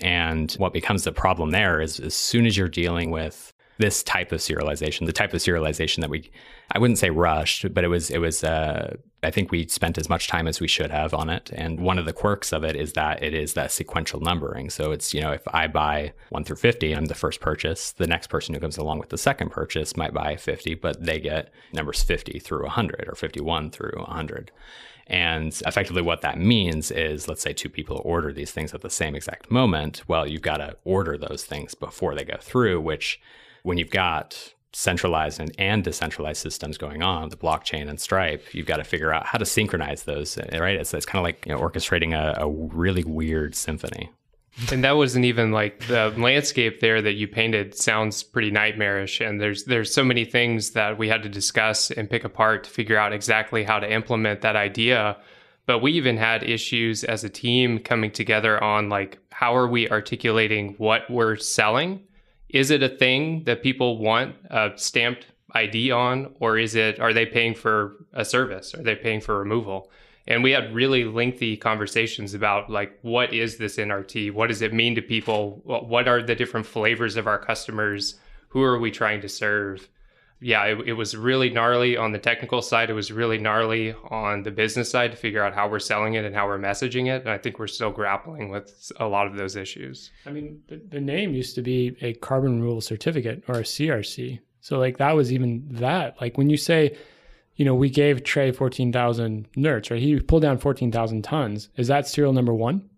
And 0.03 0.53
what 0.55 0.73
becomes 0.73 1.05
the 1.05 1.12
problem 1.12 1.51
there 1.51 1.81
is 1.81 2.01
as 2.01 2.15
soon 2.15 2.45
as 2.45 2.57
you're 2.57 2.69
dealing 2.69 3.11
with 3.11 3.53
this 3.79 4.03
type 4.03 4.33
of 4.33 4.41
serialization, 4.41 5.07
the 5.07 5.12
type 5.12 5.33
of 5.33 5.41
serialization 5.41 6.01
that 6.01 6.11
we, 6.11 6.31
I 6.71 6.79
wouldn't 6.79 6.99
say 6.99 7.11
rushed, 7.11 7.73
but 7.73 7.85
it 7.85 7.88
was, 7.88 8.11
it 8.11 8.19
was, 8.19 8.45
uh, 8.45 8.97
I 9.23 9.31
think 9.31 9.51
we 9.51 9.67
spent 9.67 9.99
as 9.99 10.09
much 10.09 10.29
time 10.29 10.47
as 10.47 10.61
we 10.61 10.69
should 10.69 10.91
have 10.91 11.15
on 11.15 11.29
it. 11.29 11.51
And 11.55 11.81
one 11.81 11.99
of 11.99 12.05
the 12.05 12.12
quirks 12.12 12.53
of 12.53 12.65
it 12.65 12.77
is 12.77 12.93
that 12.93 13.23
it 13.23 13.35
is 13.35 13.55
that 13.55 13.73
sequential 13.73 14.21
numbering. 14.21 14.71
So 14.71 14.93
it's, 14.93 15.15
you 15.15 15.21
know, 15.21 15.33
if 15.33 15.43
I 15.49 15.69
buy 15.69 16.12
one 16.31 16.45
through 16.45 16.57
50, 16.57 16.93
I'm 16.93 17.07
the 17.07 17.15
first 17.15 17.41
purchase, 17.41 17.93
the 17.93 18.07
next 18.07 18.29
person 18.29 18.55
who 18.55 18.61
comes 18.61 18.77
along 18.77 18.99
with 18.99 19.09
the 19.09 19.19
second 19.19 19.51
purchase 19.51 19.97
might 19.97 20.12
buy 20.12 20.37
50, 20.37 20.75
but 20.75 21.05
they 21.05 21.19
get 21.19 21.53
numbers 21.73 22.03
50 22.03 22.38
through 22.41 22.62
100 22.62 23.09
or 23.09 23.15
51 23.15 23.71
through 23.71 23.95
100. 23.97 24.51
And 25.12 25.53
effectively, 25.66 26.01
what 26.01 26.22
that 26.22 26.38
means 26.38 26.90
is 26.90 27.29
let's 27.29 27.42
say 27.42 27.53
two 27.53 27.68
people 27.68 28.01
order 28.03 28.33
these 28.33 28.51
things 28.51 28.72
at 28.72 28.81
the 28.81 28.88
same 28.88 29.14
exact 29.14 29.51
moment. 29.51 30.03
Well, 30.09 30.27
you've 30.27 30.42
got 30.42 30.57
to 30.57 30.77
order 30.85 31.18
those 31.18 31.44
things 31.44 31.75
before 31.75 32.14
they 32.14 32.25
go 32.25 32.38
through, 32.40 32.81
which 32.81 33.20
when 33.62 33.77
you've 33.77 33.90
got 33.90 34.55
centralized 34.72 35.38
and, 35.38 35.53
and 35.59 35.85
decentralized 35.85 36.40
systems 36.40 36.79
going 36.79 37.03
on, 37.03 37.29
the 37.29 37.37
blockchain 37.37 37.90
and 37.90 38.01
Stripe, 38.01 38.55
you've 38.55 38.66
got 38.66 38.79
to 38.79 38.85
figure 38.85 39.12
out 39.12 39.27
how 39.27 39.37
to 39.37 39.44
synchronize 39.44 40.05
those, 40.05 40.38
eh, 40.38 40.59
right? 40.59 40.77
It's, 40.77 40.94
it's 40.94 41.05
kind 41.05 41.20
of 41.20 41.25
like 41.25 41.44
you 41.46 41.53
know, 41.53 41.61
orchestrating 41.61 42.14
a, 42.14 42.40
a 42.40 42.48
really 42.48 43.05
weird 43.05 43.55
symphony. 43.55 44.11
And 44.71 44.85
that 44.85 44.97
wasn't 44.97 45.25
even 45.25 45.51
like 45.51 45.87
the 45.87 46.12
landscape 46.17 46.81
there 46.81 47.01
that 47.01 47.15
you 47.15 47.27
painted 47.27 47.75
sounds 47.75 48.23
pretty 48.23 48.51
nightmarish. 48.51 49.21
And 49.21 49.41
there's 49.41 49.65
there's 49.65 49.93
so 49.93 50.05
many 50.05 50.25
things 50.25 50.71
that 50.71 50.99
we 50.99 51.09
had 51.09 51.23
to 51.23 51.29
discuss 51.29 51.91
and 51.91 52.09
pick 52.09 52.25
apart 52.25 52.65
to 52.65 52.71
figure 52.71 52.99
out 52.99 53.12
exactly 53.12 53.65
how 53.65 53.79
to 53.79 53.91
implement 53.91 54.43
that 54.43 54.57
idea. 54.57 55.17
But 55.65 55.79
we 55.79 55.93
even 55.93 56.17
had 56.17 56.43
issues 56.43 57.03
as 57.03 57.25
a 57.25 57.31
team 57.31 57.79
coming 57.79 58.11
together 58.11 58.62
on 58.62 58.88
like 58.88 59.19
how 59.31 59.57
are 59.57 59.69
we 59.69 59.88
articulating 59.88 60.75
what 60.79 61.11
we're 61.11 61.37
selling? 61.37 62.03
Is 62.51 62.71
it 62.71 62.83
a 62.83 62.88
thing 62.88 63.45
that 63.45 63.62
people 63.62 63.99
want 63.99 64.37
a 64.51 64.73
stamped 64.77 65.27
ID 65.55 65.91
on, 65.91 66.35
or 66.41 66.59
is 66.59 66.75
it 66.75 67.01
are 67.01 67.12
they 67.15 67.27
paying 67.27 67.55
for 67.55 68.05
a 68.12 68.25
service? 68.25 68.75
Are 68.75 68.83
they 68.83 68.97
paying 68.97 69.21
for 69.21 69.38
removal? 69.38 69.91
And 70.26 70.42
we 70.42 70.52
had 70.52 70.74
really 70.74 71.04
lengthy 71.04 71.56
conversations 71.56 72.35
about 72.35 72.70
like 72.70 72.98
what 73.02 73.32
is 73.32 73.56
this 73.56 73.76
nrt 73.76 74.32
what 74.32 74.48
does 74.48 74.62
it 74.62 74.72
mean 74.72 74.94
to 74.94 75.02
people? 75.02 75.61
What 75.64 76.08
are 76.08 76.22
the 76.22 76.35
different 76.35 76.66
flavors 76.66 77.16
of 77.16 77.26
our 77.26 77.38
customers? 77.38 78.16
Who 78.48 78.62
are 78.62 78.78
we 78.78 78.90
trying 78.90 79.20
to 79.22 79.28
serve? 79.28 79.88
Yeah 80.40 80.64
it, 80.64 80.88
it, 80.88 80.92
was 80.94 81.16
really 81.16 81.50
gnarly 81.50 81.96
on 81.96 82.11
the 82.11 82.18
technical 82.18 82.62
side. 82.62 82.90
It 82.90 82.94
was 82.94 83.12
really 83.12 83.38
gnarly 83.38 83.94
on 84.11 84.42
the 84.42 84.50
business 84.50 84.90
side 84.90 85.12
to 85.12 85.16
figure 85.16 85.42
out 85.44 85.54
how 85.54 85.68
we're 85.68 85.78
selling 85.78 86.14
it 86.14 86.24
and 86.24 86.35
how 86.35 86.46
we're 86.46 86.58
messaging 86.58 87.06
it. 87.06 87.22
And 87.22 87.30
i 87.30 87.38
think 87.38 87.58
we're 87.58 87.68
still 87.68 87.92
grappling 87.92 88.48
with 88.48 88.90
a 88.98 89.06
lot 89.06 89.26
of 89.26 89.37
those 89.37 89.56
issues. 89.56 90.11
I 90.26 90.30
mean 90.30 90.62
the, 90.68 90.82
the 90.88 91.00
name 91.00 91.32
used 91.32 91.54
to 91.54 91.62
be 91.62 91.96
a 92.00 92.14
carbon 92.14 92.61
removal 92.61 92.80
certificate 92.80 93.44
or 93.48 93.61
a 93.61 93.62
crc 93.62 94.40
so 94.62 94.78
like 94.78 94.98
that 94.98 95.14
was 95.14 95.32
even 95.32 95.66
that. 95.72 96.18
Like 96.20 96.38
when 96.38 96.48
you 96.48 96.56
say 96.56 96.96
you 97.57 97.65
know, 97.65 97.75
we 97.75 97.91
gave 97.91 98.25
Trey 98.25 98.51
14,000 98.51 99.49
nerts, 99.57 99.91
right? 99.91 100.01
He 100.01 100.19
pulled 100.21 100.43
down 100.43 100.59
14,000 100.59 101.23
tons. 101.23 101.69
Is 101.77 101.88
that 101.88 102.07
serial 102.07 102.33
number 102.33 102.55
one? 102.55 102.88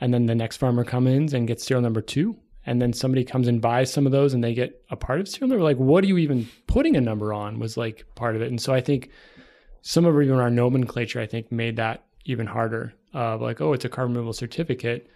And 0.00 0.12
then 0.12 0.26
the 0.26 0.34
next 0.34 0.56
farmer 0.56 0.84
comes 0.84 1.08
in 1.08 1.36
and 1.36 1.46
gets 1.46 1.64
serial 1.64 1.82
number 1.82 2.00
two. 2.00 2.36
And 2.66 2.80
then 2.80 2.92
somebody 2.92 3.24
comes 3.24 3.46
and 3.46 3.60
buys 3.60 3.92
some 3.92 4.06
of 4.06 4.12
those 4.12 4.34
and 4.34 4.42
they 4.42 4.54
get 4.54 4.82
a 4.90 4.96
part 4.96 5.20
of 5.20 5.28
serial 5.28 5.48
number. 5.48 5.62
Like, 5.62 5.76
what 5.76 6.02
are 6.02 6.08
you 6.08 6.18
even 6.18 6.48
putting 6.66 6.96
a 6.96 7.00
number 7.00 7.32
on 7.32 7.58
was 7.58 7.76
like 7.76 8.04
part 8.14 8.36
of 8.36 8.42
it. 8.42 8.48
And 8.48 8.60
so 8.60 8.72
I 8.72 8.80
think 8.80 9.10
some 9.82 10.06
of 10.06 10.20
even 10.20 10.40
our 10.40 10.50
nomenclature, 10.50 11.20
I 11.20 11.26
think, 11.26 11.52
made 11.52 11.76
that 11.76 12.04
even 12.24 12.46
harder 12.46 12.94
of 13.12 13.42
like, 13.42 13.60
oh, 13.60 13.74
it's 13.74 13.84
a 13.84 13.88
carbon 13.88 14.14
removal 14.14 14.32
certificate. 14.32 15.08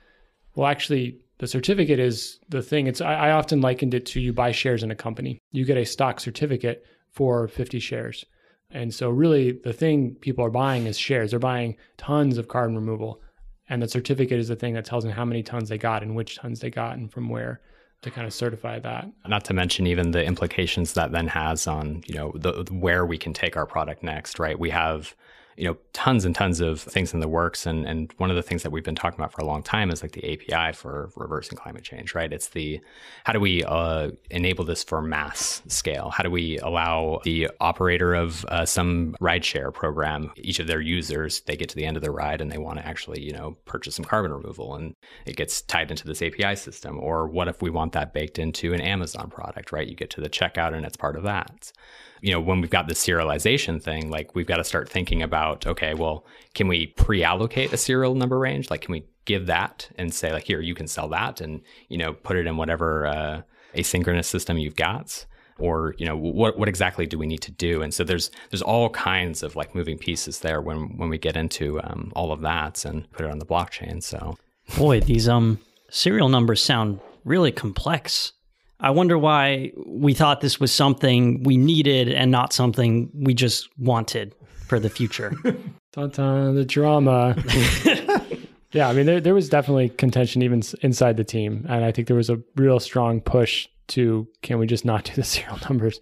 Well, 0.55 0.67
actually, 0.67 1.19
the 1.38 1.47
certificate 1.47 1.99
is 1.99 2.38
the 2.49 2.62
thing. 2.62 2.87
It's 2.87 3.01
I, 3.01 3.14
I 3.14 3.31
often 3.33 3.61
likened 3.61 3.95
it 3.95 4.07
to 4.07 4.21
you 4.21 4.33
buy 4.33 4.53
shares 4.53 4.83
in 4.83 4.91
a 4.91 4.95
company. 4.95 5.38
You 5.53 5.64
get 5.64 5.79
a 5.79 5.87
stock 5.87 6.21
certificate 6.21 6.85
for 7.12 7.49
50 7.49 7.81
shares. 7.81 8.25
And 8.70 8.92
so 8.92 9.09
really 9.11 9.52
the 9.52 9.72
thing 9.72 10.14
people 10.16 10.44
are 10.44 10.50
buying 10.50 10.87
is 10.87 10.98
shares. 10.98 11.31
They're 11.31 11.38
buying 11.38 11.76
tons 11.96 12.38
of 12.38 12.48
carbon 12.48 12.76
removal. 12.76 13.20
And 13.68 13.83
the 13.83 13.88
certificate 13.88 14.38
is 14.38 14.48
the 14.48 14.57
thing 14.57 14.74
that 14.74 14.85
tells 14.85 15.04
them 15.04 15.12
how 15.12 15.24
many 15.24 15.42
tons 15.42 15.68
they 15.68 15.78
got 15.78 16.02
and 16.02 16.14
which 16.14 16.37
tons 16.37 16.61
they 16.61 16.70
got 16.70 16.96
and 16.96 17.11
from 17.11 17.28
where 17.28 17.61
to 18.02 18.11
kind 18.11 18.26
of 18.26 18.33
certify 18.33 18.78
that. 18.78 19.11
Not 19.26 19.44
to 19.46 19.54
mention 19.54 19.87
even 19.87 20.12
the 20.12 20.24
implications 20.24 20.92
that 20.94 21.12
then 21.12 21.28
has 21.28 21.66
on, 21.66 22.02
you 22.07 22.14
know, 22.14 22.33
the 22.35 22.64
where 22.70 23.04
we 23.04 23.18
can 23.18 23.33
take 23.33 23.57
our 23.57 23.66
product 23.66 24.02
next, 24.02 24.38
right? 24.38 24.59
We 24.59 24.70
have 24.70 25.14
you 25.59 25.64
know 25.64 25.77
tons 25.92 26.25
and 26.25 26.35
tons 26.35 26.61
of 26.61 26.81
things 26.81 27.12
in 27.12 27.21
the 27.21 27.29
works. 27.29 27.66
And 27.66 27.85
and 27.85 28.12
one 28.18 28.31
of 28.31 28.37
the 28.37 28.42
things 28.42 28.62
that 28.62 28.71
we've 28.71 28.85
been 28.85 28.94
talking 28.94 29.18
about 29.18 29.33
for 29.33 29.42
a 29.42 29.44
long 29.44 29.62
time 29.62 29.90
is 29.90 30.03
like 30.03 30.12
the 30.12 30.33
API 30.33 30.73
for 30.73 31.11
reversing 31.16 31.59
climate 31.59 31.83
change 31.83 32.14
right? 32.14 32.33
It's 32.33 32.51
the 32.51 32.81
how 33.25 33.33
do 33.33 33.40
we 33.40 33.64
uh, 33.64 34.12
enable 34.31 34.64
this 34.64 34.85
for 34.85 35.03
mass 35.03 35.61
scale? 35.66 36.11
How 36.11 36.23
do 36.23 36.31
we 36.31 36.59
allow 36.59 37.21
the 37.25 37.51
operator 37.61 38.14
of 38.14 38.44
uh, 38.47 38.64
some 38.64 39.16
rideshare 39.21 39.75
program 39.75 40.31
each 40.37 40.61
of 40.61 40.68
their 40.68 40.81
users 40.81 41.40
they 41.40 41.57
get 41.57 41.68
to 41.71 41.77
the 41.77 41.85
end 41.85 41.97
of 41.97 42.03
the 42.03 42.11
ride 42.11 42.40
and 42.40 42.51
they 42.51 42.59
want 42.59 42.79
to 42.79 42.87
actually 42.87 43.21
you 43.21 43.33
know 43.33 43.57
purchase 43.64 43.97
some 43.97 44.05
carbon 44.05 44.33
removal 44.33 44.77
and 44.77 44.94
it 45.27 45.37
gets 45.37 45.62
tied 45.62 45.90
into 45.90 46.07
this 46.07 46.23
API 46.23 46.55
system? 46.55 47.01
Or 47.01 47.27
what 47.27 47.49
if 47.49 47.61
we 47.61 47.71
want 47.71 47.92
that 47.92 48.14
baked 48.14 48.38
into 48.38 48.73
an 48.73 48.81
Amazon 48.81 49.29
product 49.29 49.73
right? 49.73 49.88
You 49.88 49.97
get 49.97 50.11
to 50.11 50.21
the 50.21 50.31
checkout 50.31 50.73
and 50.73 50.87
it's 50.87 50.97
part 50.97 51.16
of 51.16 51.25
that 51.25 51.73
you 52.20 52.33
know, 52.33 52.40
when 52.40 52.61
we've 52.61 52.70
got 52.70 52.88
the 52.88 52.94
serialization 52.94 53.83
thing, 53.83 54.11
like 54.11 54.35
we've 54.35 54.46
got 54.46 54.57
to 54.57 54.64
start 54.64 54.88
thinking 54.88 55.22
about, 55.22 55.66
okay, 55.66 55.94
well, 55.94 56.24
can 56.54 56.68
we 56.68 56.88
pre-allocate 56.88 57.72
a 57.72 57.76
serial 57.76 58.14
number 58.14 58.38
range? 58.38 58.70
Like, 58.70 58.83
can 58.83 58.92
we 58.92 59.04
give 59.24 59.46
that 59.46 59.88
and 59.96 60.12
say, 60.12 60.33
like, 60.33 60.44
here, 60.44 60.61
you 60.61 60.74
can 60.74 60.87
sell 60.87 61.09
that 61.09 61.40
and, 61.40 61.61
you 61.88 61.98
know, 61.98 62.12
put 62.12 62.37
it 62.37 62.46
in 62.46 62.57
whatever 62.57 63.07
uh, 63.07 63.42
asynchronous 63.74 64.26
system 64.26 64.59
you've 64.59 64.76
got? 64.76 65.26
Or, 65.61 65.96
you 65.98 66.07
know, 66.07 66.16
what 66.16 66.57
what 66.57 66.68
exactly 66.68 67.04
do 67.04 67.18
we 67.18 67.26
need 67.26 67.42
to 67.42 67.50
do? 67.50 67.83
And 67.83 67.92
so 67.92 68.04
there's 68.04 68.31
there's 68.50 68.62
all 68.62 68.90
kinds 68.90 69.42
of 69.42 69.57
like 69.57 69.74
moving 69.74 69.98
pieces 69.98 70.38
there 70.38 70.61
when 70.61 70.96
when 70.96 71.09
we 71.09 71.18
get 71.18 71.37
into 71.37 71.83
um, 71.83 72.12
all 72.14 72.31
of 72.31 72.42
that 72.42 72.85
and 72.85 73.11
put 73.11 73.26
it 73.26 73.33
on 73.33 73.40
the 73.40 73.44
blockchain. 73.44 74.00
So 74.00 74.37
boy, 74.76 75.00
these 75.00 75.28
um 75.28 75.59
serial 75.90 76.28
numbers 76.28 76.62
sound 76.62 77.00
really 77.24 77.50
complex. 77.50 78.35
I 78.81 78.91
wonder 78.91 79.19
why 79.19 79.73
we 79.87 80.14
thought 80.14 80.41
this 80.41 80.61
was 80.61 80.73
something 80.73 81.43
we 81.43 81.57
needed 81.57 82.09
and 82.09 82.31
not 82.31 82.53
something 82.53 83.11
we 83.12 83.35
just 83.35 83.69
wanted 83.79 84.35
for 84.67 84.79
the 84.79 84.88
future. 84.88 85.33
dun, 85.93 86.11
dun, 86.11 86.55
the 86.55 86.64
drama. 86.64 87.35
yeah, 88.73 88.88
I 88.88 88.93
mean, 88.93 89.07
there, 89.07 89.21
there 89.21 89.35
was 89.35 89.49
definitely 89.49 89.88
contention 89.88 90.43
even 90.43 90.62
inside 90.83 91.17
the 91.17 91.25
team. 91.25 91.67
And 91.69 91.85
I 91.85 91.91
think 91.91 92.07
there 92.07 92.17
was 92.17 92.31
a 92.31 92.41
real 92.55 92.79
strong 92.79 93.21
push 93.21 93.67
to 93.88 94.29
can 94.43 94.59
we 94.59 94.67
just 94.67 94.85
not 94.85 95.05
do 95.05 95.12
the 95.14 95.25
serial 95.25 95.59
numbers? 95.69 95.99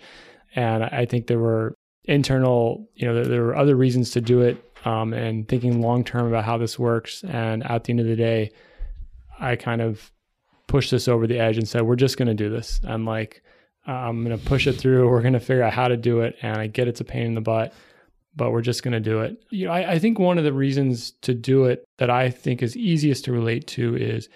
And 0.54 0.84
I 0.84 1.06
think 1.06 1.28
there 1.28 1.38
were 1.38 1.74
internal, 2.04 2.88
you 2.94 3.06
know, 3.06 3.14
there, 3.14 3.24
there 3.24 3.42
were 3.42 3.56
other 3.56 3.76
reasons 3.76 4.10
to 4.12 4.20
do 4.20 4.42
it 4.42 4.62
um, 4.84 5.12
and 5.14 5.48
thinking 5.48 5.80
long 5.80 6.04
term 6.04 6.26
about 6.26 6.44
how 6.44 6.58
this 6.58 6.78
works. 6.78 7.24
And 7.24 7.64
at 7.64 7.84
the 7.84 7.92
end 7.92 8.00
of 8.00 8.06
the 8.06 8.16
day, 8.16 8.52
I 9.38 9.56
kind 9.56 9.80
of 9.80 10.10
pushed 10.66 10.90
this 10.90 11.08
over 11.08 11.26
the 11.26 11.38
edge 11.38 11.58
and 11.58 11.68
said, 11.68 11.82
we're 11.82 11.96
just 11.96 12.16
going 12.18 12.28
to 12.28 12.34
do 12.34 12.50
this. 12.50 12.80
I'm 12.84 13.04
like, 13.04 13.42
I'm 13.86 14.24
going 14.24 14.36
to 14.36 14.44
push 14.44 14.66
it 14.66 14.74
through. 14.74 15.08
We're 15.08 15.22
going 15.22 15.34
to 15.34 15.40
figure 15.40 15.62
out 15.62 15.72
how 15.72 15.88
to 15.88 15.96
do 15.96 16.20
it. 16.20 16.36
And 16.42 16.58
I 16.58 16.66
get 16.66 16.88
it's 16.88 17.00
a 17.00 17.04
pain 17.04 17.26
in 17.26 17.34
the 17.34 17.40
butt, 17.40 17.72
but 18.34 18.50
we're 18.50 18.62
just 18.62 18.82
going 18.82 18.92
to 18.92 19.00
do 19.00 19.20
it. 19.20 19.42
You 19.50 19.66
know, 19.66 19.72
I, 19.72 19.92
I 19.92 19.98
think 19.98 20.18
one 20.18 20.38
of 20.38 20.44
the 20.44 20.52
reasons 20.52 21.12
to 21.22 21.34
do 21.34 21.64
it 21.64 21.84
that 21.98 22.10
I 22.10 22.30
think 22.30 22.62
is 22.62 22.76
easiest 22.76 23.24
to 23.26 23.32
relate 23.32 23.66
to 23.68 23.96
is 23.96 24.28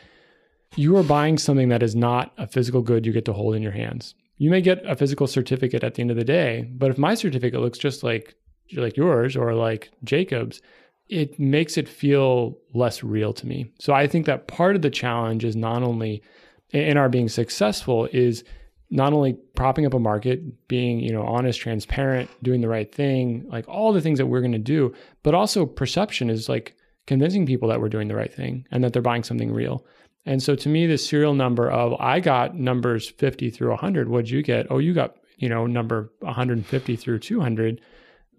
you 0.76 0.96
are 0.96 1.02
buying 1.02 1.36
something 1.36 1.68
that 1.70 1.82
is 1.82 1.96
not 1.96 2.32
a 2.38 2.46
physical 2.46 2.82
good 2.82 3.04
you 3.04 3.12
get 3.12 3.24
to 3.24 3.32
hold 3.32 3.56
in 3.56 3.62
your 3.62 3.72
hands. 3.72 4.14
You 4.38 4.50
may 4.50 4.60
get 4.60 4.86
a 4.86 4.96
physical 4.96 5.26
certificate 5.26 5.84
at 5.84 5.94
the 5.94 6.00
end 6.00 6.10
of 6.10 6.16
the 6.16 6.24
day, 6.24 6.62
but 6.72 6.90
if 6.90 6.96
my 6.96 7.14
certificate 7.14 7.60
looks 7.60 7.78
just 7.78 8.02
like 8.02 8.34
like 8.76 8.96
yours 8.96 9.36
or 9.36 9.52
like 9.54 9.90
Jacob's, 10.04 10.62
it 11.10 11.38
makes 11.40 11.76
it 11.76 11.88
feel 11.88 12.56
less 12.72 13.02
real 13.02 13.32
to 13.32 13.46
me. 13.46 13.70
So 13.80 13.92
I 13.92 14.06
think 14.06 14.26
that 14.26 14.46
part 14.46 14.76
of 14.76 14.82
the 14.82 14.90
challenge 14.90 15.44
is 15.44 15.56
not 15.56 15.82
only 15.82 16.22
in 16.70 16.96
our 16.96 17.08
being 17.08 17.28
successful 17.28 18.08
is 18.12 18.44
not 18.90 19.12
only 19.12 19.34
propping 19.54 19.86
up 19.86 19.94
a 19.94 19.98
market, 19.98 20.68
being, 20.68 21.00
you 21.00 21.12
know, 21.12 21.24
honest, 21.24 21.60
transparent, 21.60 22.30
doing 22.42 22.60
the 22.60 22.68
right 22.68 22.94
thing, 22.94 23.44
like 23.48 23.68
all 23.68 23.92
the 23.92 24.00
things 24.00 24.18
that 24.18 24.26
we're 24.26 24.40
going 24.40 24.52
to 24.52 24.58
do, 24.58 24.94
but 25.24 25.34
also 25.34 25.66
perception 25.66 26.30
is 26.30 26.48
like 26.48 26.76
convincing 27.06 27.44
people 27.44 27.68
that 27.68 27.80
we're 27.80 27.88
doing 27.88 28.08
the 28.08 28.16
right 28.16 28.32
thing 28.32 28.64
and 28.70 28.84
that 28.84 28.92
they're 28.92 29.02
buying 29.02 29.24
something 29.24 29.52
real. 29.52 29.84
And 30.26 30.40
so 30.40 30.54
to 30.54 30.68
me, 30.68 30.86
the 30.86 30.98
serial 30.98 31.34
number 31.34 31.68
of 31.68 31.94
I 32.00 32.20
got 32.20 32.54
numbers 32.54 33.08
50 33.08 33.50
through 33.50 33.70
100, 33.70 34.08
what'd 34.08 34.30
you 34.30 34.42
get? 34.42 34.66
Oh, 34.70 34.78
you 34.78 34.94
got, 34.94 35.16
you 35.38 35.48
know, 35.48 35.66
number 35.66 36.12
150 36.20 36.96
through 36.96 37.18
200 37.18 37.80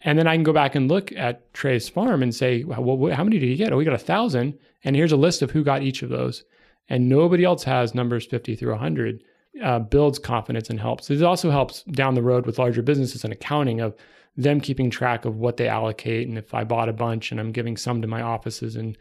and 0.04 0.18
then 0.18 0.28
I 0.28 0.36
can 0.36 0.44
go 0.44 0.54
back 0.54 0.76
and 0.76 0.90
look 0.90 1.12
at 1.12 1.54
Trey's 1.54 1.88
farm 1.88 2.24
and 2.24 2.34
say, 2.34 2.64
well, 2.64 3.14
how 3.14 3.24
many 3.24 3.38
did 3.38 3.50
he 3.50 3.56
get? 3.56 3.72
Oh, 3.72 3.78
we 3.78 3.86
got 3.86 3.94
a 3.94 4.00
thousand. 4.00 4.58
And 4.84 4.96
here's 4.96 5.12
a 5.12 5.18
list 5.18 5.42
of 5.42 5.52
who 5.52 5.64
got 5.64 5.84
each 5.84 6.02
of 6.02 6.10
those. 6.10 6.44
And 6.90 7.08
nobody 7.08 7.44
else 7.44 7.64
has 7.64 7.94
numbers 7.94 8.26
50 8.26 8.56
through 8.56 8.72
100. 8.72 9.24
Uh, 9.62 9.80
builds 9.80 10.18
confidence 10.18 10.70
and 10.70 10.80
helps. 10.80 11.10
It 11.10 11.22
also 11.22 11.52
helps 11.52 11.84
down 11.84 12.16
the 12.16 12.22
road 12.22 12.46
with 12.46 12.58
larger 12.58 12.82
businesses 12.82 13.24
and 13.24 13.34
accounting 13.34 13.82
of 13.82 13.94
them 14.38 14.62
keeping 14.62 14.90
track 14.90 15.26
of 15.26 15.38
what 15.38 15.58
they 15.58 15.68
allocate. 15.68 16.28
And 16.28 16.38
if 16.38 16.54
I 16.54 16.64
bought 16.64 16.90
a 16.90 16.94
bunch 16.94 17.32
and 17.32 17.40
I'm 17.40 17.52
giving 17.52 17.76
some 17.76 18.02
to 18.02 18.08
my 18.08 18.22
offices 18.22 18.78
and, 18.78 18.98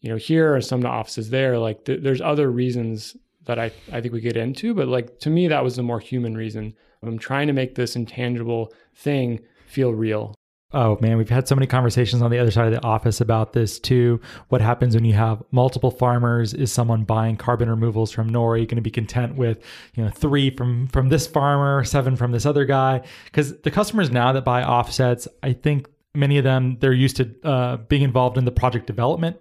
you 0.00 0.10
know, 0.10 0.16
here 0.16 0.54
or 0.54 0.60
some 0.60 0.82
to 0.82 0.88
offices 0.88 1.30
there, 1.30 1.56
like 1.56 1.84
th- 1.84 2.02
there's 2.02 2.20
other 2.20 2.50
reasons 2.50 3.16
that 3.44 3.60
I, 3.60 3.66
I 3.92 4.00
think 4.00 4.12
we 4.12 4.20
get 4.20 4.36
into. 4.36 4.74
But 4.74 4.88
like 4.88 5.20
to 5.20 5.30
me, 5.30 5.46
that 5.48 5.64
was 5.64 5.76
the 5.76 5.82
more 5.84 6.00
human 6.00 6.36
reason. 6.36 6.74
I'm 7.04 7.18
trying 7.18 7.46
to 7.46 7.52
make 7.52 7.76
this 7.76 7.96
intangible 7.96 8.72
thing 8.94 9.40
feel 9.66 9.92
real 9.92 10.34
Oh 10.74 10.96
man, 11.00 11.18
we've 11.18 11.28
had 11.28 11.46
so 11.46 11.54
many 11.54 11.66
conversations 11.66 12.22
on 12.22 12.30
the 12.30 12.38
other 12.38 12.50
side 12.50 12.66
of 12.66 12.72
the 12.72 12.82
office 12.82 13.20
about 13.20 13.52
this 13.52 13.78
too. 13.78 14.20
What 14.48 14.60
happens 14.60 14.94
when 14.94 15.04
you 15.04 15.12
have 15.12 15.42
multiple 15.50 15.90
farmers? 15.90 16.54
Is 16.54 16.72
someone 16.72 17.04
buying 17.04 17.36
carbon 17.36 17.68
removals 17.68 18.10
from 18.10 18.30
Nori 18.30 18.66
going 18.66 18.76
to 18.76 18.82
be 18.82 18.90
content 18.90 19.36
with, 19.36 19.62
you 19.94 20.04
know, 20.04 20.10
three 20.10 20.50
from 20.50 20.88
from 20.88 21.08
this 21.10 21.26
farmer, 21.26 21.84
seven 21.84 22.16
from 22.16 22.32
this 22.32 22.46
other 22.46 22.64
guy? 22.64 23.02
Because 23.26 23.60
the 23.60 23.70
customers 23.70 24.10
now 24.10 24.32
that 24.32 24.44
buy 24.44 24.64
offsets, 24.64 25.28
I 25.42 25.52
think 25.52 25.88
many 26.14 26.38
of 26.38 26.44
them 26.44 26.76
they're 26.80 26.92
used 26.92 27.16
to 27.16 27.34
uh, 27.44 27.76
being 27.76 28.02
involved 28.02 28.36
in 28.36 28.44
the 28.44 28.52
project 28.52 28.86
development 28.86 29.36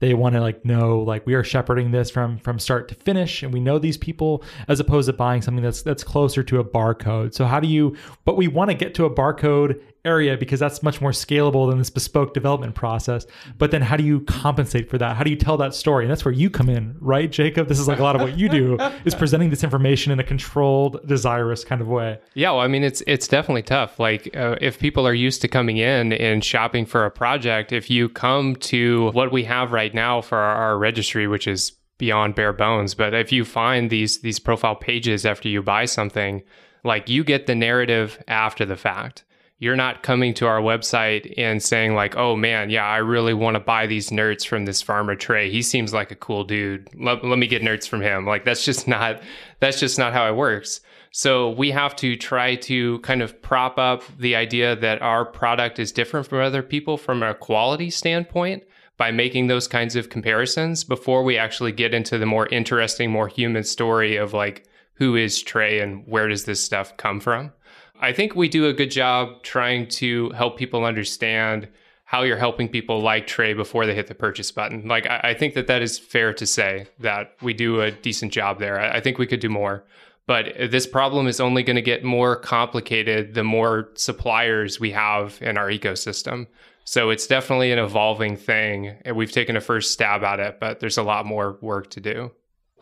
they 0.00 0.14
want 0.14 0.34
to 0.34 0.40
like 0.40 0.64
know 0.64 1.00
like 1.00 1.26
we 1.26 1.34
are 1.34 1.44
shepherding 1.44 1.90
this 1.90 2.10
from 2.10 2.38
from 2.38 2.58
start 2.58 2.88
to 2.88 2.94
finish 2.94 3.42
and 3.42 3.52
we 3.52 3.60
know 3.60 3.78
these 3.78 3.96
people 3.96 4.42
as 4.68 4.80
opposed 4.80 5.06
to 5.06 5.12
buying 5.12 5.42
something 5.42 5.62
that's 5.62 5.82
that's 5.82 6.04
closer 6.04 6.42
to 6.42 6.58
a 6.58 6.64
barcode 6.64 7.34
so 7.34 7.44
how 7.44 7.60
do 7.60 7.68
you 7.68 7.96
but 8.24 8.36
we 8.36 8.48
want 8.48 8.70
to 8.70 8.76
get 8.76 8.94
to 8.94 9.04
a 9.04 9.10
barcode 9.10 9.80
area 10.06 10.36
because 10.36 10.60
that's 10.60 10.82
much 10.82 11.00
more 11.00 11.10
scalable 11.10 11.68
than 11.68 11.78
this 11.78 11.90
bespoke 11.90 12.32
development 12.32 12.74
process. 12.74 13.26
But 13.58 13.72
then 13.72 13.82
how 13.82 13.96
do 13.96 14.04
you 14.04 14.20
compensate 14.20 14.88
for 14.88 14.96
that? 14.98 15.16
How 15.16 15.24
do 15.24 15.30
you 15.30 15.36
tell 15.36 15.56
that 15.58 15.74
story? 15.74 16.04
And 16.04 16.10
that's 16.10 16.24
where 16.24 16.32
you 16.32 16.48
come 16.48 16.70
in, 16.70 16.96
right, 17.00 17.30
Jacob? 17.30 17.68
This 17.68 17.80
is 17.80 17.88
like 17.88 17.98
a 17.98 18.02
lot 18.02 18.14
of 18.14 18.22
what 18.22 18.38
you 18.38 18.48
do 18.48 18.78
is 19.04 19.14
presenting 19.18 19.50
this 19.50 19.64
information 19.64 20.12
in 20.12 20.20
a 20.20 20.24
controlled, 20.24 21.06
desirous 21.06 21.64
kind 21.64 21.80
of 21.80 21.88
way. 21.88 22.18
Yeah, 22.34 22.52
well, 22.52 22.60
I 22.60 22.68
mean, 22.68 22.84
it's 22.84 23.02
it's 23.06 23.26
definitely 23.26 23.62
tough. 23.62 23.98
Like 23.98 24.34
uh, 24.36 24.56
if 24.60 24.78
people 24.78 25.06
are 25.06 25.14
used 25.14 25.42
to 25.42 25.48
coming 25.48 25.78
in 25.78 26.12
and 26.12 26.44
shopping 26.44 26.86
for 26.86 27.04
a 27.04 27.10
project, 27.10 27.72
if 27.72 27.90
you 27.90 28.08
come 28.08 28.54
to 28.56 29.10
what 29.10 29.32
we 29.32 29.42
have 29.44 29.72
right 29.72 29.85
now 29.94 30.20
for 30.20 30.38
our, 30.38 30.56
our 30.56 30.78
registry, 30.78 31.26
which 31.26 31.46
is 31.46 31.72
beyond 31.98 32.34
bare 32.34 32.52
bones, 32.52 32.94
but 32.94 33.14
if 33.14 33.32
you 33.32 33.44
find 33.44 33.88
these 33.90 34.20
these 34.20 34.38
profile 34.38 34.76
pages 34.76 35.24
after 35.24 35.48
you 35.48 35.62
buy 35.62 35.86
something, 35.86 36.42
like 36.84 37.08
you 37.08 37.24
get 37.24 37.46
the 37.46 37.54
narrative 37.54 38.22
after 38.28 38.64
the 38.64 38.76
fact 38.76 39.24
you're 39.58 39.76
not 39.76 40.02
coming 40.02 40.34
to 40.34 40.46
our 40.46 40.60
website 40.60 41.32
and 41.38 41.62
saying 41.62 41.94
like, 41.94 42.16
"Oh 42.16 42.36
man, 42.36 42.68
yeah, 42.68 42.84
I 42.84 42.98
really 42.98 43.32
want 43.32 43.54
to 43.54 43.60
buy 43.60 43.86
these 43.86 44.10
nerts 44.10 44.46
from 44.46 44.66
this 44.66 44.82
farmer 44.82 45.14
Trey. 45.16 45.50
He 45.50 45.62
seems 45.62 45.94
like 45.94 46.10
a 46.10 46.16
cool 46.16 46.44
dude. 46.44 46.88
Let, 46.94 47.24
let 47.24 47.38
me 47.38 47.46
get 47.46 47.62
nerts 47.62 47.88
from 47.88 48.02
him." 48.02 48.26
Like 48.26 48.44
that's 48.44 48.64
just 48.64 48.86
not 48.88 49.22
that's 49.60 49.80
just 49.80 49.98
not 49.98 50.12
how 50.12 50.28
it 50.28 50.36
works. 50.36 50.80
So 51.10 51.50
we 51.50 51.70
have 51.70 51.96
to 51.96 52.16
try 52.16 52.56
to 52.56 52.98
kind 52.98 53.22
of 53.22 53.40
prop 53.40 53.78
up 53.78 54.02
the 54.18 54.36
idea 54.36 54.76
that 54.76 55.00
our 55.00 55.24
product 55.24 55.78
is 55.78 55.90
different 55.90 56.26
from 56.26 56.40
other 56.40 56.62
people 56.62 56.98
from 56.98 57.22
a 57.22 57.32
quality 57.32 57.88
standpoint 57.88 58.64
by 58.96 59.10
making 59.10 59.46
those 59.46 59.68
kinds 59.68 59.96
of 59.96 60.08
comparisons 60.08 60.84
before 60.84 61.22
we 61.22 61.36
actually 61.36 61.72
get 61.72 61.94
into 61.94 62.18
the 62.18 62.26
more 62.26 62.46
interesting, 62.48 63.10
more 63.10 63.28
human 63.28 63.62
story 63.62 64.16
of 64.16 64.32
like 64.32 64.66
who 64.94 65.16
is 65.16 65.42
Trey 65.42 65.80
and 65.80 66.06
where 66.06 66.28
does 66.28 66.44
this 66.44 66.64
stuff 66.64 66.96
come 66.96 67.20
from. 67.20 67.52
I 68.00 68.12
think 68.12 68.34
we 68.34 68.48
do 68.48 68.66
a 68.66 68.72
good 68.72 68.90
job 68.90 69.42
trying 69.42 69.88
to 69.88 70.30
help 70.30 70.58
people 70.58 70.84
understand 70.84 71.68
how 72.04 72.22
you're 72.22 72.36
helping 72.36 72.68
people 72.68 73.00
like 73.00 73.26
Trey 73.26 73.52
before 73.52 73.84
they 73.84 73.94
hit 73.94 74.06
the 74.06 74.14
purchase 74.14 74.52
button. 74.52 74.86
Like, 74.86 75.06
I, 75.06 75.20
I 75.24 75.34
think 75.34 75.54
that 75.54 75.66
that 75.66 75.82
is 75.82 75.98
fair 75.98 76.32
to 76.34 76.46
say 76.46 76.86
that 77.00 77.34
we 77.42 77.52
do 77.52 77.80
a 77.80 77.90
decent 77.90 78.32
job 78.32 78.58
there. 78.58 78.80
I, 78.80 78.98
I 78.98 79.00
think 79.00 79.18
we 79.18 79.26
could 79.26 79.40
do 79.40 79.48
more. 79.48 79.84
But 80.26 80.54
this 80.70 80.86
problem 80.86 81.26
is 81.26 81.40
only 81.40 81.62
going 81.62 81.76
to 81.76 81.82
get 81.82 82.04
more 82.04 82.36
complicated 82.36 83.34
the 83.34 83.44
more 83.44 83.90
suppliers 83.94 84.80
we 84.80 84.90
have 84.90 85.38
in 85.40 85.56
our 85.56 85.68
ecosystem. 85.68 86.46
So 86.86 87.10
it's 87.10 87.26
definitely 87.26 87.72
an 87.72 87.78
evolving 87.78 88.36
thing. 88.36 88.96
And 89.04 89.16
we've 89.16 89.32
taken 89.32 89.56
a 89.56 89.60
first 89.60 89.90
stab 89.92 90.22
at 90.24 90.40
it, 90.40 90.58
but 90.60 90.80
there's 90.80 90.96
a 90.96 91.02
lot 91.02 91.26
more 91.26 91.58
work 91.60 91.90
to 91.90 92.00
do. 92.00 92.30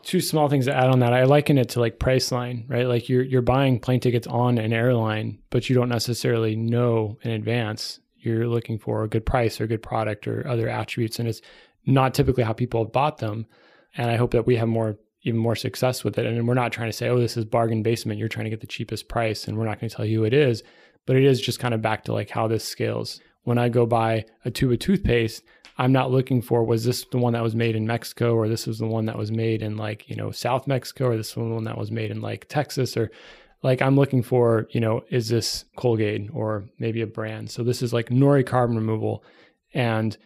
two 0.03 0.21
small 0.21 0.47
things 0.47 0.65
to 0.65 0.73
add 0.75 0.89
on 0.89 0.99
that. 0.99 1.13
I 1.13 1.23
liken 1.23 1.57
it 1.57 1.69
to 1.69 1.79
like 1.79 1.97
Priceline, 1.99 2.69
right? 2.69 2.87
Like 2.87 3.09
you're 3.09 3.23
you're 3.23 3.41
buying 3.41 3.79
plane 3.79 3.99
tickets 3.99 4.27
on 4.27 4.57
an 4.59 4.71
airline, 4.71 5.39
but 5.49 5.67
you 5.67 5.75
don't 5.75 5.89
necessarily 5.89 6.55
know 6.55 7.17
in 7.23 7.31
advance 7.31 7.99
you're 8.19 8.47
looking 8.47 8.77
for 8.79 9.03
a 9.03 9.09
good 9.09 9.25
price 9.25 9.59
or 9.59 9.63
a 9.65 9.67
good 9.67 9.81
product 9.81 10.27
or 10.27 10.47
other 10.47 10.69
attributes, 10.69 11.19
and 11.19 11.27
it's 11.27 11.41
not 11.85 12.13
typically 12.13 12.43
how 12.43 12.53
people 12.53 12.83
have 12.83 12.93
bought 12.93 13.17
them. 13.17 13.45
And 13.97 14.09
I 14.11 14.15
hope 14.15 14.31
that 14.31 14.45
we 14.45 14.55
have 14.57 14.67
more 14.67 14.97
even 15.23 15.39
more 15.39 15.55
success 15.55 16.03
with 16.03 16.19
it. 16.19 16.25
And 16.27 16.47
we're 16.47 16.53
not 16.53 16.71
trying 16.71 16.89
to 16.89 16.97
say, 16.97 17.09
oh, 17.09 17.19
this 17.19 17.35
is 17.35 17.45
bargain 17.45 17.81
basement. 17.81 18.19
You're 18.19 18.29
trying 18.29 18.45
to 18.45 18.51
get 18.51 18.61
the 18.61 18.67
cheapest 18.67 19.07
price, 19.09 19.47
and 19.47 19.57
we're 19.57 19.65
not 19.65 19.79
going 19.79 19.89
to 19.89 19.95
tell 19.95 20.05
you 20.05 20.19
who 20.19 20.25
it 20.25 20.33
is. 20.33 20.63
But 21.07 21.15
it 21.15 21.23
is 21.23 21.41
just 21.41 21.59
kind 21.59 21.73
of 21.73 21.81
back 21.81 22.03
to 22.05 22.13
like 22.13 22.29
how 22.29 22.47
this 22.47 22.63
scales. 22.63 23.19
When 23.45 23.57
I 23.57 23.69
go 23.69 23.85
buy 23.85 24.25
a 24.43 24.51
tube 24.51 24.73
of 24.73 24.79
toothpaste, 24.79 25.43
I'm 25.77 25.91
not 25.91 26.11
looking 26.11 26.41
for 26.41 26.63
was 26.63 26.85
this 26.85 27.05
the 27.05 27.17
one 27.17 27.33
that 27.33 27.43
was 27.43 27.55
made 27.55 27.75
in 27.75 27.87
Mexico 27.87 28.35
or 28.35 28.47
this 28.47 28.67
was 28.67 28.79
the 28.79 28.87
one 28.87 29.05
that 29.05 29.17
was 29.17 29.31
made 29.31 29.61
in 29.61 29.77
like, 29.77 30.09
you 30.09 30.15
know, 30.15 30.31
South 30.31 30.67
Mexico 30.67 31.07
or 31.07 31.17
this 31.17 31.35
one 31.35 31.63
that 31.65 31.77
was 31.77 31.91
made 31.91 32.11
in 32.11 32.21
like 32.21 32.47
Texas 32.47 32.95
or 32.95 33.11
like 33.61 33.81
I'm 33.81 33.95
looking 33.95 34.23
for, 34.23 34.67
you 34.71 34.79
know, 34.79 35.03
is 35.09 35.29
this 35.29 35.65
Colgate 35.75 36.29
or 36.33 36.65
maybe 36.79 37.01
a 37.01 37.07
brand. 37.07 37.49
So 37.51 37.63
this 37.63 37.81
is 37.81 37.93
like 37.93 38.09
nori 38.09 38.45
carbon 38.45 38.75
removal 38.75 39.23
and 39.73 40.17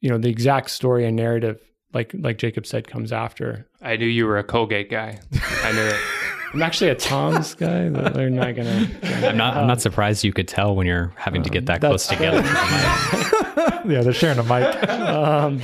you 0.00 0.08
know, 0.08 0.18
the 0.18 0.30
exact 0.30 0.70
story 0.70 1.04
and 1.06 1.16
narrative 1.16 1.60
like 1.92 2.12
like 2.14 2.38
Jacob 2.38 2.66
said 2.66 2.86
comes 2.86 3.12
after. 3.12 3.66
I 3.82 3.96
knew 3.96 4.06
you 4.06 4.26
were 4.26 4.38
a 4.38 4.44
Colgate 4.44 4.90
guy. 4.90 5.18
I 5.62 5.72
knew 5.72 5.80
it. 5.80 6.00
I'm 6.52 6.62
actually 6.62 6.90
a 6.90 6.94
Tom's 6.94 7.54
guy. 7.54 7.88
But 7.88 8.14
they're 8.14 8.28
not 8.30 8.56
gonna. 8.56 8.88
I'm 9.02 9.36
not. 9.36 9.56
I'm 9.56 9.66
not 9.66 9.80
surprised 9.80 10.24
you 10.24 10.32
could 10.32 10.48
tell 10.48 10.74
when 10.74 10.86
you're 10.86 11.12
having 11.16 11.42
to 11.44 11.50
get 11.50 11.66
that 11.66 11.80
close 11.80 12.06
together. 12.06 12.38
yeah, 13.88 14.02
they're 14.02 14.12
sharing 14.12 14.38
a 14.38 14.42
mic. 14.42 14.88
Um, 14.88 15.60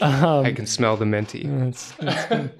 um, 0.00 0.44
I 0.46 0.52
can 0.52 0.66
smell 0.66 0.96
the 0.96 1.06
minty. 1.06 1.42
It's- 1.44 1.94
it's 2.00 2.26
good. 2.26 2.50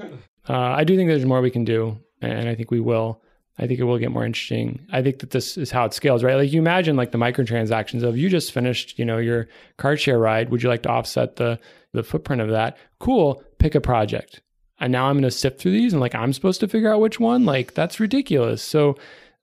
uh, 0.48 0.52
I 0.52 0.84
do 0.84 0.96
think 0.96 1.08
there's 1.08 1.26
more 1.26 1.40
we 1.40 1.50
can 1.50 1.64
do, 1.64 1.98
and 2.20 2.48
I 2.48 2.54
think 2.54 2.70
we 2.70 2.80
will. 2.80 3.20
I 3.58 3.66
think 3.66 3.80
it 3.80 3.84
will 3.84 3.98
get 3.98 4.10
more 4.10 4.24
interesting. 4.24 4.80
I 4.92 5.02
think 5.02 5.18
that 5.18 5.30
this 5.30 5.58
is 5.58 5.70
how 5.70 5.84
it 5.84 5.92
scales, 5.92 6.24
right? 6.24 6.36
Like 6.36 6.52
you 6.52 6.58
imagine 6.60 6.96
like 6.96 7.12
the 7.12 7.18
microtransactions 7.18 8.02
of 8.02 8.16
you 8.16 8.28
just 8.30 8.50
finished, 8.52 8.98
you 8.98 9.04
know, 9.04 9.18
your 9.18 9.46
car 9.76 9.96
share 9.96 10.18
ride. 10.18 10.48
Would 10.50 10.62
you 10.62 10.68
like 10.70 10.82
to 10.84 10.88
offset 10.88 11.36
the 11.36 11.58
the 11.92 12.02
footprint 12.02 12.40
of 12.40 12.48
that? 12.50 12.78
Cool. 12.98 13.42
Pick 13.58 13.74
a 13.74 13.80
project. 13.80 14.40
And 14.82 14.90
now 14.90 15.06
I'm 15.06 15.14
going 15.14 15.22
to 15.22 15.30
sift 15.30 15.60
through 15.60 15.70
these 15.70 15.92
and 15.92 16.00
like 16.00 16.16
I'm 16.16 16.32
supposed 16.32 16.58
to 16.58 16.66
figure 16.66 16.92
out 16.92 17.00
which 17.00 17.20
one. 17.20 17.44
Like 17.44 17.72
that's 17.72 18.00
ridiculous. 18.00 18.64
So 18.64 18.96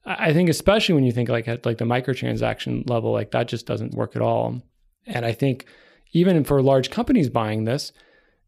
I 0.05 0.33
think 0.33 0.49
especially 0.49 0.95
when 0.95 1.05
you 1.05 1.13
think 1.13 1.29
like 1.29 1.47
at 1.47 1.65
like 1.65 1.77
the 1.77 1.85
microtransaction 1.85 2.89
level, 2.89 3.13
like 3.13 3.31
that 3.31 3.47
just 3.47 3.65
doesn't 3.65 3.93
work 3.93 4.17
at 4.17 4.21
all. 4.21 4.61
And 5.07 5.25
I 5.25 5.31
think 5.31 5.65
even 6.11 6.43
for 6.43 6.61
large 6.61 6.89
companies 6.89 7.29
buying 7.29 7.63
this, 7.63 7.93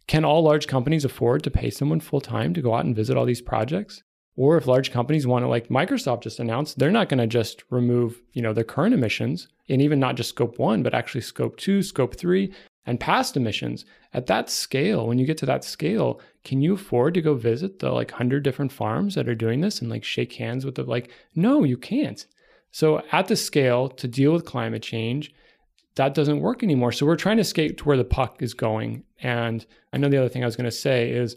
can 0.08 0.26
all 0.26 0.44
large 0.44 0.68
companies 0.68 1.06
afford 1.06 1.44
to 1.44 1.50
pay 1.50 1.70
someone 1.70 2.02
full 2.02 2.20
time 2.20 2.54
to 2.54 2.62
go 2.62 2.76
out 2.76 2.84
and 2.84 2.94
visit 2.94 3.16
all 3.16 3.26
these 3.26 3.42
projects? 3.42 4.04
Or 4.36 4.58
if 4.58 4.68
large 4.68 4.92
companies 4.92 5.26
want 5.26 5.44
to, 5.44 5.48
like 5.48 5.70
Microsoft 5.70 6.24
just 6.24 6.42
announced, 6.42 6.78
they're 6.78 6.92
not 6.92 7.08
going 7.08 7.20
to 7.20 7.28
just 7.28 7.64
remove, 7.70 8.22
you 8.34 8.42
know, 8.42 8.52
their 8.52 8.66
current 8.66 8.94
emissions 8.94 9.48
and 9.70 9.82
even 9.82 10.00
not 10.00 10.16
just 10.16 10.30
scope 10.30 10.60
one, 10.60 10.84
but 10.84 10.94
actually 10.94 11.22
scope 11.22 11.56
two, 11.56 11.84
scope 11.84 12.18
three, 12.18 12.54
and 12.86 13.00
past 13.00 13.38
emissions. 13.38 13.86
At 14.14 14.28
that 14.28 14.50
scale, 14.50 15.08
when 15.08 15.18
you 15.18 15.26
get 15.26 15.38
to 15.40 15.46
that 15.46 15.64
scale, 15.64 16.20
can 16.44 16.62
you 16.62 16.74
afford 16.74 17.14
to 17.14 17.22
go 17.22 17.36
visit 17.36 17.80
the 17.80 17.92
like 17.92 18.12
hundred 18.12 18.44
different 18.44 18.72
farms 18.72 19.16
that 19.16 19.30
are 19.30 19.36
doing 19.36 19.62
this 19.62 19.82
and 19.82 19.90
like 19.90 20.04
shake 20.04 20.34
hands 20.34 20.66
with 20.66 20.76
the 20.76 20.84
like? 20.84 21.12
No, 21.36 21.64
you 21.64 21.78
can't. 21.78 22.26
So 22.72 23.04
at 23.12 23.28
the 23.28 23.36
scale 23.36 23.90
to 23.90 24.08
deal 24.08 24.34
with 24.34 24.46
climate 24.46 24.82
change, 24.82 25.34
that 25.96 26.14
doesn't 26.14 26.40
work 26.40 26.64
anymore. 26.64 26.92
So 26.92 27.06
we're 27.06 27.18
trying 27.18 27.38
to 27.38 27.44
skate 27.44 27.78
to 27.78 27.84
where 27.84 27.98
the 27.98 28.04
puck 28.04 28.42
is 28.42 28.54
going. 28.54 29.04
And 29.22 29.66
I 29.92 29.98
know 29.98 30.10
the 30.10 30.18
other 30.18 30.30
thing 30.30 30.44
I 30.44 30.48
was 30.48 30.56
going 30.56 30.70
to 30.70 30.72
say 30.72 31.12
is 31.12 31.36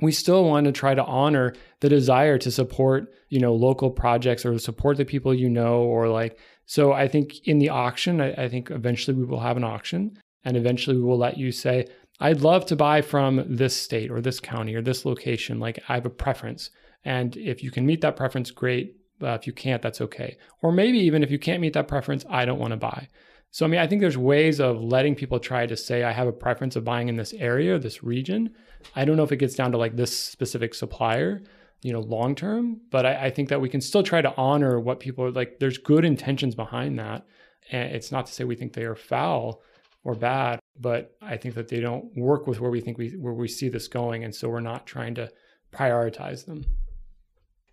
we 0.00 0.12
still 0.12 0.44
want 0.44 0.66
to 0.66 0.72
try 0.72 0.94
to 0.94 1.04
honor 1.04 1.54
the 1.80 1.88
desire 1.88 2.38
to 2.38 2.50
support, 2.50 3.12
you 3.28 3.40
know, 3.40 3.54
local 3.54 3.90
projects 3.90 4.44
or 4.44 4.58
support 4.58 4.96
the 4.96 5.04
people 5.04 5.34
you 5.34 5.48
know, 5.48 5.78
or 5.78 6.08
like, 6.08 6.38
so 6.66 6.92
I 6.92 7.08
think 7.08 7.46
in 7.46 7.58
the 7.58 7.70
auction, 7.70 8.20
I, 8.20 8.32
I 8.32 8.48
think 8.48 8.70
eventually 8.70 9.16
we 9.16 9.24
will 9.24 9.40
have 9.40 9.56
an 9.56 9.64
auction 9.64 10.18
and 10.46 10.56
eventually 10.56 10.96
we 10.96 11.02
will 11.02 11.18
let 11.18 11.36
you 11.36 11.50
say, 11.50 11.86
I'd 12.20 12.40
love 12.40 12.64
to 12.66 12.76
buy 12.76 13.02
from 13.02 13.44
this 13.48 13.76
state 13.76 14.12
or 14.12 14.20
this 14.20 14.38
county 14.38 14.76
or 14.76 14.80
this 14.80 15.04
location. 15.04 15.58
Like 15.58 15.82
I 15.88 15.94
have 15.94 16.06
a 16.06 16.10
preference. 16.10 16.70
And 17.04 17.36
if 17.36 17.64
you 17.64 17.72
can 17.72 17.84
meet 17.84 18.00
that 18.02 18.16
preference, 18.16 18.52
great. 18.52 18.96
Uh, 19.20 19.30
if 19.30 19.46
you 19.48 19.52
can't, 19.52 19.82
that's 19.82 20.00
okay. 20.00 20.36
Or 20.62 20.70
maybe 20.70 20.98
even 20.98 21.24
if 21.24 21.32
you 21.32 21.38
can't 21.38 21.60
meet 21.60 21.72
that 21.72 21.88
preference, 21.88 22.24
I 22.30 22.44
don't 22.44 22.60
want 22.60 22.70
to 22.70 22.76
buy. 22.76 23.08
So, 23.50 23.66
I 23.66 23.68
mean, 23.68 23.80
I 23.80 23.88
think 23.88 24.00
there's 24.00 24.16
ways 24.16 24.60
of 24.60 24.80
letting 24.80 25.16
people 25.16 25.40
try 25.40 25.66
to 25.66 25.76
say, 25.76 26.04
I 26.04 26.12
have 26.12 26.28
a 26.28 26.32
preference 26.32 26.76
of 26.76 26.84
buying 26.84 27.08
in 27.08 27.16
this 27.16 27.32
area, 27.34 27.76
this 27.78 28.04
region. 28.04 28.54
I 28.94 29.04
don't 29.04 29.16
know 29.16 29.24
if 29.24 29.32
it 29.32 29.38
gets 29.38 29.56
down 29.56 29.72
to 29.72 29.78
like 29.78 29.96
this 29.96 30.16
specific 30.16 30.74
supplier, 30.74 31.42
you 31.82 31.92
know, 31.92 32.00
long 32.00 32.36
term, 32.36 32.80
but 32.90 33.04
I, 33.04 33.26
I 33.26 33.30
think 33.30 33.48
that 33.48 33.60
we 33.60 33.68
can 33.68 33.80
still 33.80 34.04
try 34.04 34.22
to 34.22 34.34
honor 34.36 34.78
what 34.78 35.00
people 35.00 35.24
are 35.24 35.32
like. 35.32 35.58
There's 35.58 35.78
good 35.78 36.04
intentions 36.04 36.54
behind 36.54 37.00
that. 37.00 37.26
And 37.72 37.90
it's 37.92 38.12
not 38.12 38.26
to 38.26 38.32
say 38.32 38.44
we 38.44 38.54
think 38.54 38.74
they 38.74 38.84
are 38.84 38.94
foul 38.94 39.62
or 40.06 40.14
bad, 40.14 40.60
but 40.78 41.16
I 41.20 41.36
think 41.36 41.56
that 41.56 41.66
they 41.66 41.80
don't 41.80 42.16
work 42.16 42.46
with 42.46 42.60
where 42.60 42.70
we 42.70 42.80
think 42.80 42.96
we 42.96 43.10
where 43.16 43.32
we 43.32 43.48
see 43.48 43.68
this 43.68 43.88
going. 43.88 44.22
And 44.22 44.32
so 44.32 44.48
we're 44.48 44.60
not 44.60 44.86
trying 44.86 45.16
to 45.16 45.28
prioritize 45.72 46.46
them. 46.46 46.64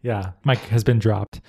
Yeah, 0.02 0.32
mic 0.44 0.58
has 0.58 0.84
been 0.84 0.98
dropped. 0.98 1.42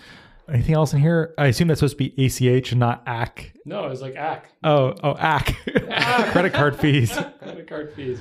Anything 0.47 0.75
else 0.75 0.93
in 0.93 1.01
here? 1.01 1.33
I 1.39 1.47
assume 1.47 1.69
that's 1.69 1.81
supposed 1.81 1.97
to 1.99 2.11
be 2.11 2.27
ACH 2.27 2.71
and 2.71 2.79
not 2.79 3.03
AC. 3.09 3.53
No, 3.65 3.87
it's 3.87 4.03
like 4.03 4.15
ACK. 4.15 4.51
Oh, 4.63 4.95
oh, 5.03 5.17
AC. 5.19 5.55
Credit 6.33 6.53
card 6.53 6.79
fees. 6.79 7.13
Credit 7.39 7.67
card 7.67 7.95
fees. 7.95 8.21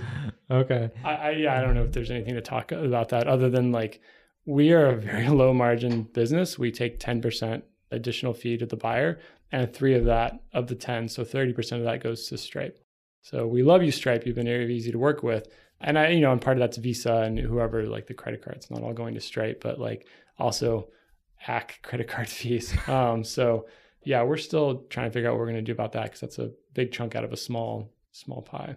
Okay. 0.49 0.89
I, 1.03 1.15
I 1.15 1.29
yeah, 1.31 1.57
I 1.57 1.61
don't 1.61 1.75
know 1.75 1.83
if 1.83 1.91
there's 1.91 2.11
anything 2.11 2.35
to 2.35 2.41
talk 2.41 2.71
about 2.71 3.09
that 3.09 3.27
other 3.27 3.49
than 3.49 3.73
like 3.73 3.99
we 4.45 4.71
are 4.71 4.85
a 4.87 4.95
very 4.95 5.27
low 5.41 5.53
margin 5.53 6.03
business. 6.03 6.57
We 6.57 6.71
take 6.71 6.97
10% 6.97 7.63
additional 7.93 8.33
fee 8.33 8.57
to 8.57 8.65
the 8.65 8.75
buyer 8.75 9.19
and 9.51 9.71
three 9.71 9.93
of 9.93 10.05
that 10.05 10.41
of 10.53 10.67
the 10.67 10.75
10, 10.75 11.09
so 11.09 11.23
30% 11.23 11.77
of 11.77 11.83
that 11.83 12.03
goes 12.03 12.27
to 12.27 12.37
Stripe. 12.37 12.79
So 13.21 13.47
we 13.47 13.63
love 13.63 13.83
you, 13.83 13.91
Stripe. 13.91 14.25
You've 14.25 14.35
been 14.35 14.47
very 14.47 14.75
easy 14.75 14.91
to 14.91 14.99
work 14.99 15.23
with. 15.23 15.47
And 15.79 15.97
I, 15.97 16.09
you 16.09 16.21
know, 16.21 16.31
and 16.31 16.41
part 16.41 16.57
of 16.57 16.61
that's 16.61 16.77
Visa 16.77 17.17
and 17.17 17.37
whoever 17.37 17.83
like 17.83 18.07
the 18.07 18.13
credit 18.13 18.41
cards, 18.41 18.69
not 18.71 18.83
all 18.83 18.93
going 18.93 19.13
to 19.13 19.21
Stripe, 19.21 19.61
but 19.61 19.79
like 19.79 20.07
also 20.37 20.89
hack 21.35 21.79
credit 21.83 22.07
card 22.07 22.29
fees. 22.29 22.75
Um, 22.87 23.23
so 23.23 23.67
yeah, 24.03 24.23
we're 24.23 24.37
still 24.37 24.83
trying 24.89 25.09
to 25.09 25.13
figure 25.13 25.29
out 25.29 25.33
what 25.33 25.39
we're 25.39 25.51
going 25.51 25.55
to 25.57 25.61
do 25.61 25.71
about 25.71 25.93
that 25.93 26.03
because 26.03 26.19
that's 26.19 26.39
a 26.39 26.51
big 26.73 26.91
chunk 26.91 27.15
out 27.15 27.23
of 27.23 27.31
a 27.31 27.37
small, 27.37 27.91
small 28.11 28.41
pie. 28.41 28.75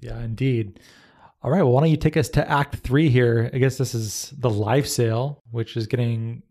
Yeah, 0.00 0.20
indeed. 0.20 0.80
All 1.42 1.50
right. 1.50 1.62
Well, 1.62 1.72
why 1.72 1.80
don't 1.80 1.90
you 1.90 1.96
take 1.96 2.16
us 2.16 2.28
to 2.30 2.48
Act 2.48 2.76
Three 2.76 3.08
here? 3.08 3.50
I 3.52 3.58
guess 3.58 3.76
this 3.76 3.94
is 3.94 4.32
the 4.38 4.50
live 4.50 4.88
sale, 4.88 5.42
which 5.50 5.76
is 5.76 5.86
getting. 5.86 6.42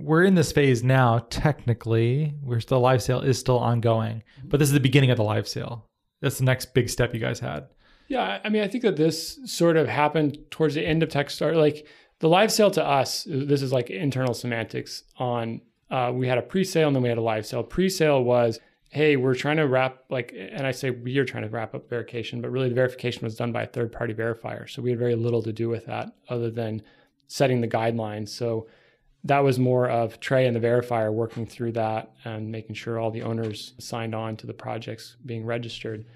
We're 0.00 0.24
in 0.24 0.34
this 0.34 0.52
phase 0.52 0.82
now. 0.82 1.26
Technically, 1.30 2.34
still 2.58 2.80
live 2.80 3.02
sale 3.02 3.20
is 3.20 3.38
still 3.38 3.58
ongoing, 3.58 4.22
but 4.44 4.58
this 4.58 4.68
is 4.68 4.72
the 4.72 4.80
beginning 4.80 5.10
of 5.10 5.16
the 5.16 5.24
live 5.24 5.46
sale. 5.46 5.86
That's 6.20 6.38
the 6.38 6.44
next 6.44 6.74
big 6.74 6.88
step 6.88 7.14
you 7.14 7.20
guys 7.20 7.40
had. 7.40 7.68
Yeah, 8.08 8.40
I 8.44 8.48
mean, 8.48 8.62
I 8.62 8.68
think 8.68 8.82
that 8.82 8.96
this 8.96 9.38
sort 9.44 9.76
of 9.76 9.88
happened 9.88 10.38
towards 10.50 10.74
the 10.74 10.84
end 10.84 11.02
of 11.02 11.08
Tech 11.08 11.28
Techstars. 11.28 11.56
Like 11.56 11.86
the 12.18 12.28
live 12.28 12.50
sale 12.50 12.70
to 12.72 12.84
us, 12.84 13.24
this 13.28 13.62
is 13.62 13.72
like 13.72 13.88
internal 13.88 14.34
semantics. 14.34 15.04
On 15.18 15.60
uh, 15.90 16.10
we 16.14 16.26
had 16.26 16.38
a 16.38 16.42
pre-sale 16.42 16.88
and 16.88 16.96
then 16.96 17.02
we 17.02 17.08
had 17.08 17.18
a 17.18 17.22
live 17.22 17.46
sale. 17.46 17.62
Pre-sale 17.62 18.22
was, 18.22 18.58
hey, 18.90 19.16
we're 19.16 19.34
trying 19.34 19.58
to 19.58 19.66
wrap 19.66 20.04
like, 20.08 20.34
and 20.34 20.66
I 20.66 20.72
say 20.72 20.90
we 20.90 21.16
are 21.18 21.24
trying 21.24 21.44
to 21.44 21.48
wrap 21.48 21.74
up 21.74 21.88
verification, 21.88 22.40
but 22.40 22.50
really 22.50 22.68
the 22.68 22.74
verification 22.74 23.22
was 23.22 23.36
done 23.36 23.52
by 23.52 23.62
a 23.62 23.66
third-party 23.66 24.14
verifier, 24.14 24.68
so 24.68 24.82
we 24.82 24.90
had 24.90 24.98
very 24.98 25.14
little 25.14 25.42
to 25.42 25.52
do 25.52 25.68
with 25.68 25.86
that 25.86 26.12
other 26.28 26.50
than 26.50 26.82
setting 27.28 27.60
the 27.60 27.68
guidelines. 27.68 28.30
So 28.30 28.66
that 29.24 29.40
was 29.40 29.58
more 29.58 29.88
of 29.88 30.18
Trey 30.20 30.46
and 30.46 30.56
the 30.56 30.60
verifier 30.60 31.12
working 31.12 31.46
through 31.46 31.72
that 31.72 32.12
and 32.24 32.50
making 32.50 32.74
sure 32.74 32.98
all 32.98 33.10
the 33.10 33.22
owners 33.22 33.74
signed 33.78 34.14
on 34.14 34.36
to 34.38 34.46
the 34.46 34.54
projects 34.54 35.16
being 35.26 35.44
registered. 35.44 36.06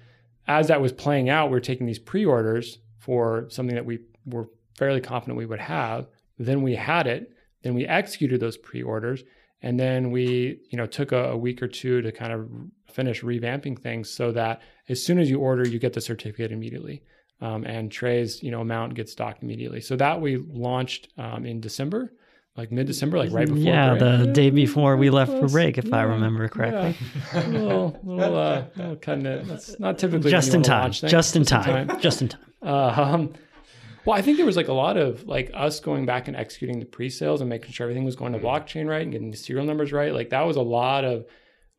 As 0.47 0.67
that 0.67 0.81
was 0.81 0.91
playing 0.91 1.29
out, 1.29 1.51
we 1.51 1.57
are 1.57 1.61
taking 1.61 1.85
these 1.85 1.99
pre-orders 1.99 2.79
for 2.99 3.45
something 3.49 3.75
that 3.75 3.85
we 3.85 3.99
were 4.25 4.49
fairly 4.77 5.01
confident 5.01 5.37
we 5.37 5.45
would 5.45 5.59
have. 5.59 6.07
Then 6.37 6.61
we 6.61 6.75
had 6.75 7.07
it. 7.07 7.31
Then 7.61 7.73
we 7.73 7.85
executed 7.85 8.39
those 8.39 8.57
pre-orders, 8.57 9.23
and 9.63 9.79
then 9.79 10.11
we, 10.11 10.59
you 10.69 10.77
know, 10.77 10.85
took 10.85 11.11
a, 11.11 11.31
a 11.31 11.37
week 11.37 11.63
or 11.63 11.67
two 11.67 12.01
to 12.03 12.11
kind 12.11 12.31
of 12.31 12.47
finish 12.93 13.23
revamping 13.23 13.79
things 13.79 14.07
so 14.07 14.31
that 14.31 14.61
as 14.87 15.03
soon 15.03 15.17
as 15.17 15.31
you 15.31 15.39
order, 15.39 15.67
you 15.67 15.79
get 15.79 15.93
the 15.93 16.01
certificate 16.01 16.51
immediately, 16.51 17.01
um, 17.41 17.63
and 17.65 17.91
Trey's, 17.91 18.43
you 18.43 18.51
know, 18.51 18.61
amount 18.61 18.93
gets 18.93 19.15
docked 19.15 19.41
immediately. 19.41 19.81
So 19.81 19.95
that 19.95 20.21
we 20.21 20.37
launched 20.37 21.09
um, 21.17 21.45
in 21.45 21.59
December, 21.59 22.13
like 22.57 22.71
mid-December, 22.71 23.17
like 23.17 23.31
right 23.31 23.47
before. 23.47 23.61
yeah, 23.63 23.95
break. 23.95 23.99
the 23.99 24.31
day 24.31 24.49
before 24.49 24.95
we 24.95 25.09
left 25.09 25.31
for 25.31 25.47
break, 25.47 25.77
if 25.77 25.91
I 25.93 26.03
remember 26.03 26.47
correctly. 26.47 26.95
Yeah. 27.33 27.47
a 27.47 27.49
little, 27.49 27.99
little, 28.03 28.37
uh, 28.37 28.65
little 28.75 28.95
cutting 28.95 29.25
it. 29.25 29.47
That's 29.47 29.79
not 29.79 29.97
typically 29.99 30.31
Just 30.31 30.53
in 30.53 30.63
time. 30.63 30.83
launch. 30.83 31.01
Just 31.01 31.35
in 31.35 31.43
time. 31.43 31.99
Just 31.99 32.21
in 32.21 32.29
time. 32.29 32.41
Uh, 32.61 32.93
um, 32.97 33.33
well, 34.05 34.17
I 34.17 34.21
think 34.21 34.37
there 34.37 34.45
was 34.45 34.55
like 34.55 34.67
a 34.69 34.73
lot 34.73 34.97
of 34.97 35.27
like 35.27 35.51
us 35.53 35.79
going 35.79 36.05
back 36.05 36.27
and 36.27 36.37
executing 36.37 36.79
the 36.79 36.85
pre-sales 36.85 37.41
and 37.41 37.49
making 37.49 37.71
sure 37.71 37.85
everything 37.85 38.05
was 38.05 38.15
going 38.15 38.33
to 38.33 38.39
blockchain 38.39 38.87
right 38.87 39.01
and 39.01 39.11
getting 39.11 39.31
the 39.31 39.37
serial 39.37 39.65
numbers 39.65 39.91
right. 39.91 40.13
Like 40.13 40.29
that 40.29 40.41
was 40.41 40.55
a 40.55 40.61
lot 40.61 41.03
of 41.03 41.25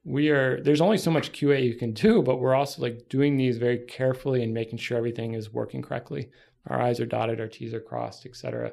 we 0.04 0.28
are 0.28 0.60
there's 0.62 0.80
only 0.80 0.98
so 0.98 1.10
much 1.10 1.32
QA 1.32 1.64
you 1.64 1.74
can 1.74 1.92
do, 1.92 2.22
but 2.22 2.36
we're 2.36 2.54
also 2.54 2.82
like 2.82 3.08
doing 3.08 3.36
these 3.36 3.56
very 3.58 3.78
carefully 3.78 4.42
and 4.42 4.52
making 4.52 4.78
sure 4.78 4.98
everything 4.98 5.34
is 5.34 5.52
working 5.52 5.82
correctly. 5.82 6.28
our 6.66 6.80
I's 6.80 7.00
are 7.00 7.06
dotted, 7.06 7.40
our 7.40 7.48
T's 7.48 7.72
are 7.72 7.80
crossed, 7.80 8.26
etc. 8.26 8.72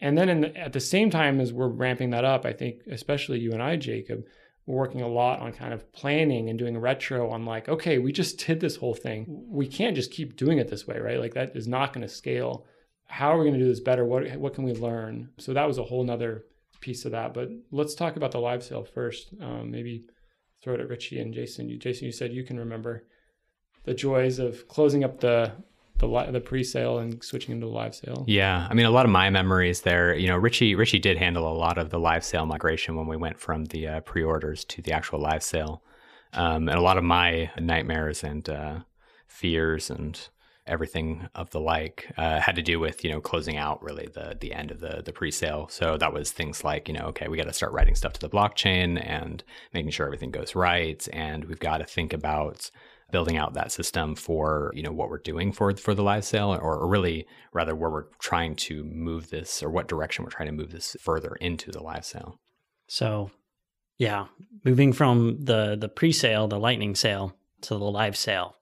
And 0.00 0.16
then 0.16 0.40
the, 0.40 0.56
at 0.56 0.72
the 0.72 0.80
same 0.80 1.10
time 1.10 1.40
as 1.40 1.52
we're 1.52 1.68
ramping 1.68 2.10
that 2.10 2.24
up, 2.24 2.44
I 2.44 2.52
think 2.52 2.82
especially 2.90 3.40
you 3.40 3.52
and 3.52 3.62
I, 3.62 3.76
Jacob, 3.76 4.24
we're 4.66 4.76
working 4.76 5.02
a 5.02 5.08
lot 5.08 5.40
on 5.40 5.52
kind 5.52 5.72
of 5.72 5.90
planning 5.92 6.48
and 6.48 6.58
doing 6.58 6.78
retro 6.78 7.30
on 7.30 7.44
like, 7.44 7.68
okay, 7.68 7.98
we 7.98 8.12
just 8.12 8.46
did 8.46 8.60
this 8.60 8.76
whole 8.76 8.94
thing. 8.94 9.26
We 9.48 9.66
can't 9.66 9.96
just 9.96 10.12
keep 10.12 10.36
doing 10.36 10.58
it 10.58 10.68
this 10.68 10.86
way, 10.86 10.98
right? 10.98 11.18
Like 11.18 11.34
that 11.34 11.56
is 11.56 11.66
not 11.66 11.92
going 11.92 12.06
to 12.06 12.12
scale. 12.12 12.66
How 13.06 13.32
are 13.32 13.38
we 13.38 13.44
going 13.44 13.58
to 13.58 13.64
do 13.64 13.70
this 13.70 13.80
better? 13.80 14.04
What 14.04 14.36
what 14.36 14.54
can 14.54 14.64
we 14.64 14.74
learn? 14.74 15.30
So 15.38 15.54
that 15.54 15.66
was 15.66 15.78
a 15.78 15.84
whole 15.84 16.04
nother 16.04 16.44
piece 16.80 17.04
of 17.04 17.12
that. 17.12 17.32
But 17.32 17.48
let's 17.72 17.94
talk 17.94 18.16
about 18.16 18.32
the 18.32 18.38
live 18.38 18.62
sale 18.62 18.84
first. 18.84 19.30
Um, 19.40 19.70
maybe 19.70 20.04
throw 20.62 20.74
it 20.74 20.80
at 20.80 20.88
Richie 20.88 21.20
and 21.20 21.32
Jason. 21.32 21.68
You, 21.68 21.78
Jason, 21.78 22.06
you 22.06 22.12
said 22.12 22.32
you 22.32 22.44
can 22.44 22.58
remember 22.58 23.04
the 23.84 23.94
joys 23.94 24.38
of 24.38 24.68
closing 24.68 25.04
up 25.04 25.20
the 25.20 25.52
the 25.98 26.06
li- 26.06 26.30
the 26.30 26.40
pre-sale 26.40 26.98
and 26.98 27.22
switching 27.22 27.54
into 27.54 27.66
the 27.66 27.72
live 27.72 27.94
sale. 27.94 28.24
Yeah, 28.26 28.66
I 28.70 28.74
mean, 28.74 28.86
a 28.86 28.90
lot 28.90 29.04
of 29.04 29.10
my 29.10 29.30
memories 29.30 29.82
there. 29.82 30.14
You 30.14 30.28
know, 30.28 30.36
Richie 30.36 30.74
Richie 30.74 30.98
did 30.98 31.18
handle 31.18 31.50
a 31.50 31.54
lot 31.54 31.78
of 31.78 31.90
the 31.90 31.98
live 31.98 32.24
sale 32.24 32.46
migration 32.46 32.96
when 32.96 33.06
we 33.06 33.16
went 33.16 33.38
from 33.38 33.66
the 33.66 33.86
uh, 33.86 34.00
pre-orders 34.00 34.64
to 34.66 34.82
the 34.82 34.92
actual 34.92 35.20
live 35.20 35.42
sale, 35.42 35.82
um, 36.32 36.68
and 36.68 36.78
a 36.78 36.82
lot 36.82 36.98
of 36.98 37.04
my 37.04 37.50
nightmares 37.58 38.22
and 38.24 38.48
uh, 38.48 38.80
fears 39.26 39.90
and 39.90 40.28
everything 40.68 41.28
of 41.34 41.50
the 41.50 41.60
like 41.60 42.12
uh, 42.16 42.38
had 42.38 42.54
to 42.54 42.62
do 42.62 42.78
with 42.78 43.02
you 43.02 43.10
know 43.10 43.20
closing 43.20 43.56
out 43.56 43.82
really 43.82 44.06
the 44.12 44.36
the 44.40 44.52
end 44.52 44.70
of 44.70 44.80
the 44.80 45.02
the 45.04 45.12
pre-sale 45.12 45.66
so 45.68 45.96
that 45.96 46.12
was 46.12 46.30
things 46.30 46.62
like 46.62 46.88
you 46.88 46.94
know 46.94 47.06
okay 47.06 47.26
we 47.26 47.36
got 47.36 47.46
to 47.46 47.52
start 47.52 47.72
writing 47.72 47.94
stuff 47.94 48.12
to 48.12 48.20
the 48.20 48.28
blockchain 48.28 49.02
and 49.02 49.42
making 49.72 49.90
sure 49.90 50.06
everything 50.06 50.30
goes 50.30 50.54
right 50.54 51.08
and 51.12 51.46
we've 51.46 51.58
got 51.58 51.78
to 51.78 51.84
think 51.84 52.12
about 52.12 52.70
building 53.10 53.36
out 53.36 53.54
that 53.54 53.72
system 53.72 54.14
for 54.14 54.70
you 54.74 54.82
know 54.82 54.92
what 54.92 55.08
we're 55.08 55.18
doing 55.18 55.52
for 55.52 55.74
for 55.76 55.94
the 55.94 56.02
live 56.02 56.24
sale 56.24 56.54
or, 56.54 56.60
or 56.60 56.86
really 56.86 57.26
rather 57.52 57.74
where 57.74 57.90
we're 57.90 58.06
trying 58.20 58.54
to 58.54 58.84
move 58.84 59.30
this 59.30 59.62
or 59.62 59.70
what 59.70 59.88
direction 59.88 60.24
we're 60.24 60.30
trying 60.30 60.48
to 60.48 60.52
move 60.52 60.72
this 60.72 60.96
further 61.00 61.34
into 61.40 61.70
the 61.70 61.82
live 61.82 62.04
sale 62.04 62.38
So, 62.88 63.30
yeah, 63.98 64.26
moving 64.64 64.92
from 64.92 65.38
the 65.44 65.76
the 65.76 65.88
pre-sale, 65.88 66.48
the 66.48 66.58
lightning 66.58 66.94
sale 66.94 67.36
to 67.62 67.74
the 67.74 67.84
live 67.84 68.16
sale 68.16 68.56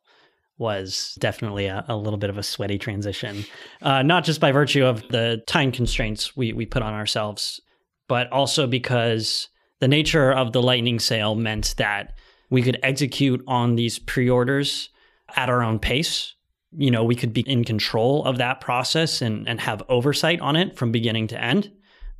was 0.58 1.16
definitely 1.20 1.66
a, 1.66 1.84
a 1.88 1.96
little 1.96 2.18
bit 2.18 2.30
of 2.30 2.38
a 2.38 2.42
sweaty 2.42 2.78
transition. 2.78 3.44
Uh, 3.82 4.02
not 4.02 4.24
just 4.24 4.40
by 4.40 4.52
virtue 4.52 4.84
of 4.84 5.06
the 5.08 5.42
time 5.46 5.70
constraints 5.70 6.36
we 6.36 6.52
we 6.52 6.66
put 6.66 6.82
on 6.82 6.94
ourselves, 6.94 7.60
but 8.08 8.30
also 8.32 8.66
because 8.66 9.48
the 9.80 9.88
nature 9.88 10.32
of 10.32 10.52
the 10.52 10.62
lightning 10.62 10.98
sale 10.98 11.34
meant 11.34 11.74
that 11.76 12.14
we 12.50 12.62
could 12.62 12.78
execute 12.82 13.42
on 13.46 13.76
these 13.76 13.98
pre-orders 13.98 14.90
at 15.36 15.48
our 15.48 15.62
own 15.62 15.78
pace. 15.78 16.34
You 16.76 16.90
know, 16.90 17.04
we 17.04 17.14
could 17.14 17.32
be 17.32 17.42
in 17.42 17.64
control 17.64 18.24
of 18.24 18.38
that 18.38 18.60
process 18.60 19.22
and, 19.22 19.48
and 19.48 19.60
have 19.60 19.82
oversight 19.88 20.40
on 20.40 20.56
it 20.56 20.76
from 20.76 20.92
beginning 20.92 21.28
to 21.28 21.42
end 21.42 21.70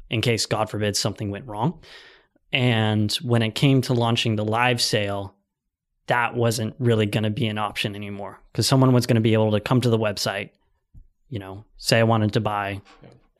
in 0.09 0.21
case, 0.21 0.47
God 0.47 0.71
forbid, 0.71 0.97
something 0.97 1.31
went 1.31 1.47
wrong. 1.47 1.81
And 2.53 3.13
when 3.15 3.43
it 3.43 3.55
came 3.55 3.83
to 3.83 3.93
launching 3.93 4.37
the 4.37 4.45
live 4.45 4.81
sale, 4.81 5.35
that 6.07 6.35
wasn't 6.35 6.75
really 6.79 7.07
going 7.07 7.25
to 7.25 7.31
be 7.31 7.47
an 7.47 7.59
option 7.59 7.97
anymore 7.97 8.41
because 8.53 8.67
someone 8.67 8.93
was 8.93 9.07
going 9.07 9.17
to 9.17 9.21
be 9.21 9.33
able 9.33 9.51
to 9.51 9.61
come 9.61 9.81
to 9.81 9.91
the 9.91 9.99
website, 9.99 10.51
you 11.29 11.41
know, 11.41 11.65
say 11.77 11.99
I 11.99 12.05
wanted 12.05 12.35
to 12.35 12.41
buy 12.41 12.81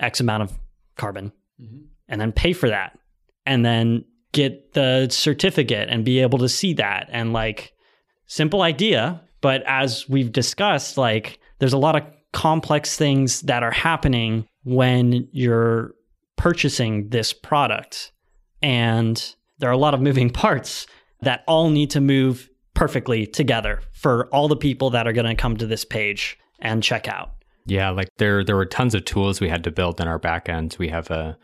X 0.01 0.19
amount 0.21 0.43
of 0.43 0.59
carbon 0.97 1.33
mm-hmm. 1.61 1.85
and 2.09 2.21
then 2.21 2.33
pay 2.33 2.53
for 2.53 2.69
that 2.69 2.99
and 3.45 3.65
then 3.65 4.05
get 4.33 4.73
the 4.75 5.09
certificate 5.11 5.89
and 5.91 6.05
be 6.05 6.21
able 6.21 6.39
to 6.39 6.49
see 6.49 6.75
that. 6.75 7.09
And 7.11 7.33
like, 7.33 7.73
simple 8.27 8.63
idea. 8.63 9.23
But 9.41 9.63
as 9.67 10.09
we've 10.09 10.33
discussed, 10.33 10.99
like, 10.99 11.39
there's 11.59 11.73
a 11.73 11.79
lot 11.79 11.97
of 11.97 12.03
complex 12.33 12.97
things 12.97 13.43
that 13.43 13.63
are 13.63 13.71
happening 13.71 14.47
when 14.65 15.29
you're 15.33 15.95
purchasing 16.37 17.09
this 17.09 17.33
product. 17.33 18.13
And 18.63 19.35
there 19.59 19.71
are 19.71 19.73
a 19.75 19.79
lot 19.79 19.95
of 19.95 20.01
moving 20.01 20.31
parts 20.31 20.87
that 21.21 21.45
all 21.47 21.71
need 21.71 21.91
to 21.91 22.01
move 22.01 22.51
perfectly 22.75 23.27
together 23.27 23.81
for 23.93 24.27
all 24.27 24.49
the 24.49 24.57
people 24.57 24.91
that 24.91 25.07
are 25.07 25.13
going 25.13 25.27
to 25.27 25.35
come 25.35 25.57
to 25.57 25.67
this 25.67 25.85
page 25.85 26.39
and 26.61 26.83
check 26.83 27.09
out. 27.09 27.31
Yeah, 27.65 27.91
like 27.91 28.09
there 28.19 28.45
there 28.45 28.55
were 28.55 28.67
tons 28.67 28.95
of 28.95 29.05
tools 29.05 29.41
we 29.41 29.49
had 29.49 29.65
to 29.65 29.71
build 29.71 30.01
in 30.01 30.07
our 30.07 30.21
backend. 30.21 30.79
We 30.79 30.89
have 30.89 31.11
a 31.11 31.37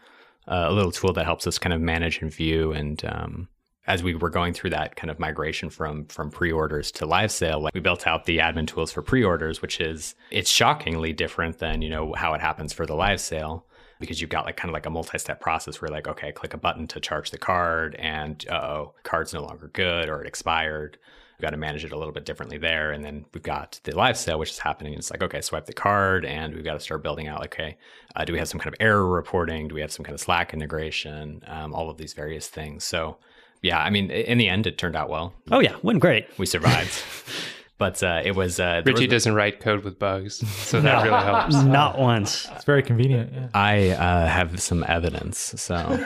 a 0.46 0.72
little 0.72 0.92
tool 0.92 1.12
that 1.12 1.24
helps 1.24 1.46
us 1.46 1.58
kind 1.58 1.72
of 1.72 1.80
manage 1.80 2.20
and 2.20 2.32
view. 2.32 2.72
And 2.72 3.04
um, 3.04 3.48
as 3.86 4.02
we 4.02 4.14
were 4.14 4.30
going 4.30 4.54
through 4.54 4.70
that 4.70 4.96
kind 4.96 5.10
of 5.10 5.18
migration 5.18 5.68
from 5.68 6.06
from 6.06 6.30
pre-orders 6.30 6.90
to 6.92 7.06
live 7.06 7.32
sale 7.32 7.60
like 7.60 7.74
we 7.74 7.80
built 7.80 8.06
out 8.06 8.24
the 8.24 8.38
admin 8.38 8.66
tools 8.66 8.92
for 8.92 9.02
pre-orders 9.02 9.60
which 9.60 9.80
is 9.80 10.14
it's 10.30 10.50
shockingly 10.50 11.12
different 11.12 11.58
than 11.58 11.82
you 11.82 11.90
know 11.90 12.12
how 12.16 12.34
it 12.34 12.40
happens 12.40 12.72
for 12.72 12.86
the 12.86 12.94
live 12.94 13.20
sale 13.20 13.66
because 13.98 14.20
you've 14.20 14.30
got 14.30 14.44
like 14.44 14.56
kind 14.56 14.70
of 14.70 14.74
like 14.74 14.86
a 14.86 14.90
multi-step 14.90 15.40
process 15.40 15.80
where 15.80 15.90
like 15.90 16.06
okay 16.06 16.32
click 16.32 16.54
a 16.54 16.58
button 16.58 16.86
to 16.86 17.00
charge 17.00 17.30
the 17.30 17.38
card 17.38 17.94
and 17.96 18.46
oh 18.50 18.94
card's 19.02 19.34
no 19.34 19.42
longer 19.42 19.68
good 19.72 20.08
or 20.08 20.20
it 20.20 20.26
expired 20.26 20.98
got 21.42 21.50
to 21.50 21.56
manage 21.58 21.84
it 21.84 21.92
a 21.92 21.98
little 21.98 22.12
bit 22.14 22.24
differently 22.24 22.56
there 22.56 22.90
and 22.92 23.04
then 23.04 23.24
we've 23.34 23.42
got 23.42 23.78
the 23.84 23.94
live 23.94 24.16
sale 24.16 24.38
which 24.38 24.50
is 24.50 24.58
happening 24.58 24.94
it's 24.94 25.10
like 25.10 25.22
okay 25.22 25.40
swipe 25.42 25.66
the 25.66 25.72
card 25.72 26.24
and 26.24 26.54
we've 26.54 26.64
got 26.64 26.74
to 26.74 26.80
start 26.80 27.02
building 27.02 27.28
out 27.28 27.44
okay 27.44 27.76
uh, 28.16 28.24
do 28.24 28.32
we 28.32 28.38
have 28.38 28.48
some 28.48 28.58
kind 28.60 28.74
of 28.74 28.76
error 28.80 29.06
reporting 29.06 29.68
do 29.68 29.74
we 29.74 29.80
have 29.82 29.92
some 29.92 30.04
kind 30.04 30.14
of 30.14 30.20
slack 30.20 30.54
integration 30.54 31.42
um, 31.48 31.74
all 31.74 31.90
of 31.90 31.98
these 31.98 32.14
various 32.14 32.48
things 32.48 32.84
so 32.84 33.16
yeah 33.60 33.78
i 33.82 33.90
mean 33.90 34.10
in 34.10 34.38
the 34.38 34.48
end 34.48 34.66
it 34.66 34.78
turned 34.78 34.96
out 34.96 35.08
well 35.10 35.34
Oh, 35.50 35.60
yeah, 35.60 35.76
went 35.82 36.00
great. 36.00 36.26
we 36.38 36.46
survived 36.46 37.02
but 37.78 38.00
uh, 38.04 38.22
it 38.24 38.36
was 38.36 38.60
uh, 38.60 38.82
Richie 38.86 39.06
was- 39.06 39.10
doesn't 39.10 39.34
write 39.34 39.58
code 39.58 39.82
with 39.82 39.98
bugs, 39.98 40.36
so 40.66 40.80
that 40.80 41.02
really 41.02 41.20
helps. 41.24 41.56
Not 41.64 41.98
once. 41.98 42.48
It's 42.54 42.64
very 42.64 42.80
convenient. 42.80 43.32
Yeah. 43.32 43.48
I 43.54 43.88
uh, 43.88 44.26
have 44.28 44.60
some 44.62 44.84
evidence, 44.86 45.54
so 45.56 45.84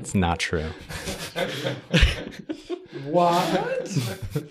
it's 0.00 0.16
not 0.16 0.40
true. 0.40 0.68
What? 3.04 3.98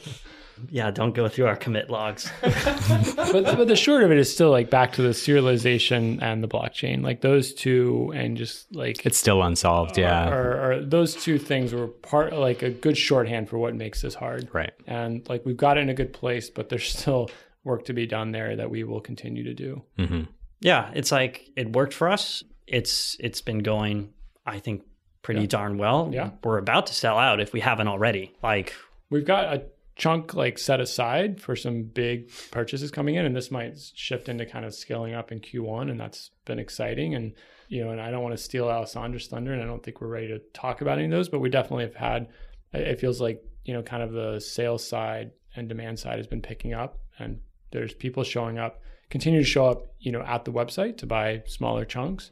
Yeah, 0.70 0.92
don't 0.92 1.16
go 1.16 1.28
through 1.28 1.48
our 1.48 1.56
commit 1.56 1.90
logs. 1.90 2.32
but, 2.42 3.32
but 3.32 3.68
the 3.68 3.76
short 3.76 4.04
of 4.04 4.12
it 4.12 4.18
is 4.20 4.32
still 4.32 4.52
like 4.52 4.70
back 4.70 4.94
to 4.94 5.02
the 5.02 5.10
serialization 5.10 6.22
and 6.22 6.44
the 6.44 6.48
blockchain. 6.48 7.04
Like 7.04 7.22
those 7.22 7.54
two, 7.54 8.12
and 8.16 8.38
just 8.38 8.74
like 8.76 9.04
It's 9.06 9.18
still 9.18 9.42
unsolved, 9.42 9.98
yeah. 9.98 10.30
are, 10.30 10.72
are 10.74 10.86
those 10.86 11.16
two 11.16 11.40
things 11.40 11.74
were 11.74 11.88
part 11.88 12.34
like 12.34 12.62
a 12.62 12.70
good 12.70 12.98
shorthand 12.98 13.50
for 13.50 13.58
what 13.58 13.76
makes 13.76 14.02
this 14.02 14.14
hard. 14.14 14.50
right. 14.54 14.74
And 14.86 15.28
like 15.28 15.46
we've 15.46 15.58
got 15.58 15.78
it 15.78 15.82
in 15.82 15.90
a 15.90 15.96
good 15.96 16.14
place, 16.14 16.50
but 16.50 16.70
there's 16.70 16.94
still 16.94 17.30
work 17.64 17.86
to 17.86 17.94
be 17.94 18.06
done 18.06 18.32
there 18.32 18.56
that 18.56 18.70
we 18.70 18.84
will 18.84 19.02
continue 19.02 19.44
to 19.46 19.54
do. 19.54 19.82
hmm 19.98 20.22
yeah, 20.64 20.92
it's 20.94 21.12
like 21.12 21.50
it 21.56 21.74
worked 21.74 21.94
for 21.94 22.08
us. 22.08 22.44
It's 22.68 23.18
it's 23.20 23.42
been 23.42 23.60
going, 23.60 24.14
I 24.46 24.60
think, 24.60 24.84
pretty 25.22 25.42
Yeah. 25.42 25.48
darn 25.48 25.78
well. 25.78 26.10
Yeah. 26.12 26.32
We're 26.44 26.58
about 26.58 26.88
to 26.88 26.94
sell 26.94 27.18
out 27.18 27.40
if 27.40 27.54
we 27.54 27.60
haven't 27.60 27.88
already. 27.88 28.34
Like, 28.44 28.74
We've 29.10 29.26
got 29.26 29.54
a 29.54 29.64
chunk 29.98 30.34
like 30.34 30.58
set 30.58 30.80
aside 30.80 31.40
for 31.42 31.56
some 31.56 31.84
big 31.84 32.30
purchases 32.50 32.92
coming 32.92 33.16
in, 33.16 33.26
and 33.26 33.36
this 33.36 33.52
might 33.52 33.78
shift 33.94 34.30
into 34.30 34.46
kind 34.46 34.64
of 34.66 34.74
scaling 34.74 35.14
up 35.14 35.32
in 35.32 35.40
Q1, 35.42 35.92
and 35.92 36.00
that's 36.00 36.32
been 36.46 36.60
exciting. 36.60 37.14
And 37.16 37.34
you 37.68 37.84
know, 37.84 37.92
and 37.92 38.02
I 38.02 38.10
don't 38.12 38.24
want 38.24 38.36
to 38.36 38.42
steal 38.44 38.66
Alessandra's 38.68 39.28
thunder, 39.28 39.54
and 39.54 39.62
I 39.62 39.66
don't 39.66 39.84
think 39.84 40.02
we're 40.02 40.08
ready 40.08 40.28
to 40.30 40.40
talk 40.54 40.82
about 40.82 40.98
any 40.98 41.06
of 41.06 41.12
those, 41.12 41.30
but 41.30 41.40
we 41.40 41.50
definitely 41.50 41.84
have 41.86 41.96
had. 41.96 42.28
It 42.74 43.00
feels 43.00 43.20
like 43.22 43.44
you 43.64 43.74
know, 43.74 43.84
kind 43.84 44.02
of 44.02 44.12
the 44.12 44.40
sales 44.40 44.86
side 44.88 45.32
and 45.56 45.70
demand 45.70 46.00
side 46.00 46.18
has 46.18 46.26
been 46.28 46.42
picking 46.42 46.74
up, 46.74 46.98
and 47.20 47.40
there's 47.72 47.94
people 47.94 48.24
showing 48.24 48.58
up, 48.58 48.82
continue 49.10 49.40
to 49.42 49.46
show 49.46 49.66
up, 49.68 49.94
you 50.00 50.12
know, 50.12 50.22
at 50.22 50.46
the 50.46 50.52
website 50.52 50.98
to 50.98 51.06
buy 51.06 51.44
smaller 51.46 51.86
chunks, 51.86 52.32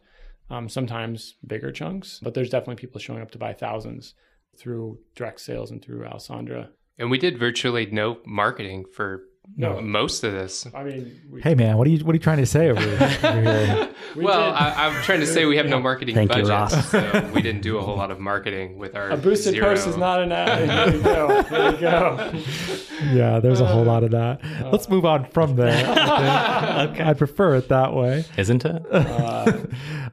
um, 0.50 0.70
sometimes 0.70 1.36
bigger 1.46 1.72
chunks, 1.72 2.20
but 2.24 2.34
there's 2.34 2.50
definitely 2.50 2.76
people 2.76 3.00
showing 3.00 3.22
up 3.22 3.32
to 3.32 3.38
buy 3.38 3.54
thousands 3.54 4.14
through 4.58 5.00
direct 5.16 5.40
sales 5.42 5.72
and 5.72 5.82
through 5.82 6.06
Alessandra. 6.06 6.70
And 6.98 7.10
we 7.10 7.18
did 7.18 7.38
virtually 7.40 7.86
no 7.86 8.18
marketing 8.26 8.86
for 8.94 9.24
No. 9.56 9.80
most 9.82 10.24
of 10.26 10.34
this. 10.34 10.68
I 10.76 10.84
mean, 10.84 11.22
we, 11.32 11.42
Hey 11.42 11.56
man, 11.56 11.78
what 11.78 11.88
are 11.88 11.92
you 11.92 12.04
what 12.04 12.12
are 12.14 12.18
you 12.18 12.20
trying 12.22 12.40
to 12.40 12.46
say 12.46 12.70
over, 12.70 12.82
over 13.24 13.42
here? 13.42 13.90
we 14.18 14.26
well, 14.26 14.52
did- 14.52 14.62
I, 14.62 14.88
I'm 14.88 15.04
trying 15.04 15.22
to 15.22 15.26
say 15.28 15.46
we 15.46 15.56
have 15.58 15.68
no 15.68 15.80
marketing 15.80 16.14
Thank 16.16 16.36
you, 16.36 16.44
Ross. 16.44 16.90
so 16.90 17.32
we 17.34 17.42
didn't 17.42 17.62
do 17.62 17.78
a 17.78 17.82
whole 17.82 17.96
lot 17.96 18.12
of 18.12 18.20
marketing 18.20 18.78
with 18.78 18.96
our 18.98 19.12
a 19.12 19.18
boosted 19.18 19.54
zero. 19.54 19.68
post 19.70 19.88
is 19.88 19.96
not 19.98 20.22
an 20.22 20.32
ad. 20.34 20.68
There 20.70 20.96
you 20.96 21.02
go. 21.04 21.42
There 21.44 21.72
you 21.74 21.78
go. 21.80 22.32
yeah, 23.14 23.40
there's 23.40 23.62
a 23.62 23.66
whole 23.66 23.86
lot 23.86 24.04
of 24.04 24.12
that. 24.12 24.42
Let's 24.72 24.90
move 24.90 25.06
on 25.06 25.24
from 25.32 25.56
there. 25.56 25.86
I 25.88 26.88
think. 26.94 27.00
I 27.08 27.14
prefer 27.14 27.56
it 27.56 27.70
that 27.70 27.94
way. 27.94 28.26
Isn't 28.38 28.66
it? 28.66 28.84
You 28.92 29.00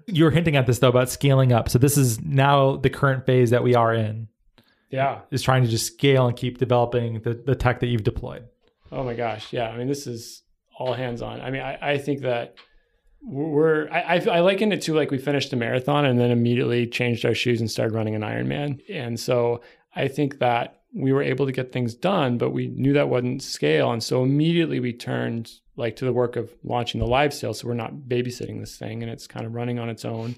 were 0.09 0.31
hinting 0.31 0.57
at 0.57 0.67
this 0.67 0.79
though 0.79 0.89
about 0.89 1.11
scaling 1.11 1.53
up. 1.53 1.69
So 1.69 1.79
this 1.79 1.97
is 1.99 2.21
now 2.23 2.77
the 2.77 2.91
current 2.91 3.27
phase 3.27 3.51
that 3.51 3.63
we 3.63 3.75
are 3.75 3.93
in 3.95 4.29
Yeah. 4.91 5.21
is 5.31 5.43
trying 5.43 5.63
to 5.65 5.69
just 5.69 5.87
scale 5.87 6.27
and 6.27 6.37
keep 6.37 6.59
developing 6.59 7.21
the, 7.21 7.35
the 7.35 7.55
tech 7.55 7.81
that 7.81 7.87
you've 7.89 8.05
deployed. 8.05 8.45
Oh 8.93 9.03
my 9.03 9.15
gosh. 9.15 9.53
Yeah. 9.53 9.69
I 9.69 9.77
mean, 9.77 9.89
this 9.89 10.07
is 10.07 10.43
all 10.79 10.93
hands 10.95 11.23
on. 11.23 11.41
I 11.41 11.51
mean, 11.51 11.63
I, 11.63 11.79
I 11.95 11.99
think 11.99 12.21
that 12.21 12.55
we're, 13.23 13.89
I, 13.91 14.01
I, 14.17 14.37
I 14.37 14.41
liken 14.41 14.73
it 14.73 14.83
to 14.83 14.95
like 14.95 15.11
we 15.11 15.19
finished 15.19 15.53
a 15.53 15.57
marathon 15.57 16.05
and 16.05 16.21
then 16.21 16.31
immediately 16.31 16.87
changed 16.87 17.25
our 17.25 17.35
shoes 17.35 17.61
and 17.61 17.71
started 17.71 17.95
running 17.95 18.15
an 18.15 18.23
Ironman. 18.23 18.81
And 18.91 19.19
so 19.19 19.63
I 19.97 20.07
think 20.09 20.39
that 20.39 20.83
we 20.95 21.13
were 21.13 21.23
able 21.23 21.47
to 21.47 21.53
get 21.53 21.73
things 21.73 21.95
done, 21.95 22.39
but 22.39 22.51
we 22.51 22.69
knew 22.69 22.93
that 22.93 23.09
wasn't 23.09 23.43
scale. 23.43 23.91
And 23.91 24.03
so 24.03 24.23
immediately 24.23 24.79
we 24.81 24.93
turned 24.93 25.51
like 25.77 25.97
to 25.97 26.05
the 26.05 26.13
work 26.13 26.37
of 26.37 26.55
launching 26.65 27.01
the 27.01 27.07
live 27.07 27.33
sale. 27.35 27.55
So 27.55 27.69
we're 27.69 27.75
not 27.75 27.95
babysitting 28.09 28.61
this 28.61 28.77
thing 28.77 29.03
and 29.03 29.11
it's 29.11 29.27
kind 29.27 29.47
of 29.47 29.55
running 29.55 29.79
on 29.79 29.89
its 29.89 30.05
own 30.05 30.37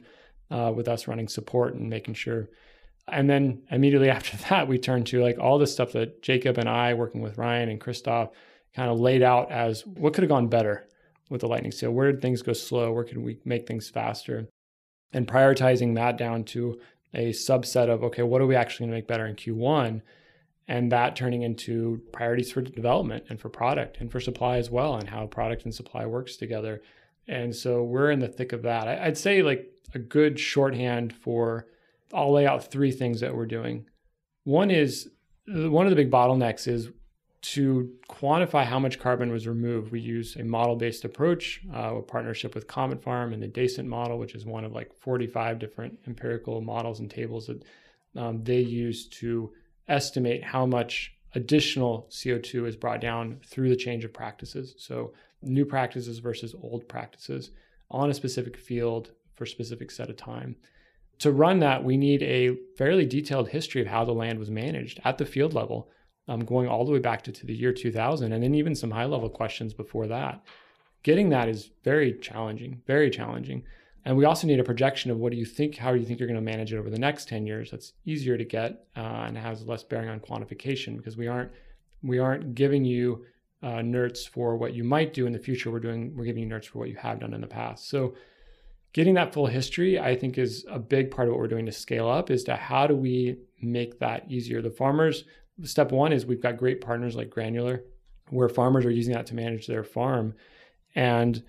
uh, 0.51 0.73
with 0.75 0.89
us 0.89 1.07
running 1.07 1.29
support 1.29 1.75
and 1.75 1.89
making 1.89 2.15
sure. 2.15 2.49
And 3.07 3.29
then 3.31 3.63
immediately 3.71 4.11
after 4.19 4.37
that, 4.49 4.69
we 4.69 4.79
turned 4.79 5.07
to 5.09 5.23
like 5.23 5.39
all 5.39 5.59
the 5.59 5.67
stuff 5.67 5.93
that 5.93 6.23
Jacob 6.23 6.59
and 6.59 6.69
I, 6.69 6.95
working 6.95 7.21
with 7.21 7.39
Ryan 7.39 7.69
and 7.69 7.81
Christoph, 7.81 8.31
kind 8.75 8.91
of 8.91 9.01
laid 9.01 9.23
out 9.23 9.51
as 9.51 9.87
what 9.87 10.15
could 10.15 10.23
have 10.23 10.29
gone 10.29 10.49
better 10.49 10.87
with 11.31 11.41
the 11.41 11.49
Lightning 11.49 11.73
sale. 11.73 11.91
Where 11.91 12.11
did 12.11 12.23
things 12.23 12.43
go 12.43 12.53
slow? 12.53 12.93
Where 12.93 13.05
can 13.05 13.23
we 13.23 13.39
make 13.45 13.67
things 13.67 13.89
faster? 13.89 14.49
And 15.13 15.27
prioritizing 15.27 15.95
that 15.95 16.19
down 16.19 16.45
to 16.45 16.81
a 17.15 17.31
subset 17.31 17.89
of 17.89 18.05
okay, 18.05 18.23
what 18.23 18.41
are 18.41 18.47
we 18.47 18.57
actually 18.57 18.85
going 18.85 18.91
to 18.93 18.97
make 18.99 19.09
better 19.09 19.27
in 19.27 19.37
Q1? 19.37 20.03
And 20.69 20.93
that 20.93 21.17
turning 21.17 21.43
into 21.43 22.03
priorities 22.13 22.53
for 22.53 22.61
development 22.61 23.25
and 23.31 23.41
for 23.41 23.49
product 23.49 23.97
and 24.01 24.13
for 24.13 24.21
supply 24.21 24.59
as 24.59 24.71
well, 24.71 24.97
and 24.97 25.09
how 25.09 25.27
product 25.27 25.65
and 25.65 25.75
supply 25.75 26.05
works 26.05 26.37
together. 26.37 26.83
And 27.27 27.57
so 27.57 27.83
we're 27.83 28.11
in 28.11 28.21
the 28.21 28.29
thick 28.29 28.53
of 28.53 28.63
that. 28.63 28.87
I'd 28.87 29.19
say 29.19 29.43
like 29.43 29.67
a 29.95 29.99
good 29.99 30.39
shorthand 30.39 31.15
for 31.15 31.67
I'll 32.13 32.33
lay 32.33 32.47
out 32.47 32.71
three 32.71 32.93
things 32.93 33.21
that 33.21 33.35
we're 33.35 33.47
doing. 33.47 33.87
One 34.45 34.71
is 34.71 35.11
one 35.47 35.87
of 35.87 35.91
the 35.91 35.97
big 35.97 36.11
bottlenecks 36.11 36.69
is 36.69 36.91
to 37.41 37.91
quantify 38.11 38.65
how 38.65 38.79
much 38.79 38.99
carbon 38.99 39.31
was 39.31 39.47
removed, 39.47 39.93
we 39.93 40.01
use 40.01 40.37
a 40.37 40.45
model 40.45 40.77
based 40.77 41.05
approach, 41.05 41.61
uh, 41.75 41.97
a 41.97 42.03
partnership 42.03 42.55
with 42.55 42.67
Comet 42.67 43.03
Farm 43.03 43.33
and 43.33 43.43
the 43.43 43.49
DayCent 43.49 43.87
model, 43.87 44.19
which 44.19 44.35
is 44.35 44.45
one 44.45 44.65
of 44.65 44.73
like 44.73 44.93
45 44.93 45.59
different 45.59 45.99
empirical 46.07 46.61
models 46.61 47.01
and 47.01 47.11
tables 47.11 47.47
that 47.47 47.63
um, 48.17 48.43
they 48.43 48.61
use 48.61 49.07
to 49.09 49.53
estimate 49.89 50.45
how 50.45 50.67
much 50.67 51.15
additional 51.35 52.09
CO2 52.11 52.67
is 52.67 52.77
brought 52.77 53.01
down 53.01 53.41
through 53.45 53.69
the 53.69 53.77
change 53.77 54.05
of 54.05 54.13
practices. 54.13 54.75
So, 54.79 55.13
new 55.43 55.65
practices 55.65 56.19
versus 56.19 56.55
old 56.63 56.89
practices 56.89 57.51
on 57.91 58.11
a 58.11 58.15
specific 58.15 58.57
field 58.57 59.13
for 59.35 59.45
a 59.45 59.49
specific 59.49 59.91
set 59.91 60.11
of 60.11 60.17
time. 60.17 60.57
To 61.21 61.33
run 61.33 61.61
that, 61.61 61.85
we 61.85 61.97
need 61.97 62.23
a 62.23 62.57
fairly 62.77 63.07
detailed 63.07 63.49
history 63.49 63.81
of 63.81 63.87
how 63.89 64.05
the 64.05 64.13
land 64.13 64.39
was 64.39 64.51
managed 64.51 65.01
at 65.05 65.19
the 65.19 65.27
field 65.27 65.55
level 65.55 65.91
um, 66.29 66.45
going 66.45 66.69
all 66.69 66.85
the 66.85 66.93
way 66.93 66.99
back 66.99 67.23
to, 67.23 67.33
to 67.33 67.47
the 67.47 67.55
year 67.55 67.73
2000, 67.73 68.33
and 68.33 68.43
then 68.43 68.55
even 68.55 68.75
some 68.75 68.91
high 68.91 69.07
level 69.07 69.29
questions 69.29 69.73
before 69.73 70.07
that. 70.07 70.43
Getting 71.03 71.31
that 71.31 71.49
is 71.49 71.71
very 71.85 72.13
challenging, 72.19 72.83
very 72.87 73.11
challenging. 73.11 73.65
And 74.09 74.17
we 74.17 74.25
also 74.25 74.47
need 74.47 74.59
a 74.59 74.65
projection 74.65 75.11
of 75.11 75.19
what 75.19 75.33
do 75.33 75.39
you 75.39 75.45
think, 75.45 75.77
how 75.77 75.93
do 75.93 75.99
you 75.99 76.07
think 76.07 76.19
you're 76.19 76.29
going 76.29 76.43
to 76.43 76.51
manage 76.51 76.73
it 76.73 76.79
over 76.79 76.89
the 76.89 76.99
next 76.99 77.29
10 77.29 77.47
years? 77.47 77.71
That's 77.71 77.93
easier 78.07 78.39
to 78.39 78.45
get 78.45 78.87
uh, 78.97 79.01
and 79.27 79.37
has 79.37 79.67
less 79.67 79.85
bearing 79.85 80.09
on 80.09 80.19
quantification 80.19 80.97
because 80.97 81.19
we 81.19 81.29
aren't 81.29 81.53
we 82.03 82.19
aren't 82.19 82.55
giving 82.55 82.87
you 82.87 83.27
uh, 83.63 83.83
NERTs 83.83 84.27
for 84.27 84.57
what 84.57 84.73
you 84.73 84.83
might 84.83 85.13
do 85.13 85.27
in 85.27 85.35
the 85.35 85.39
future. 85.39 85.71
We're 85.71 85.81
doing 85.81 86.17
we're 86.17 86.25
giving 86.25 86.43
you 86.43 86.49
NERTs 86.49 86.69
for 86.69 86.79
what 86.79 86.89
you 86.89 86.97
have 86.97 87.21
done 87.21 87.35
in 87.35 87.43
the 87.43 87.47
past. 87.47 87.91
So 87.91 88.15
getting 88.95 89.13
that 89.13 89.35
full 89.35 89.47
history, 89.47 90.01
I 90.01 90.17
think, 90.17 90.39
is 90.39 90.65
a 90.71 90.79
big 90.79 91.11
part 91.11 91.29
of 91.29 91.35
what 91.35 91.41
we're 91.41 91.49
doing 91.49 91.67
to 91.67 91.73
scale 91.73 92.09
up. 92.09 92.31
Is 92.31 92.45
to 92.45 92.57
how 92.57 92.87
do 92.87 92.97
we 92.97 93.37
make 93.61 93.99
that 93.99 94.25
easier? 94.31 94.63
The 94.63 94.71
farmers 94.71 95.25
step 95.65 95.93
one 95.93 96.15
is 96.15 96.25
we've 96.25 96.43
got 96.43 96.57
great 96.57 96.81
partners 96.81 97.15
like 97.15 97.29
Granular, 97.29 97.85
where 98.31 98.49
farmers 98.49 98.87
are 98.87 98.91
using 98.91 99.13
that 99.13 99.27
to 99.27 99.35
manage 99.35 99.67
their 99.67 99.85
farm. 99.85 100.33
And 100.95 101.43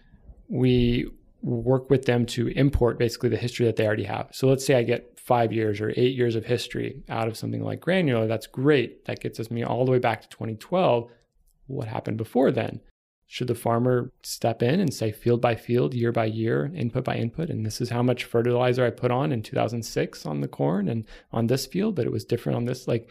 we 0.49 1.09
work 1.41 1.89
with 1.89 2.05
them 2.05 2.25
to 2.25 2.47
import 2.49 2.99
basically 2.99 3.29
the 3.29 3.37
history 3.37 3.65
that 3.65 3.75
they 3.75 3.85
already 3.85 4.03
have. 4.03 4.27
So 4.31 4.47
let's 4.47 4.65
say 4.65 4.75
I 4.75 4.83
get 4.83 5.19
five 5.19 5.53
years 5.53 5.79
or 5.79 5.93
eight 5.95 6.15
years 6.15 6.35
of 6.35 6.45
history 6.45 7.03
out 7.07 7.27
of 7.27 7.37
something 7.37 7.63
like 7.63 7.79
Granular. 7.79 8.27
That's 8.27 8.47
great. 8.47 9.05
That 9.05 9.21
gets 9.21 9.39
us 9.39 9.51
me 9.51 9.63
all 9.63 9.85
the 9.85 9.91
way 9.91 9.99
back 9.99 10.21
to 10.21 10.29
2012. 10.29 11.09
What 11.67 11.87
happened 11.87 12.17
before 12.17 12.51
then? 12.51 12.81
Should 13.27 13.47
the 13.47 13.55
farmer 13.55 14.11
step 14.23 14.63
in 14.63 14.79
and 14.79 14.91
say 14.91 15.11
field 15.11 15.39
by 15.39 15.55
field, 15.55 15.93
year 15.93 16.11
by 16.11 16.25
year, 16.25 16.71
input 16.73 17.03
by 17.03 17.17
input, 17.17 17.51
and 17.51 17.63
this 17.63 17.79
is 17.79 17.91
how 17.91 18.01
much 18.01 18.23
fertilizer 18.23 18.83
I 18.83 18.89
put 18.89 19.11
on 19.11 19.31
in 19.31 19.43
2006 19.43 20.25
on 20.25 20.41
the 20.41 20.47
corn 20.47 20.89
and 20.89 21.05
on 21.31 21.45
this 21.45 21.67
field, 21.67 21.95
but 21.95 22.07
it 22.07 22.11
was 22.11 22.25
different 22.25 22.55
on 22.55 22.65
this? 22.65 22.87
Like, 22.87 23.07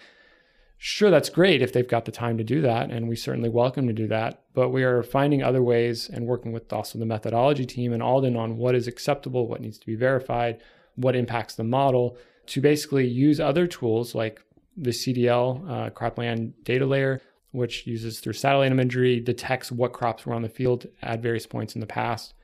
Sure, 0.80 1.10
that's 1.10 1.28
great 1.28 1.60
if 1.60 1.72
they've 1.72 1.88
got 1.88 2.04
the 2.04 2.12
time 2.12 2.38
to 2.38 2.44
do 2.44 2.60
that, 2.62 2.90
and 2.90 3.08
we 3.08 3.16
certainly 3.16 3.48
welcome 3.48 3.88
to 3.88 3.92
do 3.92 4.06
that. 4.06 4.44
But 4.58 4.70
we 4.70 4.82
are 4.82 5.04
finding 5.04 5.40
other 5.40 5.62
ways 5.62 6.10
and 6.12 6.26
working 6.26 6.50
with 6.50 6.72
also 6.72 6.98
the 6.98 7.06
methodology 7.06 7.64
team 7.64 7.92
and 7.92 8.02
Aldyen 8.02 8.36
on 8.36 8.56
what 8.56 8.74
is 8.74 8.88
acceptable, 8.88 9.46
what 9.46 9.60
needs 9.60 9.78
to 9.78 9.86
be 9.86 9.94
verified, 9.94 10.60
what 10.96 11.14
impacts 11.14 11.54
the 11.54 11.62
model 11.62 12.18
to 12.46 12.60
basically 12.60 13.06
use 13.06 13.38
other 13.38 13.68
tools 13.68 14.16
like 14.16 14.42
the 14.76 14.90
CDL, 14.90 15.62
uh, 15.70 15.90
cropland 15.90 16.54
data 16.64 16.84
layer, 16.84 17.22
which 17.52 17.86
uses 17.86 18.18
through 18.18 18.32
satellite 18.32 18.72
imagery, 18.72 19.20
detects 19.20 19.70
what 19.70 19.92
crops 19.92 20.26
were 20.26 20.34
on 20.34 20.42
the 20.42 20.48
field 20.48 20.88
at 21.02 21.22
various 21.22 21.46
points 21.46 21.76
in 21.76 21.80
the 21.80 21.86
past. 21.86 22.34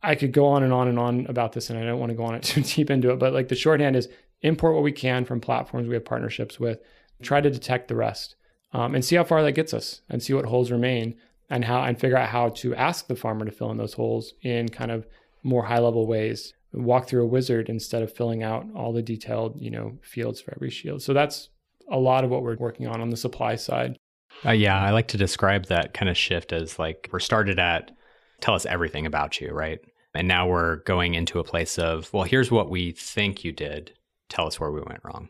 I 0.00 0.14
could 0.14 0.30
go 0.30 0.46
on 0.46 0.62
and 0.62 0.72
on 0.72 0.86
and 0.86 0.96
on 0.96 1.26
about 1.26 1.54
this, 1.54 1.70
and 1.70 1.78
I 1.80 1.84
don't 1.84 1.98
want 1.98 2.10
to 2.10 2.16
go 2.16 2.22
on 2.22 2.36
it 2.36 2.42
too 2.44 2.60
deep 2.60 2.88
into 2.88 3.10
it, 3.10 3.18
but 3.18 3.32
like 3.32 3.48
the 3.48 3.56
shorthand 3.56 3.96
is 3.96 4.08
import 4.42 4.74
what 4.74 4.84
we 4.84 4.92
can 4.92 5.24
from 5.24 5.40
platforms 5.40 5.88
we 5.88 5.94
have 5.94 6.04
partnerships 6.04 6.60
with 6.60 6.78
try 7.20 7.40
to 7.40 7.50
detect 7.50 7.88
the 7.88 7.96
rest 7.96 8.36
um, 8.72 8.94
and 8.94 9.04
see 9.04 9.16
how 9.16 9.24
far 9.24 9.42
that 9.42 9.52
gets 9.52 9.74
us 9.74 10.02
and 10.08 10.22
see 10.22 10.34
what 10.34 10.44
holes 10.44 10.70
remain 10.70 11.16
and 11.50 11.64
how 11.64 11.82
and 11.82 11.98
figure 11.98 12.16
out 12.16 12.28
how 12.28 12.48
to 12.50 12.74
ask 12.74 13.06
the 13.06 13.16
farmer 13.16 13.44
to 13.44 13.52
fill 13.52 13.70
in 13.70 13.76
those 13.76 13.94
holes 13.94 14.34
in 14.42 14.68
kind 14.68 14.90
of 14.90 15.06
more 15.42 15.64
high 15.64 15.78
level 15.78 16.06
ways. 16.06 16.54
Walk 16.72 17.06
through 17.06 17.22
a 17.22 17.28
wizard 17.28 17.68
instead 17.68 18.02
of 18.02 18.12
filling 18.12 18.42
out 18.42 18.66
all 18.74 18.92
the 18.92 19.02
detailed 19.02 19.60
you 19.60 19.70
know 19.70 19.98
fields 20.02 20.40
for 20.40 20.52
every 20.54 20.70
shield. 20.70 21.02
So 21.02 21.12
that's 21.12 21.50
a 21.90 21.98
lot 21.98 22.24
of 22.24 22.30
what 22.30 22.42
we're 22.42 22.56
working 22.56 22.86
on 22.86 23.00
on 23.00 23.10
the 23.10 23.16
supply 23.16 23.56
side. 23.56 23.98
Uh, 24.44 24.50
yeah 24.50 24.80
i 24.80 24.90
like 24.90 25.06
to 25.06 25.16
describe 25.16 25.66
that 25.66 25.94
kind 25.94 26.08
of 26.08 26.16
shift 26.16 26.52
as 26.52 26.76
like 26.76 27.08
we're 27.12 27.20
started 27.20 27.56
at 27.60 27.92
tell 28.40 28.52
us 28.52 28.66
everything 28.66 29.06
about 29.06 29.40
you 29.40 29.50
right? 29.50 29.78
And 30.12 30.26
now 30.26 30.48
we're 30.48 30.76
going 30.78 31.14
into 31.14 31.38
a 31.38 31.44
place 31.44 31.78
of 31.78 32.12
well 32.12 32.24
here's 32.24 32.50
what 32.50 32.70
we 32.70 32.92
think 32.92 33.44
you 33.44 33.52
did. 33.52 33.92
Tell 34.28 34.46
us 34.46 34.58
where 34.58 34.70
we 34.70 34.80
went 34.80 35.04
wrong. 35.04 35.28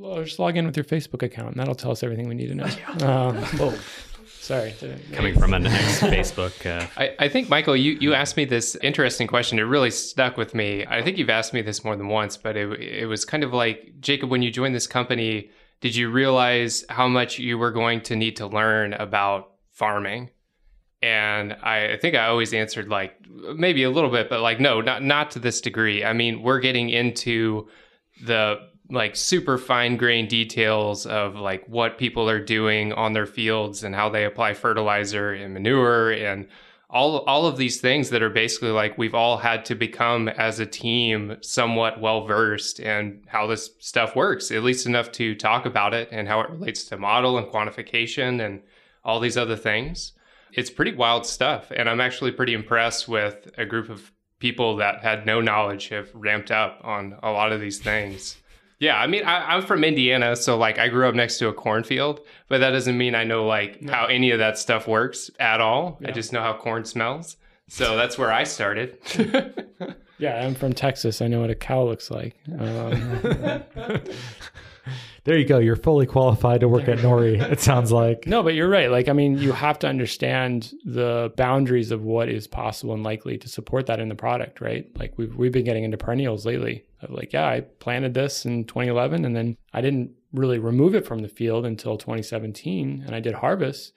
Well, 0.00 0.24
just 0.24 0.38
log 0.38 0.56
in 0.56 0.64
with 0.64 0.78
your 0.78 0.84
Facebook 0.84 1.22
account, 1.22 1.48
and 1.48 1.60
that'll 1.60 1.74
tell 1.74 1.90
us 1.90 2.02
everything 2.02 2.26
we 2.26 2.34
need 2.34 2.46
to 2.46 2.54
know. 2.54 2.64
um, 3.06 3.36
whoa. 3.58 3.74
Sorry. 4.38 4.74
Coming 5.12 5.38
from 5.38 5.54
an 5.54 5.66
ex 5.66 6.00
Facebook. 6.00 6.66
Uh... 6.66 6.86
I, 6.96 7.14
I 7.18 7.28
think, 7.28 7.48
Michael, 7.48 7.76
you, 7.76 7.98
you 8.00 8.14
asked 8.14 8.36
me 8.36 8.44
this 8.44 8.76
interesting 8.76 9.26
question. 9.26 9.58
It 9.58 9.62
really 9.62 9.90
stuck 9.90 10.36
with 10.36 10.54
me. 10.54 10.84
I 10.86 11.02
think 11.02 11.18
you've 11.18 11.30
asked 11.30 11.52
me 11.52 11.62
this 11.62 11.84
more 11.84 11.96
than 11.96 12.08
once, 12.08 12.36
but 12.36 12.56
it, 12.56 12.80
it 12.80 13.06
was 13.06 13.24
kind 13.24 13.44
of 13.44 13.52
like, 13.52 14.00
Jacob, 14.00 14.30
when 14.30 14.42
you 14.42 14.50
joined 14.50 14.74
this 14.74 14.86
company, 14.86 15.50
did 15.80 15.94
you 15.94 16.10
realize 16.10 16.84
how 16.88 17.08
much 17.08 17.38
you 17.38 17.58
were 17.58 17.70
going 17.70 18.00
to 18.02 18.16
need 18.16 18.36
to 18.36 18.46
learn 18.46 18.92
about 18.94 19.52
farming? 19.70 20.30
And 21.02 21.54
I, 21.62 21.92
I 21.92 21.96
think 21.96 22.14
I 22.14 22.26
always 22.26 22.52
answered 22.52 22.88
like 22.88 23.14
maybe 23.54 23.84
a 23.84 23.90
little 23.90 24.10
bit, 24.10 24.28
but 24.28 24.40
like 24.40 24.60
no, 24.60 24.82
not 24.82 25.02
not 25.02 25.30
to 25.30 25.38
this 25.38 25.62
degree. 25.62 26.04
I 26.04 26.12
mean, 26.12 26.42
we're 26.42 26.60
getting 26.60 26.90
into 26.90 27.68
the 28.22 28.58
like 28.90 29.14
super 29.14 29.56
fine 29.56 29.96
grained 29.96 30.28
details 30.28 31.06
of 31.06 31.36
like 31.36 31.64
what 31.68 31.98
people 31.98 32.28
are 32.28 32.44
doing 32.44 32.92
on 32.92 33.12
their 33.12 33.26
fields 33.26 33.84
and 33.84 33.94
how 33.94 34.08
they 34.08 34.24
apply 34.24 34.54
fertilizer 34.54 35.32
and 35.32 35.54
manure 35.54 36.10
and 36.10 36.48
all 36.88 37.18
all 37.18 37.46
of 37.46 37.56
these 37.56 37.80
things 37.80 38.10
that 38.10 38.22
are 38.22 38.30
basically 38.30 38.70
like 38.70 38.98
we've 38.98 39.14
all 39.14 39.36
had 39.36 39.64
to 39.64 39.74
become 39.76 40.28
as 40.28 40.58
a 40.58 40.66
team 40.66 41.36
somewhat 41.40 42.00
well 42.00 42.26
versed 42.26 42.80
in 42.80 43.22
how 43.28 43.46
this 43.46 43.70
stuff 43.78 44.16
works 44.16 44.50
at 44.50 44.64
least 44.64 44.86
enough 44.86 45.12
to 45.12 45.34
talk 45.36 45.66
about 45.66 45.94
it 45.94 46.08
and 46.10 46.26
how 46.26 46.40
it 46.40 46.50
relates 46.50 46.84
to 46.84 46.96
model 46.96 47.38
and 47.38 47.46
quantification 47.46 48.44
and 48.44 48.60
all 49.04 49.20
these 49.20 49.36
other 49.36 49.56
things. 49.56 50.12
It's 50.52 50.68
pretty 50.68 50.94
wild 50.94 51.26
stuff 51.26 51.70
and 51.70 51.88
i'm 51.88 52.00
actually 52.00 52.32
pretty 52.32 52.54
impressed 52.54 53.06
with 53.06 53.48
a 53.56 53.64
group 53.64 53.88
of 53.88 54.10
people 54.40 54.76
that 54.76 55.00
had 55.02 55.26
no 55.26 55.40
knowledge 55.40 55.90
have 55.90 56.10
ramped 56.12 56.50
up 56.50 56.80
on 56.82 57.16
a 57.22 57.30
lot 57.30 57.52
of 57.52 57.60
these 57.60 57.78
things 57.78 58.39
yeah, 58.80 58.98
I 58.98 59.06
mean, 59.06 59.24
I, 59.24 59.56
am 59.56 59.62
from 59.62 59.84
Indiana, 59.84 60.34
so 60.34 60.56
like 60.56 60.78
I 60.78 60.88
grew 60.88 61.06
up 61.06 61.14
next 61.14 61.38
to 61.38 61.48
a 61.48 61.52
cornfield, 61.52 62.20
but 62.48 62.58
that 62.58 62.70
doesn't 62.70 62.96
mean 62.96 63.14
I 63.14 63.24
know 63.24 63.46
like 63.46 63.82
no. 63.82 63.92
how 63.92 64.06
any 64.06 64.30
of 64.30 64.38
that 64.38 64.56
stuff 64.56 64.88
works 64.88 65.30
at 65.38 65.60
all. 65.60 65.98
Yeah. 66.00 66.08
I 66.08 66.12
just 66.12 66.32
know 66.32 66.40
how 66.40 66.54
corn 66.56 66.86
smells. 66.86 67.36
So 67.68 67.94
that's 67.94 68.16
where 68.16 68.32
I 68.32 68.44
started. 68.44 68.96
yeah, 70.18 70.44
I'm 70.44 70.54
from 70.54 70.72
Texas. 70.72 71.20
I 71.20 71.28
know 71.28 71.40
what 71.40 71.50
a 71.50 71.54
cow 71.54 71.84
looks 71.84 72.10
like. 72.10 72.34
Um, 72.58 74.02
there 75.24 75.36
you 75.36 75.44
go. 75.44 75.58
You're 75.58 75.76
fully 75.76 76.06
qualified 76.06 76.60
to 76.60 76.68
work 76.68 76.88
at 76.88 76.98
Nori. 76.98 77.40
It 77.40 77.60
sounds 77.60 77.92
like. 77.92 78.26
No, 78.26 78.42
but 78.42 78.54
you're 78.54 78.68
right. 78.68 78.90
Like, 78.90 79.08
I 79.08 79.12
mean, 79.12 79.38
you 79.38 79.52
have 79.52 79.78
to 79.80 79.86
understand 79.86 80.72
the 80.84 81.32
boundaries 81.36 81.90
of 81.90 82.02
what 82.02 82.28
is 82.28 82.46
possible 82.46 82.94
and 82.94 83.02
likely 83.02 83.36
to 83.38 83.48
support 83.48 83.86
that 83.86 84.00
in 84.00 84.08
the 84.08 84.14
product, 84.14 84.60
right? 84.60 84.86
Like 84.98 85.14
we've 85.16 85.34
we've 85.36 85.52
been 85.52 85.64
getting 85.64 85.84
into 85.84 85.98
perennials 85.98 86.46
lately. 86.46 86.84
Of 87.02 87.10
like, 87.10 87.32
yeah, 87.32 87.48
I 87.48 87.60
planted 87.60 88.14
this 88.14 88.46
in 88.46 88.64
2011, 88.64 89.24
and 89.24 89.36
then 89.36 89.56
I 89.72 89.80
didn't 89.80 90.12
really 90.32 90.58
remove 90.58 90.94
it 90.94 91.06
from 91.06 91.20
the 91.20 91.28
field 91.28 91.66
until 91.66 91.96
2017, 91.96 93.04
and 93.06 93.14
I 93.14 93.20
did 93.20 93.34
harvest. 93.34 93.92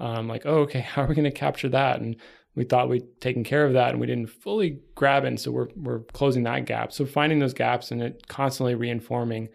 Um, 0.00 0.28
like, 0.28 0.44
oh, 0.44 0.60
okay, 0.60 0.80
how 0.80 1.02
are 1.02 1.06
we 1.06 1.14
going 1.14 1.24
to 1.24 1.30
capture 1.30 1.68
that? 1.68 2.00
And 2.00 2.16
we 2.56 2.64
thought 2.64 2.88
we'd 2.88 3.20
taken 3.20 3.44
care 3.44 3.64
of 3.64 3.72
that, 3.74 3.90
and 3.90 4.00
we 4.00 4.06
didn't 4.06 4.30
fully 4.30 4.80
grab 4.94 5.24
it. 5.24 5.28
And 5.28 5.40
so 5.40 5.50
we're 5.50 5.68
we're 5.76 6.00
closing 6.00 6.42
that 6.44 6.66
gap. 6.66 6.92
So 6.92 7.06
finding 7.06 7.38
those 7.38 7.54
gaps 7.54 7.90
and 7.90 8.02
it 8.02 8.26
constantly 8.28 8.74
reinforming 8.74 9.48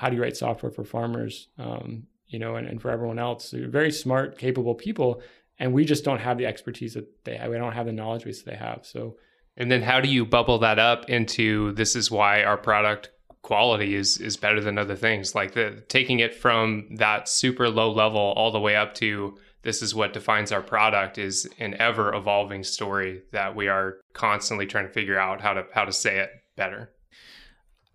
how 0.00 0.08
do 0.08 0.16
you 0.16 0.22
write 0.22 0.34
software 0.34 0.72
for 0.72 0.82
farmers, 0.82 1.48
um, 1.58 2.04
you 2.26 2.38
know, 2.38 2.56
and, 2.56 2.66
and 2.66 2.80
for 2.80 2.90
everyone 2.90 3.18
else. 3.18 3.50
They're 3.50 3.68
very 3.68 3.92
smart, 3.92 4.38
capable 4.38 4.74
people. 4.74 5.22
and 5.58 5.74
we 5.74 5.84
just 5.84 6.04
don't 6.04 6.20
have 6.20 6.38
the 6.38 6.46
expertise 6.46 6.94
that 6.94 7.06
they 7.24 7.36
have. 7.36 7.50
We 7.50 7.58
don't 7.58 7.74
have 7.74 7.84
the 7.84 7.92
knowledge 7.92 8.24
base 8.24 8.42
that 8.42 8.50
they 8.50 8.56
have. 8.56 8.86
So, 8.86 9.18
and 9.58 9.70
then 9.70 9.82
how 9.82 10.00
do 10.00 10.08
you 10.08 10.24
bubble 10.24 10.58
that 10.60 10.78
up 10.78 11.10
into 11.10 11.72
this 11.72 11.94
is 11.94 12.10
why 12.10 12.44
our 12.44 12.56
product 12.56 13.10
quality 13.42 13.94
is 13.94 14.16
is 14.16 14.38
better 14.38 14.60
than 14.60 14.78
other 14.78 14.96
things 14.96 15.34
like 15.34 15.52
the 15.52 15.82
taking 15.88 16.20
it 16.20 16.34
from 16.34 16.86
that 16.96 17.28
super 17.28 17.68
low 17.68 17.90
level 17.90 18.34
all 18.36 18.50
the 18.50 18.60
way 18.60 18.76
up 18.76 18.94
to 18.94 19.36
this 19.62 19.82
is 19.82 19.94
what 19.94 20.12
defines 20.12 20.52
our 20.52 20.62
product 20.62 21.18
is 21.18 21.48
an 21.58 21.74
ever 21.78 22.14
evolving 22.14 22.62
story 22.62 23.22
that 23.32 23.54
we 23.54 23.66
are 23.66 23.96
constantly 24.12 24.66
trying 24.66 24.86
to 24.86 24.92
figure 24.92 25.18
out 25.18 25.40
how 25.40 25.54
to 25.54 25.64
how 25.72 25.84
to 25.84 25.92
say 25.92 26.18
it 26.18 26.30
better 26.56 26.90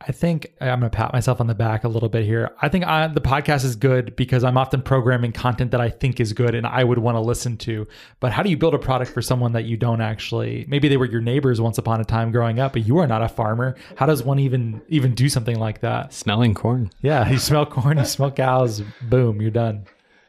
I 0.07 0.11
think 0.11 0.53
uh, 0.61 0.65
I'm 0.65 0.79
going 0.79 0.91
to 0.91 0.95
pat 0.95 1.13
myself 1.13 1.41
on 1.41 1.47
the 1.47 1.55
back 1.55 1.83
a 1.83 1.87
little 1.87 2.09
bit 2.09 2.25
here. 2.25 2.51
I 2.61 2.69
think 2.69 2.85
I, 2.85 3.07
the 3.07 3.21
podcast 3.21 3.65
is 3.65 3.75
good 3.75 4.15
because 4.15 4.43
I'm 4.43 4.57
often 4.57 4.81
programming 4.81 5.31
content 5.31 5.71
that 5.71 5.81
I 5.81 5.89
think 5.89 6.19
is 6.19 6.33
good 6.33 6.53
and 6.53 6.67
I 6.67 6.83
would 6.83 6.99
want 6.99 7.15
to 7.15 7.21
listen 7.21 7.57
to. 7.57 7.87
But 8.19 8.31
how 8.31 8.43
do 8.43 8.49
you 8.49 8.57
build 8.57 8.75
a 8.75 8.79
product 8.79 9.11
for 9.11 9.21
someone 9.21 9.53
that 9.53 9.65
you 9.65 9.77
don't 9.77 10.01
actually? 10.01 10.65
Maybe 10.67 10.87
they 10.87 10.97
were 10.97 11.05
your 11.05 11.21
neighbors 11.21 11.59
once 11.59 11.77
upon 11.77 12.01
a 12.01 12.05
time 12.05 12.31
growing 12.31 12.59
up, 12.59 12.73
but 12.73 12.85
you 12.85 12.99
are 12.99 13.07
not 13.07 13.23
a 13.23 13.29
farmer. 13.29 13.75
How 13.95 14.05
does 14.05 14.23
one 14.23 14.39
even 14.39 14.81
even 14.89 15.15
do 15.15 15.27
something 15.27 15.57
like 15.57 15.81
that? 15.81 16.13
Smelling 16.13 16.53
corn. 16.53 16.91
Yeah, 17.01 17.27
you 17.29 17.39
smell 17.39 17.65
corn, 17.65 17.97
you 17.97 18.05
smell 18.05 18.31
cows. 18.31 18.81
Boom, 19.01 19.41
you're 19.41 19.51
done. 19.51 19.85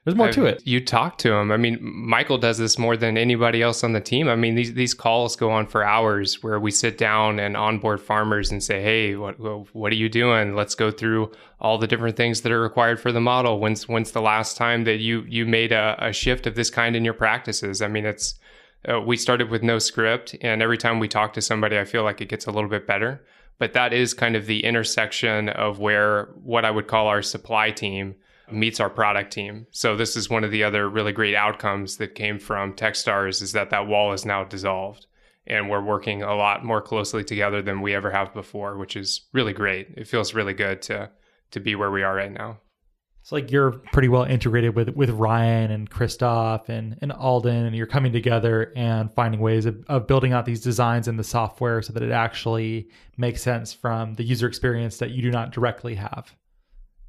There's 0.07 0.17
more 0.17 0.31
to 0.31 0.47
it. 0.47 0.65
You 0.65 0.85
talk 0.85 1.19
to 1.19 1.33
him. 1.33 1.51
I 1.51 1.57
mean, 1.57 1.79
Michael 1.83 2.39
does 2.39 2.59
this 2.59 2.79
more 2.79 2.97
than 2.97 3.19
anybody 3.19 3.61
else 3.61 3.83
on 3.83 3.93
the 3.93 4.01
team. 4.01 4.29
I 4.29 4.37
mean, 4.37 4.55
these 4.55 4.73
these 4.75 4.95
calls 4.95 5.35
go 5.35 5.51
on 5.51 5.67
for 5.67 5.83
hours 5.83 6.45
where 6.45 6.61
we 6.61 6.71
sit 6.71 6.97
down 6.97 7.41
and 7.41 7.57
onboard 7.57 8.01
farmers 8.01 8.53
and 8.53 8.63
say, 8.63 8.81
"Hey, 8.81 9.17
what 9.17 9.35
what 9.75 9.91
are 9.91 9.97
you 9.97 10.09
doing? 10.09 10.55
Let's 10.55 10.77
go 10.77 10.93
through 10.93 11.33
all 11.61 11.77
the 11.77 11.89
different 11.89 12.17
things 12.17 12.43
that 12.43 12.53
are 12.53 12.61
required 12.61 13.01
for 13.01 13.11
the 13.11 13.21
model. 13.21 13.59
When's 13.59 13.89
when's 13.89 14.13
the 14.13 14.23
last 14.23 14.57
time 14.57 14.85
that 14.85 14.99
you 14.99 15.25
you 15.27 15.45
made 15.45 15.73
a, 15.73 15.97
a 15.99 16.13
shift 16.13 16.47
of 16.47 16.55
this 16.55 16.71
kind 16.71 16.95
in 16.95 17.05
your 17.05 17.13
practices? 17.13 17.83
I 17.83 17.89
mean, 17.89 18.07
it's 18.07 18.39
uh, 18.89 19.01
we 19.01 19.17
started 19.17 19.51
with 19.51 19.65
no 19.65 19.81
script, 19.81 20.37
and 20.41 20.63
every 20.63 20.79
time 20.79 21.01
we 21.01 21.09
talk 21.09 21.33
to 21.33 21.43
somebody, 21.43 21.81
I 21.81 21.85
feel 21.85 22.05
like 22.05 22.21
it 22.21 22.29
gets 22.29 22.47
a 22.47 22.53
little 22.53 22.71
bit 22.71 22.87
better. 22.87 23.25
But 23.59 23.73
that 23.73 23.93
is 23.93 24.15
kind 24.15 24.37
of 24.37 24.47
the 24.47 24.63
intersection 24.63 25.49
of 25.49 25.81
where 25.81 26.27
what 26.45 26.65
I 26.65 26.71
would 26.71 26.87
call 26.87 27.09
our 27.09 27.23
supply 27.23 27.73
team 27.73 28.15
meets 28.51 28.81
our 28.81 28.91
product 28.91 29.33
team. 29.33 29.67
So 29.71 29.97
this 29.97 30.17
is 30.17 30.31
one 30.31 30.45
of 30.45 30.51
the 30.51 30.65
other 30.65 30.89
really 30.89 31.13
great 31.13 31.35
outcomes 31.35 31.97
that 31.97 32.15
came 32.15 32.39
from 32.39 32.75
Techstars 32.75 33.43
is 33.43 33.53
that 33.53 33.71
that 33.71 33.87
wall 33.87 34.13
is 34.13 34.25
now 34.25 34.45
dissolved 34.45 35.07
and 35.47 35.71
we're 35.71 35.83
working 35.83 36.23
a 36.23 36.35
lot 36.35 36.65
more 36.65 36.83
closely 36.83 37.23
together 37.23 37.63
than 37.63 37.81
we 37.81 37.95
ever 37.95 38.11
have 38.11 38.35
before, 38.35 38.77
which 38.77 38.97
is 38.97 39.23
really 39.33 39.53
great. 39.53 39.89
It 39.97 40.09
feels 40.09 40.35
really 40.35 40.55
good 40.55 40.83
to 40.83 41.11
to 41.53 41.61
be 41.61 41.77
where 41.77 41.91
we 41.91 42.03
are 42.03 42.15
right 42.15 42.33
now. 42.33 42.59
It's 43.21 43.33
like 43.33 43.51
you're 43.51 43.73
pretty 43.93 44.09
well 44.09 44.25
integrated 44.25 44.75
with 44.75 44.91
with 44.91 45.11
Ryan 45.11 45.71
and 45.71 45.89
Christoph 45.89 46.69
and 46.69 46.97
and 47.03 47.13
Aldyen, 47.13 47.67
and 47.67 47.77
you're 47.77 47.87
coming 47.87 48.13
together 48.13 48.73
and 48.77 49.13
finding 49.13 49.41
ways 49.41 49.67
of, 49.67 49.85
of 49.89 50.07
building 50.07 50.33
out 50.33 50.47
these 50.47 50.61
designs 50.61 51.09
in 51.09 51.17
the 51.17 51.25
software 51.25 51.83
so 51.83 51.93
that 51.93 52.03
it 52.03 52.13
actually 52.13 52.89
makes 53.17 53.43
sense 53.43 53.73
from 53.73 54.15
the 54.15 54.25
user 54.25 54.47
experience 54.47 54.99
that 54.99 55.11
you 55.11 55.23
do 55.23 55.31
not 55.31 55.53
directly 55.53 55.95
have. 55.95 56.35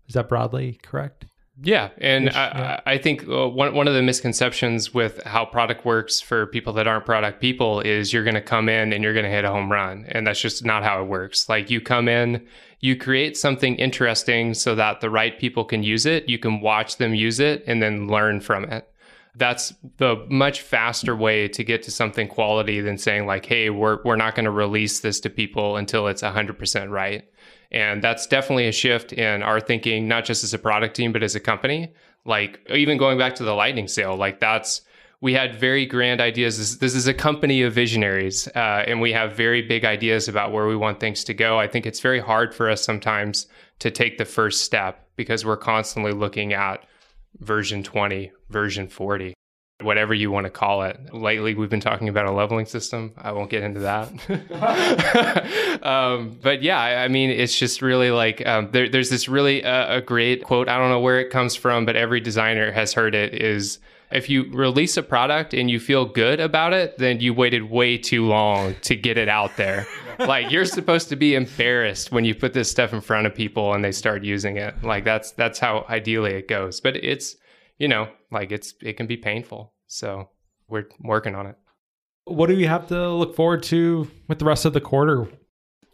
Is 0.08 0.14
that 0.14 0.30
broadly 0.30 0.80
correct? 0.84 1.26
Yeah, 1.60 1.90
and 1.98 2.30
I, 2.30 2.82
I, 2.86 2.98
think 3.00 3.28
uh, 3.28 3.50
one 3.50 3.74
one 3.74 3.88
of 3.88 3.96
the 3.96 4.04
misconceptions 4.04 4.94
with 4.94 5.24
how 5.24 5.44
product 5.44 5.86
works 5.86 6.22
for 6.22 6.46
people 6.46 6.72
that 6.74 6.86
aren't 6.86 7.06
product 7.06 7.42
people 7.42 7.82
is 7.82 8.14
you're 8.14 8.24
going 8.24 8.36
to 8.36 8.42
come 8.42 8.70
in 8.70 8.94
and 8.94 9.04
you're 9.04 9.14
going 9.14 9.26
to 9.26 9.32
hit 9.32 9.44
a 9.44 9.50
home 9.50 9.72
run, 9.72 10.06
and 10.10 10.28
that's 10.28 10.40
just 10.40 10.64
not 10.64 10.84
how 10.84 11.02
it 11.02 11.08
works. 11.08 11.50
Like 11.50 11.72
you 11.72 11.82
come 11.82 12.08
in, 12.08 12.46
you 12.80 12.96
create 12.96 13.36
something 13.36 13.76
interesting 13.78 14.54
so 14.54 14.76
that 14.76 15.02
the 15.02 15.10
right 15.10 15.40
people 15.40 15.66
can 15.66 15.82
use 15.82 16.06
it. 16.06 16.30
You 16.30 16.38
can 16.38 16.62
watch 16.62 16.98
them 16.98 17.16
use 17.16 17.40
it 17.40 17.64
and 17.66 17.82
then 17.82 18.08
learn 18.08 18.40
from 18.40 18.66
it. 18.66 18.88
That's 19.36 19.74
the 19.98 20.28
much 20.30 20.62
faster 20.62 21.16
way 21.16 21.48
to 21.48 21.64
get 21.64 21.82
to 21.84 21.92
something 21.92 22.28
quality 22.28 22.82
than 22.82 23.00
saying 23.00 23.26
like, 23.26 23.48
"Hey, 23.48 23.72
we're 23.72 23.98
we're 24.04 24.16
not 24.16 24.36
going 24.36 24.46
to 24.46 24.52
release 24.52 25.00
this 25.00 25.20
to 25.22 25.32
people 25.32 25.78
until 25.78 26.08
it's 26.08 26.22
100% 26.22 26.92
right." 26.92 27.24
And 27.72 28.04
that's 28.04 28.28
definitely 28.28 28.68
a 28.68 28.72
shift 28.72 29.14
in 29.14 29.44
our 29.44 29.60
thinking, 29.60 30.08
not 30.08 30.26
just 30.26 30.44
as 30.44 30.54
a 30.54 30.60
product 30.60 30.96
team, 30.96 31.12
but 31.12 31.24
as 31.24 31.36
a 31.36 31.40
company. 31.40 31.94
Like 32.26 32.60
even 32.70 32.98
going 32.98 33.18
back 33.18 33.36
to 33.36 33.44
the 33.44 33.54
lightning 33.54 33.88
sale, 33.88 34.16
like 34.16 34.40
that's 34.40 34.82
we 35.20 35.34
had 35.34 35.56
very 35.56 35.86
grand 35.86 36.22
ideas. 36.22 36.58
This, 36.58 36.76
this 36.76 36.96
is 36.96 37.08
a 37.08 37.14
company 37.14 37.64
of 37.64 37.74
visionaries, 37.74 38.48
uh, 38.50 38.84
and 38.86 39.02
we 39.02 39.12
have 39.14 39.36
very 39.36 39.62
big 39.64 39.84
ideas 39.84 40.28
about 40.28 40.52
where 40.52 40.68
we 40.68 40.76
want 40.76 41.00
things 41.00 41.24
to 41.24 41.34
go. 41.34 41.60
I 41.60 41.68
think 41.68 41.86
it's 41.86 42.00
very 42.00 42.20
hard 42.20 42.54
for 42.54 42.70
us 42.70 42.84
sometimes 42.84 43.48
to 43.80 43.90
take 43.90 44.18
the 44.18 44.26
first 44.26 44.62
step 44.62 45.08
because 45.16 45.44
we're 45.44 45.58
constantly 45.58 46.12
looking 46.12 46.54
at 46.54 46.86
version 47.40 47.82
20, 47.82 48.32
version 48.50 48.88
40 48.88 49.37
whatever 49.82 50.14
you 50.14 50.32
want 50.32 50.46
to 50.46 50.50
call 50.50 50.84
it. 50.84 51.14
Lately, 51.14 51.54
we've 51.54 51.70
been 51.70 51.80
talking 51.80 52.10
about 52.10 52.26
a 52.26 52.32
leveling 52.32 52.66
system. 52.66 53.14
I 53.18 53.32
won't 53.32 53.50
get 53.50 53.64
into 53.64 53.82
that. 53.82 54.10
um, 55.84 56.38
but 56.42 56.64
yeah, 56.64 56.80
I 56.80 57.08
mean, 57.08 57.30
it's 57.30 57.58
just 57.58 57.82
really 57.82 58.12
like 58.12 58.46
um, 58.46 58.70
there, 58.72 58.90
there's 58.90 59.10
this 59.10 59.28
really 59.28 59.64
uh, 59.64 59.98
a 59.98 60.02
great 60.02 60.44
quote. 60.44 60.68
I 60.68 60.78
don't 60.78 60.90
know 60.90 61.00
where 61.00 61.20
it 61.20 61.30
comes 61.30 61.56
from, 61.56 61.86
but 61.86 61.96
every 61.96 62.20
designer 62.20 62.72
has 62.72 62.94
heard 62.94 63.14
it. 63.14 63.36
Is 63.36 63.78
if 64.12 64.30
you 64.30 64.52
release 64.52 64.98
a 64.98 65.04
product 65.04 65.54
and 65.54 65.70
you 65.70 65.80
feel 65.80 66.06
good 66.06 66.40
about 66.40 66.74
it, 66.74 66.98
then 66.98 67.20
you 67.20 67.34
waited 67.34 67.70
way 67.70 67.98
too 67.98 68.26
long 68.26 68.76
to 68.82 68.96
get 68.96 69.18
it 69.18 69.30
out 69.30 69.58
there. 69.58 69.86
like 70.20 70.50
you're 70.50 70.66
supposed 70.66 71.10
to 71.10 71.16
be 71.16 71.36
embarrassed 71.36 72.12
when 72.12 72.26
you 72.26 72.34
put 72.34 72.54
this 72.54 72.72
stuff 72.72 72.94
in 72.94 73.02
front 73.02 73.28
of 73.28 73.36
people 73.36 73.74
and 73.74 73.84
they 73.84 73.92
start 73.92 74.24
using 74.24 74.58
it. 74.58 74.82
Like 74.84 75.04
that's 75.04 75.32
that's 75.34 75.60
how 75.60 75.86
ideally 75.88 76.34
it 76.34 76.48
goes. 76.48 76.82
But 76.82 76.96
it's 76.98 77.36
you 77.78 77.88
know, 77.88 78.08
like 78.32 78.52
it's 78.52 78.74
it 78.82 78.94
can 78.94 79.08
be 79.08 79.18
painful. 79.18 79.74
So 79.88 80.30
we're 80.68 80.86
working 81.02 81.36
on 81.36 81.48
it. 81.48 81.56
What 82.26 82.48
do 82.48 82.58
we 82.58 82.66
have 82.66 82.88
to 82.88 83.10
look 83.10 83.36
forward 83.36 83.64
to 83.64 84.10
with 84.28 84.40
the 84.40 84.46
rest 84.46 84.66
of 84.66 84.74
the 84.74 84.82
quarter? 84.82 85.30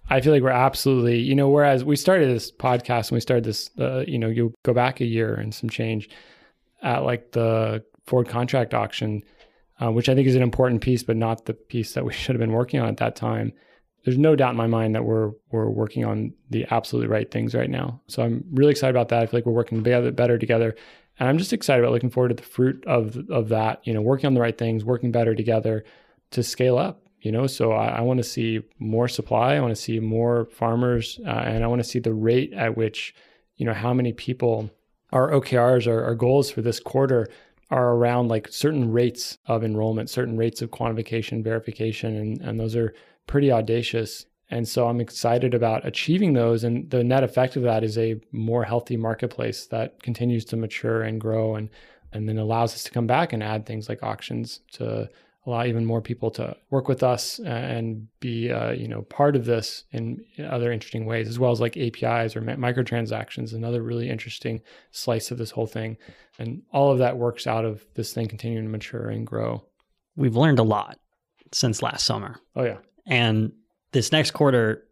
I 0.10 0.20
feel 0.20 0.34
like 0.34 0.44
we're 0.44 0.50
absolutely, 0.50 1.20
you 1.20 1.36
know, 1.36 1.50
whereas 1.50 1.84
we 1.84 1.96
started 1.96 2.30
this 2.30 2.52
podcast 2.52 3.10
and 3.10 3.14
we 3.14 3.22
started 3.22 3.46
this, 3.46 3.70
uh, 3.80 4.04
you 4.08 4.20
know, 4.20 4.28
you 4.28 4.54
go 4.64 4.74
back 4.74 5.00
a 5.00 5.06
year 5.06 5.34
and 5.34 5.54
some 5.54 5.70
change 5.70 6.10
at 6.82 7.04
like 7.04 7.32
the 7.32 7.84
forward 8.06 8.28
contract 8.28 8.74
auction, 8.74 9.22
uh, 9.82 9.92
which 9.92 10.10
I 10.10 10.16
think 10.16 10.28
is 10.28 10.36
an 10.36 10.44
important 10.44 10.82
piece, 10.82 11.04
but 11.04 11.16
not 11.16 11.46
the 11.46 11.54
piece 11.54 11.94
that 11.94 12.04
we 12.04 12.14
should 12.14 12.36
have 12.36 12.42
been 12.42 12.52
working 12.52 12.80
on 12.80 12.90
at 12.90 12.98
that 12.98 13.16
time. 13.16 13.54
There's 14.04 14.18
no 14.18 14.36
doubt 14.36 14.52
in 14.52 14.58
my 14.58 14.68
mind 14.68 14.96
that 14.96 15.06
we're 15.06 15.32
we're 15.52 15.70
working 15.70 16.04
on 16.04 16.34
the 16.50 16.66
absolutely 16.72 17.08
right 17.08 17.32
things 17.32 17.56
right 17.56 17.70
now. 17.70 18.02
So 18.08 18.22
I'm 18.22 18.44
really 18.52 18.72
excited 18.72 18.94
about 18.94 19.08
that. 19.10 19.24
I 19.24 19.26
feel 19.28 19.38
like 19.38 19.46
we're 19.46 19.54
working 19.54 19.82
better, 19.82 20.12
better 20.12 20.38
together. 20.38 20.76
And 21.20 21.30
I'm 21.30 21.38
just 21.38 21.54
excited 21.54 21.84
about 21.84 21.94
looking 21.94 22.10
forward 22.10 22.30
to 22.30 22.36
the 22.36 22.44
fruit 22.44 22.84
of 22.86 23.18
of 23.30 23.50
that. 23.50 23.86
You 23.86 23.94
know, 23.94 24.02
working 24.02 24.28
on 24.28 24.34
the 24.34 24.42
right 24.42 24.58
things, 24.58 24.84
working 24.84 25.12
better 25.12 25.36
together 25.36 25.84
to 26.32 26.44
scale 26.44 26.78
up. 26.78 27.02
You 27.22 27.32
know, 27.32 27.48
so 27.48 27.72
I, 27.72 27.88
I 27.88 28.02
want 28.02 28.18
to 28.18 28.24
see 28.24 28.62
more 28.80 29.08
supply. 29.08 29.56
I 29.56 29.62
want 29.62 29.74
to 29.74 29.82
see 29.82 30.00
more 30.00 30.46
farmers, 30.52 31.20
uh, 31.26 31.30
and 31.30 31.64
I 31.64 31.68
want 31.68 31.82
to 31.82 31.88
see 31.88 32.00
the 32.00 32.14
rate 32.14 32.52
at 32.54 32.76
which, 32.76 33.16
you 33.56 33.66
know, 33.66 33.74
how 33.74 33.94
many 33.94 34.12
people 34.12 34.70
our 35.14 35.30
OKRs, 35.30 35.88
our, 35.88 36.04
our 36.04 36.16
goals 36.16 36.50
for 36.50 36.62
this 36.62 36.80
quarter 36.80 37.30
are 37.70 37.94
around 37.94 38.28
like 38.28 38.48
certain 38.50 38.92
rates 38.92 39.38
of 39.46 39.64
enrollment, 39.64 40.10
certain 40.10 40.38
rates 40.38 40.62
of 40.62 40.72
quantification, 40.72 41.44
verification, 41.44 42.16
and 42.16 42.42
and 42.42 42.60
those 42.60 42.76
are 42.76 42.94
pretty 43.28 43.52
audacious. 43.52 44.26
And 44.54 44.68
so 44.68 44.88
I'm 44.88 45.02
excited 45.02 45.56
about 45.56 45.84
achieving 45.84 46.34
those. 46.34 46.64
And 46.64 46.88
the 46.92 47.04
net 47.04 47.24
effect 47.24 47.56
of 47.56 47.64
that 47.64 47.84
is 47.84 47.98
a 47.98 48.22
more 48.32 48.64
healthy 48.64 48.96
marketplace 48.96 49.66
that 49.68 50.02
continues 50.04 50.46
to 50.46 50.58
mature 50.58 51.02
and 51.02 51.20
grow 51.20 51.56
and, 51.56 51.70
and 52.12 52.30
then 52.30 52.38
allows 52.38 52.76
us 52.76 52.84
to 52.84 52.92
come 52.92 53.08
back 53.08 53.34
and 53.34 53.42
add 53.42 53.66
things 53.66 53.90
like 53.90 54.04
auctions 54.04 54.60
to 54.74 55.10
allow 55.48 55.66
even 55.66 55.84
more 55.84 56.02
people 56.02 56.30
to 56.30 56.56
work 56.70 56.88
with 56.88 57.02
us 57.02 57.40
and 57.40 58.08
be 58.20 58.50
uh, 58.52 58.72
you 58.72 58.88
know 58.88 59.02
part 59.02 59.36
of 59.36 59.44
this 59.44 59.84
in 59.92 60.24
other 60.48 60.72
interesting 60.72 61.06
ways 61.06 61.28
as 61.28 61.38
well 61.38 61.52
as 61.52 61.60
like 61.60 61.76
apis 61.76 62.34
or 62.34 62.42
microtransactions 62.42 63.54
another 63.54 63.82
really 63.82 64.10
interesting 64.10 64.62
slice 64.92 65.32
of 65.32 65.40
this 65.40 65.52
whole 65.52 65.68
thing. 65.68 65.98
And 66.38 66.62
all 66.72 66.92
of 66.92 67.00
that 67.00 67.18
works 67.18 67.48
out 67.48 67.66
of 67.66 67.84
this 67.96 68.14
thing 68.14 68.28
continuing 68.28 68.66
to 68.66 68.72
mature 68.72 69.10
and 69.10 69.26
grow. 69.26 69.66
We've 70.16 70.36
learned 70.36 70.60
a 70.60 70.64
lot 70.64 71.00
since 71.52 71.82
last 71.82 72.06
summer. 72.06 72.40
Oh 72.56 72.64
yeah. 72.64 72.78
And 73.08 73.52
this 73.94 74.12
next 74.12 74.32
quarter 74.32 74.84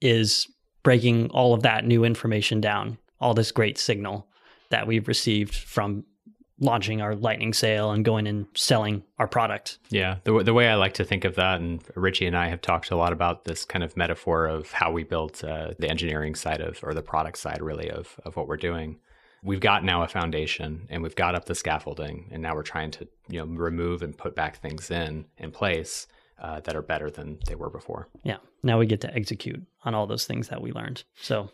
is 0.00 0.48
breaking 0.82 1.30
all 1.30 1.54
of 1.54 1.62
that 1.62 1.86
new 1.86 2.04
information 2.04 2.60
down, 2.60 2.98
all 3.20 3.34
this 3.34 3.52
great 3.52 3.78
signal 3.78 4.28
that 4.70 4.86
we've 4.86 5.08
received 5.08 5.54
from 5.54 6.04
launching 6.58 7.00
our 7.00 7.14
lightning 7.14 7.52
sale 7.52 7.90
and 7.90 8.04
going 8.04 8.26
and 8.26 8.46
selling 8.54 9.02
our 9.18 9.26
product. 9.26 9.78
Yeah, 9.90 10.16
the 10.24 10.42
the 10.42 10.54
way 10.54 10.68
I 10.68 10.74
like 10.74 10.94
to 10.94 11.04
think 11.04 11.24
of 11.24 11.34
that, 11.36 11.60
and 11.60 11.82
Richie 11.94 12.26
and 12.26 12.36
I 12.36 12.48
have 12.48 12.60
talked 12.60 12.90
a 12.90 12.96
lot 12.96 13.12
about 13.12 13.44
this 13.44 13.64
kind 13.64 13.82
of 13.84 13.96
metaphor 13.96 14.46
of 14.46 14.70
how 14.72 14.90
we 14.90 15.04
built 15.04 15.42
uh, 15.44 15.72
the 15.78 15.88
engineering 15.88 16.34
side 16.34 16.60
of, 16.60 16.78
or 16.82 16.94
the 16.94 17.02
product 17.02 17.38
side, 17.38 17.62
really 17.62 17.90
of 17.90 18.18
of 18.24 18.36
what 18.36 18.48
we're 18.48 18.56
doing. 18.56 18.98
We've 19.44 19.60
got 19.60 19.84
now 19.84 20.04
a 20.04 20.08
foundation, 20.08 20.86
and 20.88 21.02
we've 21.02 21.16
got 21.16 21.34
up 21.34 21.46
the 21.46 21.54
scaffolding, 21.56 22.28
and 22.30 22.42
now 22.42 22.54
we're 22.54 22.62
trying 22.62 22.92
to 22.92 23.08
you 23.28 23.38
know 23.40 23.46
remove 23.46 24.02
and 24.02 24.16
put 24.16 24.34
back 24.34 24.58
things 24.58 24.90
in 24.90 25.26
in 25.38 25.50
place 25.50 26.06
uh, 26.42 26.60
that 26.60 26.76
are 26.76 26.82
better 26.82 27.10
than 27.10 27.38
they 27.46 27.54
were 27.54 27.70
before. 27.70 28.08
Yeah. 28.24 28.38
Now 28.62 28.78
we 28.78 28.86
get 28.86 29.00
to 29.02 29.14
execute 29.14 29.62
on 29.84 29.94
all 29.94 30.06
those 30.06 30.26
things 30.26 30.48
that 30.48 30.60
we 30.60 30.72
learned. 30.72 31.04
So 31.14 31.50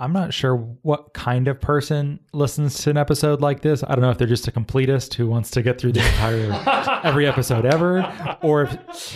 I'm 0.00 0.12
not 0.12 0.32
sure 0.32 0.56
what 0.82 1.12
kind 1.12 1.48
of 1.48 1.60
person 1.60 2.20
listens 2.32 2.78
to 2.82 2.90
an 2.90 2.96
episode 2.96 3.40
like 3.40 3.62
this. 3.62 3.82
I 3.82 3.88
don't 3.96 4.02
know 4.02 4.10
if 4.10 4.18
they're 4.18 4.28
just 4.28 4.46
a 4.46 4.52
completist 4.52 5.14
who 5.14 5.26
wants 5.26 5.50
to 5.52 5.62
get 5.62 5.80
through 5.80 5.92
the 5.92 6.00
entire 6.00 7.00
every 7.04 7.26
episode 7.26 7.66
ever, 7.66 8.04
or 8.40 8.68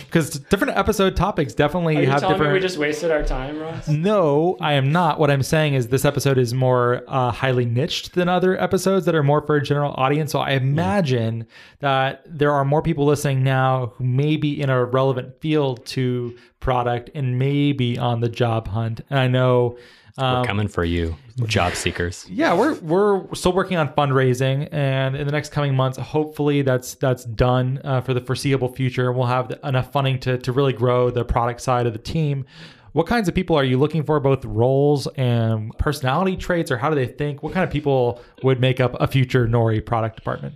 because 0.05 0.31
different 0.31 0.77
episode 0.77 1.15
topics 1.15 1.53
definitely 1.53 1.97
Are 1.97 2.01
you 2.01 2.07
have 2.09 2.19
telling 2.19 2.35
different. 2.35 2.51
me 2.51 2.57
we 2.57 2.61
just 2.61 2.77
wasted 2.77 3.11
our 3.11 3.23
time, 3.23 3.59
Ross? 3.59 3.87
No, 3.87 4.57
I 4.59 4.73
am 4.73 4.91
not. 4.91 5.19
What 5.19 5.31
I'm 5.31 5.43
saying 5.43 5.75
is 5.75 5.87
this 5.87 6.03
episode 6.03 6.37
is 6.37 6.53
more 6.53 7.03
uh, 7.07 7.31
highly 7.31 7.65
niched 7.65 8.13
than 8.13 8.27
other 8.27 8.61
episodes 8.61 9.05
that 9.05 9.15
are 9.15 9.23
more 9.23 9.41
for 9.45 9.55
a 9.55 9.61
general 9.63 9.93
audience. 9.95 10.33
So 10.33 10.39
I 10.39 10.51
imagine 10.51 11.47
that 11.79 12.23
there 12.25 12.51
are 12.51 12.65
more 12.65 12.81
people 12.81 13.05
listening 13.05 13.41
now 13.43 13.93
who 13.95 14.03
may 14.03 14.35
be 14.35 14.59
in 14.61 14.69
a 14.69 14.83
relevant 14.83 15.39
field 15.39 15.85
to 15.87 16.37
product 16.59 17.09
and 17.15 17.39
maybe 17.39 17.97
on 17.97 18.19
the 18.19 18.29
job 18.29 18.67
hunt. 18.67 18.99
And 19.09 19.17
I 19.17 19.27
know. 19.27 19.77
We're 20.17 20.23
Um, 20.23 20.45
coming 20.45 20.67
for 20.67 20.83
you, 20.83 21.15
job 21.45 21.73
seekers. 21.73 22.25
yeah, 22.29 22.53
we're 22.53 22.75
we're 22.81 23.33
still 23.33 23.53
working 23.53 23.77
on 23.77 23.89
fundraising, 23.93 24.69
and 24.71 25.15
in 25.15 25.25
the 25.25 25.31
next 25.31 25.51
coming 25.51 25.73
months, 25.75 25.97
hopefully 25.97 26.61
that's 26.61 26.93
that's 26.95 27.23
done 27.25 27.81
uh, 27.83 28.01
for 28.01 28.13
the 28.13 28.21
foreseeable 28.21 28.67
future. 28.69 29.09
And 29.09 29.17
we'll 29.17 29.25
have 29.27 29.51
enough 29.63 29.91
funding 29.91 30.19
to 30.19 30.37
to 30.37 30.51
really 30.51 30.73
grow 30.73 31.09
the 31.09 31.25
product 31.25 31.61
side 31.61 31.87
of 31.87 31.93
the 31.93 31.99
team. 31.99 32.45
What 32.91 33.07
kinds 33.07 33.27
of 33.27 33.33
people 33.33 33.55
are 33.55 33.63
you 33.63 33.79
looking 33.79 34.03
for, 34.03 34.19
both 34.19 34.45
roles 34.45 35.07
and 35.17 35.75
personality 35.79 36.37
traits, 36.37 36.69
or 36.69 36.77
how 36.77 36.89
do 36.91 36.95
they 36.95 37.07
think? 37.07 37.41
What 37.41 37.51
kind 37.53 37.63
of 37.63 37.71
people 37.71 38.21
would 38.43 38.59
make 38.59 38.79
up 38.79 38.95
a 39.01 39.07
future 39.07 39.47
Nori 39.47 39.83
product 39.83 40.15
department? 40.15 40.53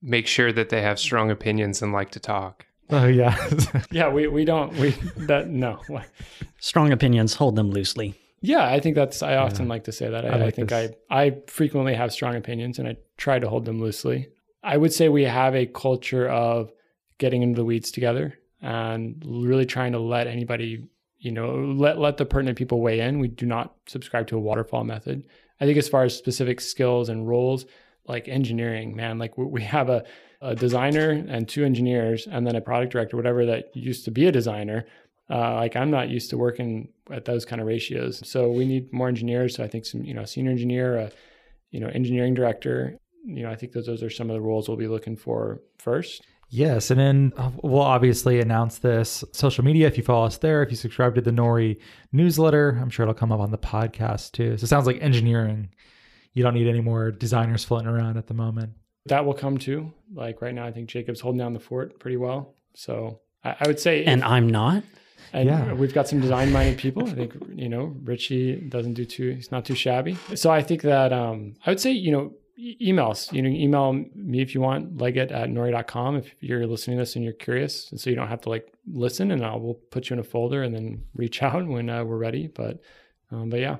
Make 0.00 0.28
sure 0.28 0.52
that 0.52 0.68
they 0.68 0.80
have 0.82 1.00
strong 1.00 1.32
opinions 1.32 1.82
and 1.82 1.92
like 1.92 2.12
to 2.12 2.20
talk. 2.20 2.66
Oh 2.90 3.06
yeah, 3.08 3.34
Yeah, 3.90 4.10
we, 4.10 4.28
we 4.28 4.44
don't 4.44 4.72
we 4.74 4.90
that 5.26 5.48
no. 5.48 5.80
Strong 6.60 6.92
opinions, 6.92 7.34
hold 7.34 7.56
them 7.56 7.72
loosely. 7.72 8.14
Yeah, 8.40 8.66
I 8.66 8.80
think 8.80 8.94
that's 8.96 9.22
I 9.22 9.36
often 9.36 9.66
like 9.68 9.84
to 9.84 9.92
say 9.92 10.10
that. 10.10 10.24
I, 10.24 10.28
I 10.28 10.46
I, 10.46 10.50
think 10.50 10.68
this. 10.68 10.92
I 11.10 11.24
I 11.24 11.36
frequently 11.46 11.94
have 11.94 12.12
strong 12.12 12.36
opinions 12.36 12.78
and 12.78 12.86
I 12.86 12.96
try 13.16 13.38
to 13.38 13.48
hold 13.48 13.64
them 13.64 13.80
loosely. 13.80 14.28
I 14.62 14.76
would 14.76 14.92
say 14.92 15.08
we 15.08 15.24
have 15.24 15.54
a 15.54 15.66
culture 15.66 16.28
of 16.28 16.70
getting 17.18 17.42
into 17.42 17.56
the 17.56 17.64
weeds 17.64 17.90
together 17.90 18.38
and 18.60 19.22
really 19.24 19.64
trying 19.66 19.92
to 19.92 19.98
let 19.98 20.26
anybody, 20.26 20.86
you 21.18 21.32
know, 21.32 21.54
let 21.54 21.98
let 21.98 22.16
the 22.18 22.26
pertinent 22.26 22.58
people 22.58 22.80
weigh 22.80 23.00
in. 23.00 23.18
We 23.18 23.28
do 23.28 23.46
not 23.46 23.74
subscribe 23.86 24.26
to 24.28 24.36
a 24.36 24.40
waterfall 24.40 24.84
method. 24.84 25.24
I 25.60 25.64
think 25.64 25.78
as 25.78 25.88
far 25.88 26.04
as 26.04 26.14
specific 26.14 26.60
skills 26.60 27.08
and 27.08 27.26
roles, 27.26 27.64
like 28.06 28.28
engineering, 28.28 28.94
man, 28.94 29.18
like 29.18 29.36
we- 29.38 29.46
we 29.46 29.62
have 29.62 29.88
a 29.88 30.04
a 30.42 30.54
designer 30.54 31.10
and 31.28 31.48
two 31.48 31.64
engineers 31.64 32.28
and 32.30 32.46
then 32.46 32.54
a 32.56 32.60
product 32.60 32.92
director, 32.92 33.16
whatever 33.16 33.46
that 33.46 33.74
used 33.74 34.04
to 34.04 34.10
be 34.10 34.26
a 34.26 34.32
designer. 34.32 34.84
Uh, 35.28 35.54
like 35.54 35.76
I'm 35.76 35.90
not 35.90 36.08
used 36.08 36.30
to 36.30 36.38
working 36.38 36.88
at 37.10 37.24
those 37.24 37.44
kind 37.44 37.60
of 37.60 37.66
ratios. 37.66 38.26
So 38.28 38.50
we 38.50 38.64
need 38.64 38.92
more 38.92 39.08
engineers. 39.08 39.56
So 39.56 39.64
I 39.64 39.68
think 39.68 39.84
some, 39.84 40.04
you 40.04 40.14
know, 40.14 40.24
senior 40.24 40.52
engineer, 40.52 40.96
a, 40.96 41.10
you 41.70 41.80
know, 41.80 41.88
engineering 41.88 42.34
director, 42.34 42.96
you 43.24 43.42
know, 43.42 43.50
I 43.50 43.56
think 43.56 43.72
those 43.72 43.86
those 43.86 44.02
are 44.02 44.10
some 44.10 44.30
of 44.30 44.34
the 44.34 44.40
roles 44.40 44.68
we'll 44.68 44.76
be 44.76 44.88
looking 44.88 45.16
for 45.16 45.60
first. 45.78 46.22
Yes, 46.48 46.92
and 46.92 47.00
then 47.00 47.32
uh, 47.36 47.50
we'll 47.62 47.80
obviously 47.80 48.40
announce 48.40 48.78
this 48.78 49.24
social 49.32 49.64
media 49.64 49.88
if 49.88 49.96
you 49.96 50.04
follow 50.04 50.26
us 50.26 50.38
there. 50.38 50.62
If 50.62 50.70
you 50.70 50.76
subscribe 50.76 51.16
to 51.16 51.20
the 51.20 51.32
Nori 51.32 51.80
newsletter, 52.12 52.78
I'm 52.80 52.88
sure 52.88 53.02
it'll 53.02 53.14
come 53.14 53.32
up 53.32 53.40
on 53.40 53.50
the 53.50 53.58
podcast 53.58 54.32
too. 54.32 54.56
So 54.56 54.64
it 54.64 54.68
sounds 54.68 54.86
like 54.86 55.02
engineering. 55.02 55.70
You 56.34 56.44
don't 56.44 56.54
need 56.54 56.68
any 56.68 56.80
more 56.80 57.10
designers 57.10 57.64
floating 57.64 57.88
around 57.88 58.16
at 58.16 58.28
the 58.28 58.34
moment. 58.34 58.74
That 59.06 59.24
will 59.24 59.34
come 59.34 59.58
too. 59.58 59.92
Like 60.14 60.40
right 60.40 60.54
now, 60.54 60.66
I 60.66 60.70
think 60.70 60.88
Jacob's 60.88 61.20
holding 61.20 61.38
down 61.38 61.52
the 61.52 61.60
fort 61.60 61.98
pretty 61.98 62.16
well. 62.16 62.54
So 62.74 63.20
I, 63.42 63.56
I 63.60 63.66
would 63.66 63.80
say, 63.80 64.04
And 64.04 64.22
I'm 64.22 64.48
not. 64.48 64.84
And 65.32 65.48
Yeah. 65.48 65.72
we've 65.74 65.92
got 65.94 66.08
some 66.08 66.20
design-minded 66.20 66.78
people. 66.78 67.08
I 67.08 67.14
think 67.14 67.34
you 67.54 67.68
know 67.68 67.94
Richie 68.04 68.56
doesn't 68.56 68.94
do 68.94 69.04
too. 69.04 69.30
He's 69.30 69.50
not 69.50 69.64
too 69.64 69.74
shabby. 69.74 70.16
So 70.34 70.50
I 70.50 70.62
think 70.62 70.82
that 70.82 71.12
um, 71.12 71.54
I 71.66 71.70
would 71.70 71.80
say 71.80 71.92
you 71.92 72.12
know 72.12 72.32
e- 72.56 72.76
emails. 72.92 73.32
You 73.32 73.42
know, 73.42 73.48
email 73.50 73.92
me 74.14 74.40
if 74.40 74.54
you 74.54 74.60
want. 74.60 74.98
Leggett 75.00 75.30
at 75.32 75.48
nori.com 75.50 76.16
if 76.16 76.34
you're 76.40 76.66
listening 76.66 76.96
to 76.98 77.02
this 77.02 77.14
and 77.16 77.24
you're 77.24 77.34
curious, 77.34 77.90
and 77.90 78.00
so 78.00 78.08
you 78.10 78.16
don't 78.16 78.28
have 78.28 78.40
to 78.42 78.48
like 78.50 78.72
listen. 78.92 79.30
And 79.30 79.44
I'll 79.44 79.76
put 79.90 80.08
you 80.10 80.14
in 80.14 80.20
a 80.20 80.24
folder 80.24 80.62
and 80.62 80.74
then 80.74 81.04
reach 81.14 81.42
out 81.48 81.66
when 81.66 81.90
uh, 81.90 82.04
we're 82.04 82.16
ready. 82.18 82.46
But 82.46 82.80
um, 83.30 83.48
but 83.50 83.60
yeah, 83.60 83.76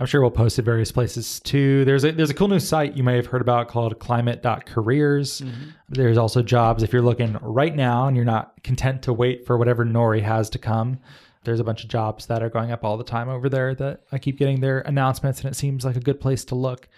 I'm 0.00 0.06
sure 0.06 0.22
we'll 0.22 0.30
post 0.30 0.58
it 0.58 0.62
various 0.62 0.90
places 0.90 1.40
too. 1.40 1.84
There's 1.84 2.04
a 2.04 2.12
there's 2.12 2.30
a 2.30 2.34
cool 2.34 2.48
new 2.48 2.58
site 2.58 2.96
you 2.96 3.02
may 3.02 3.16
have 3.16 3.26
heard 3.26 3.42
about 3.42 3.68
called 3.68 3.98
climate.careers. 3.98 5.42
Mm-hmm. 5.42 5.70
There's 5.90 6.16
also 6.16 6.42
jobs 6.42 6.82
if 6.82 6.90
you're 6.90 7.02
looking 7.02 7.36
right 7.42 7.76
now 7.76 8.06
and 8.06 8.16
you're 8.16 8.24
not 8.24 8.62
content 8.64 9.02
to 9.02 9.12
wait 9.12 9.46
for 9.46 9.58
whatever 9.58 9.84
Nori 9.84 10.22
has 10.22 10.48
to 10.50 10.58
come. 10.58 11.00
There's 11.44 11.60
a 11.60 11.64
bunch 11.64 11.84
of 11.84 11.90
jobs 11.90 12.26
that 12.26 12.42
are 12.42 12.48
going 12.48 12.72
up 12.72 12.82
all 12.82 12.96
the 12.96 13.04
time 13.04 13.28
over 13.28 13.50
there 13.50 13.74
that 13.74 14.04
I 14.10 14.16
keep 14.16 14.38
getting 14.38 14.60
their 14.60 14.80
announcements 14.80 15.42
and 15.42 15.50
it 15.50 15.54
seems 15.54 15.84
like 15.84 15.96
a 15.96 16.00
good 16.00 16.18
place 16.18 16.46
to 16.46 16.54
look. 16.54 16.88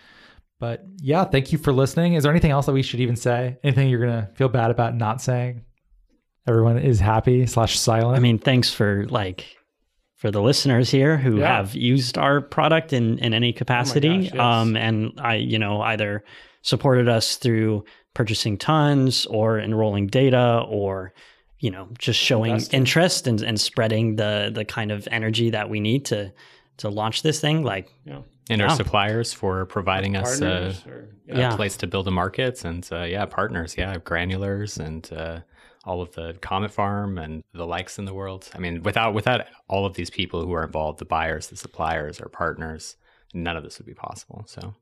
But 0.61 0.85
yeah, 0.99 1.25
thank 1.25 1.51
you 1.51 1.59
for 1.59 1.73
listening. 1.73 2.15
Is 2.15 2.23
there 2.23 2.31
anything 2.31 2.53
else 2.53 2.67
that 2.67 2.73
we 2.73 2.85
should 2.85 3.01
even 3.01 3.17
say? 3.17 3.59
Anything 3.65 3.89
you're 3.89 3.99
gonna 3.99 4.31
feel 4.37 4.49
bad 4.49 4.71
about 4.71 4.95
not 4.95 5.21
saying? 5.21 5.65
Everyone 6.47 6.79
is 6.79 7.01
happy 7.01 7.47
slash 7.47 7.81
silent. 7.81 8.17
I 8.17 8.21
mean, 8.21 8.39
thanks 8.39 8.73
for 8.73 9.07
like 9.09 9.57
for 10.23 10.31
the 10.31 10.41
listeners 10.41 10.89
here 10.89 11.16
who 11.18 11.39
Yeah. 11.41 11.57
have 11.57 11.75
used 11.75 12.16
our 12.16 12.41
product 12.41 12.93
in 12.93 13.18
in 13.18 13.35
any 13.35 13.53
capacity, 13.53 14.09
gosh, 14.18 14.35
yes. 14.35 14.41
um, 14.41 14.77
and 14.77 15.12
I, 15.20 15.35
you 15.35 15.59
know, 15.59 15.81
either 15.83 16.23
supported 16.62 17.09
us 17.09 17.37
through 17.37 17.85
purchasing 18.14 18.57
tons 18.57 19.27
or 19.27 19.59
enrolling 19.59 20.07
data 20.07 20.62
or 20.68 21.12
you 21.59 21.70
know 21.73 21.89
just 21.99 22.20
showing 22.20 22.53
Investing. 22.53 22.79
interest 22.81 23.27
and, 23.27 23.43
and 23.43 23.61
spreading 23.61 24.14
the 24.16 24.51
the 24.55 24.64
kind 24.64 24.93
of 24.93 25.09
energy 25.11 25.51
that 25.51 25.68
we 25.68 25.81
need 25.81 26.05
to 26.07 26.33
to 26.77 26.89
launch 26.89 27.23
this 27.23 27.41
thing 27.41 27.64
like 27.64 27.89
you 28.05 28.12
know, 28.12 28.25
And 28.51 28.62
our 28.62 28.70
suppliers 28.77 29.33
for 29.33 29.66
providing 29.66 30.16
us 30.16 30.41
a, 30.41 30.45
partners 30.45 30.87
or 30.87 31.09
a 31.29 31.39
Yeah. 31.39 31.57
place 31.57 31.77
to 31.79 31.87
build 31.89 32.07
the 32.07 32.11
markets 32.12 32.64
and 32.64 32.89
uh, 32.93 33.03
yeah, 33.14 33.27
partners, 33.27 33.75
yeah, 33.77 33.97
granulars 34.11 34.79
and 34.79 35.03
uh, 35.12 35.41
all 35.85 36.01
of 36.01 36.12
the 36.14 36.35
Comet 36.41 36.70
Farm 36.70 37.18
and 37.18 37.43
the 37.53 37.66
likes 37.66 37.99
in 37.99 38.05
the 38.05 38.14
world. 38.14 38.49
I 38.55 38.59
mean, 38.59 38.83
without 38.83 39.14
without 39.14 39.43
all 39.68 39.85
of 39.87 39.95
these 39.95 40.11
people 40.11 40.45
who 40.45 40.53
are 40.53 40.64
involved, 40.64 40.99
the 40.99 41.05
buyers, 41.05 41.49
the 41.49 41.57
suppliers, 41.57 42.20
our 42.20 42.28
partners, 42.28 42.97
none 43.35 43.57
of 43.57 43.64
this 43.64 43.78
would 43.78 43.87
be 43.87 43.95
possible. 43.95 44.45
So, 44.47 44.74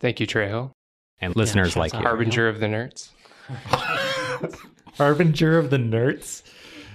Thank 0.00 0.20
you, 0.20 0.26
Trejo, 0.26 0.72
and 1.20 1.34
listeners 1.36 1.68
shouts 1.68 1.76
like 1.76 1.92
you. 1.92 2.00
harbinger 2.00 2.48
of 2.48 2.60
the 2.60 2.66
nerds. 2.66 3.10
Harbinger 4.96 5.58
of 5.58 5.70
the 5.70 5.76
Nerds. 5.76 6.42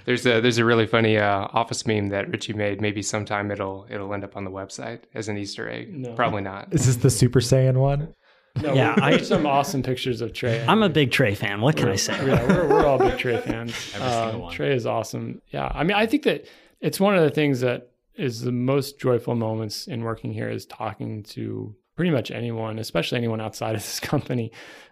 There's 0.06 0.26
a 0.26 0.40
there's 0.42 0.58
a 0.58 0.66
really 0.66 0.88
funny 0.88 1.18
uh, 1.18 1.48
office 1.54 1.86
meme 1.86 2.08
that 2.10 2.30
Richie 2.30 2.54
made. 2.54 2.82
Maybe 2.82 3.02
sometime 3.02 3.52
it'll 3.52 3.86
it'll 3.90 4.14
end 4.14 4.24
up 4.24 4.36
on 4.38 4.44
the 4.46 4.52
website 4.52 5.02
as 5.14 5.28
an 5.28 5.38
Easter 5.38 5.70
egg. 5.70 5.94
No. 5.96 6.14
Probably 6.14 6.42
not. 6.42 6.74
Is 6.74 6.86
this 6.88 6.96
the 6.96 7.10
Super 7.10 7.40
Saiyan 7.42 7.76
one? 7.78 8.14
No, 8.62 8.74
Yeah, 8.74 8.96
I- 9.02 9.18
some 9.22 9.46
awesome 9.46 9.84
pictures 9.84 10.22
of 10.22 10.34
Trey. 10.34 10.64
I'm 10.68 10.84
a 10.84 10.90
big 10.90 11.12
Trey 11.12 11.36
fan. 11.36 11.62
What 11.62 11.78
can 11.78 11.90
I 11.90 11.96
say? 11.96 12.14
yeah, 12.26 12.46
we're, 12.48 12.68
we're 12.70 12.86
all 12.86 12.98
big 12.98 13.18
Trey 13.18 13.38
fans. 13.42 13.74
Uh. 14.00 14.50
Trey 14.52 14.76
is 14.76 14.86
awesome. 14.86 15.42
Yeah, 15.50 15.72
I 15.74 15.84
mean, 15.84 15.96
I 15.98 16.06
think 16.06 16.24
that 16.24 16.46
it's 16.82 17.00
one 17.00 17.16
of 17.16 17.24
the 17.24 17.30
things 17.30 17.62
that 17.62 17.90
is 18.16 18.42
the 18.42 18.52
most 18.52 19.00
joyful 19.00 19.36
moments 19.36 19.88
in 19.88 20.04
working 20.04 20.34
here 20.34 20.50
is 20.50 20.66
talking 20.66 21.24
to 21.24 21.74
pretty 21.96 22.12
much 22.12 22.32
anyone, 22.32 22.80
especially 22.80 23.18
anyone 23.18 23.42
outside 23.42 23.76
of 23.76 23.82
this 23.82 24.00
company. 24.00 24.52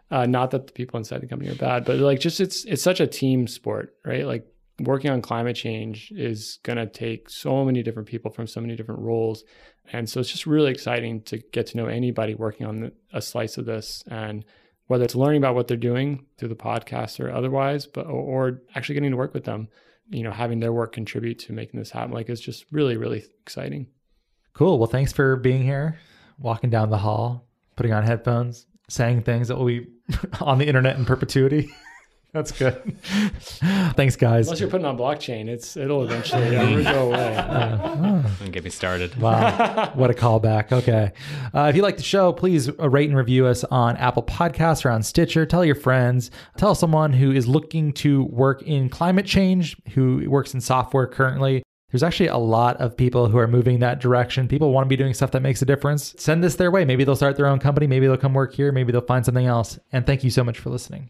Uh, 0.09 0.25
not 0.25 0.51
that 0.51 0.67
the 0.67 0.73
people 0.73 0.97
inside 0.97 1.21
the 1.21 1.27
company 1.27 1.51
are 1.51 1.55
bad, 1.55 1.83
but 1.83 1.97
like 1.97 2.19
just 2.21 2.39
it's 2.39 2.63
it's 2.65 2.81
such 2.81 3.01
a 3.01 3.07
team 3.07 3.45
sport, 3.47 3.93
right? 4.05 4.25
Like 4.25 4.45
working 4.79 5.09
on 5.09 5.21
climate 5.21 5.55
change 5.55 6.11
is 6.15 6.59
going 6.63 6.77
to 6.77 6.85
take 6.85 7.29
so 7.29 7.65
many 7.65 7.81
different 7.81 8.07
people 8.07 8.31
from 8.31 8.47
so 8.47 8.61
many 8.61 8.75
different 8.75 9.01
roles. 9.01 9.43
And 9.91 10.09
so 10.09 10.19
it's 10.19 10.31
just 10.31 10.45
really 10.45 10.71
exciting 10.71 11.21
to 11.23 11.37
get 11.37 11.67
to 11.67 11.77
know 11.77 11.87
anybody 11.87 12.35
working 12.35 12.67
on 12.67 12.81
the, 12.81 12.93
a 13.13 13.21
slice 13.21 13.57
of 13.57 13.65
this 13.65 14.03
and 14.09 14.45
whether 14.87 15.03
it's 15.03 15.15
learning 15.15 15.39
about 15.39 15.55
what 15.55 15.67
they're 15.67 15.77
doing 15.77 16.25
through 16.37 16.49
the 16.49 16.55
podcast 16.55 17.19
or 17.19 17.31
otherwise, 17.31 17.85
but 17.85 18.05
or, 18.05 18.11
or 18.49 18.61
actually 18.75 18.95
getting 18.95 19.11
to 19.11 19.17
work 19.17 19.33
with 19.33 19.43
them, 19.43 19.67
you 20.09 20.23
know, 20.23 20.31
having 20.31 20.59
their 20.59 20.73
work 20.73 20.93
contribute 20.93 21.39
to 21.39 21.53
making 21.53 21.79
this 21.79 21.91
happen. 21.91 22.13
Like 22.13 22.29
it's 22.29 22.41
just 22.41 22.65
really, 22.71 22.97
really 22.97 23.25
exciting. 23.41 23.87
Cool. 24.53 24.77
Well, 24.77 24.87
thanks 24.87 25.11
for 25.11 25.35
being 25.35 25.63
here, 25.63 25.97
walking 26.39 26.69
down 26.69 26.89
the 26.89 26.97
hall, 26.97 27.47
putting 27.75 27.93
on 27.93 28.03
headphones, 28.03 28.65
saying 28.89 29.23
things 29.23 29.49
that 29.49 29.57
will 29.57 29.65
be 29.65 29.87
on 30.41 30.57
the 30.57 30.67
internet 30.67 30.97
in 30.97 31.05
perpetuity. 31.05 31.69
That's 32.37 32.51
good. 32.51 33.01
thanks, 33.95 34.15
guys. 34.15 34.45
Unless 34.45 34.59
you're 34.59 34.69
putting 34.69 34.85
on 34.85 34.95
blockchain, 34.95 35.47
it's 35.47 35.75
it'll 35.75 36.03
eventually 36.03 36.55
uh, 36.55 36.93
go 36.93 37.07
away. 37.07 38.23
Don't 38.39 38.51
get 38.51 38.63
me 38.63 38.69
started. 38.69 39.15
Wow, 39.19 39.91
what 39.95 40.11
a 40.11 40.13
callback. 40.13 40.71
Okay. 40.71 41.13
Uh, 41.51 41.63
if 41.63 41.75
you 41.75 41.81
like 41.81 41.97
the 41.97 42.03
show, 42.03 42.31
please 42.31 42.69
uh, 42.69 42.87
rate 42.87 43.09
and 43.09 43.17
review 43.17 43.47
us 43.47 43.63
on 43.63 43.97
Apple 43.97 44.21
Podcasts 44.21 44.85
or 44.85 44.91
on 44.91 45.01
Stitcher. 45.01 45.47
Tell 45.47 45.65
your 45.65 45.73
friends. 45.73 46.29
Tell 46.57 46.75
someone 46.75 47.11
who 47.11 47.31
is 47.31 47.47
looking 47.47 47.91
to 47.93 48.25
work 48.25 48.61
in 48.61 48.87
climate 48.87 49.25
change, 49.25 49.75
who 49.95 50.29
works 50.29 50.53
in 50.53 50.61
software 50.61 51.07
currently. 51.07 51.63
There's 51.89 52.03
actually 52.03 52.27
a 52.27 52.37
lot 52.37 52.77
of 52.77 52.95
people 52.95 53.29
who 53.29 53.39
are 53.39 53.47
moving 53.47 53.79
that 53.79 53.99
direction. 53.99 54.47
People 54.47 54.71
want 54.71 54.85
to 54.85 54.89
be 54.89 54.95
doing 54.95 55.15
stuff 55.15 55.31
that 55.31 55.41
makes 55.41 55.63
a 55.63 55.65
difference. 55.65 56.13
Send 56.19 56.43
this 56.43 56.53
their 56.53 56.69
way. 56.69 56.85
Maybe 56.85 57.03
they'll 57.03 57.15
start 57.15 57.35
their 57.35 57.47
own 57.47 57.57
company. 57.57 57.87
Maybe 57.87 58.05
they'll 58.05 58.15
come 58.15 58.35
work 58.35 58.53
here. 58.53 58.71
Maybe 58.71 58.91
they'll 58.91 59.01
find 59.01 59.25
something 59.25 59.47
else. 59.47 59.79
And 59.91 60.05
thank 60.05 60.23
you 60.23 60.29
so 60.29 60.43
much 60.43 60.59
for 60.59 60.69
listening. 60.69 61.09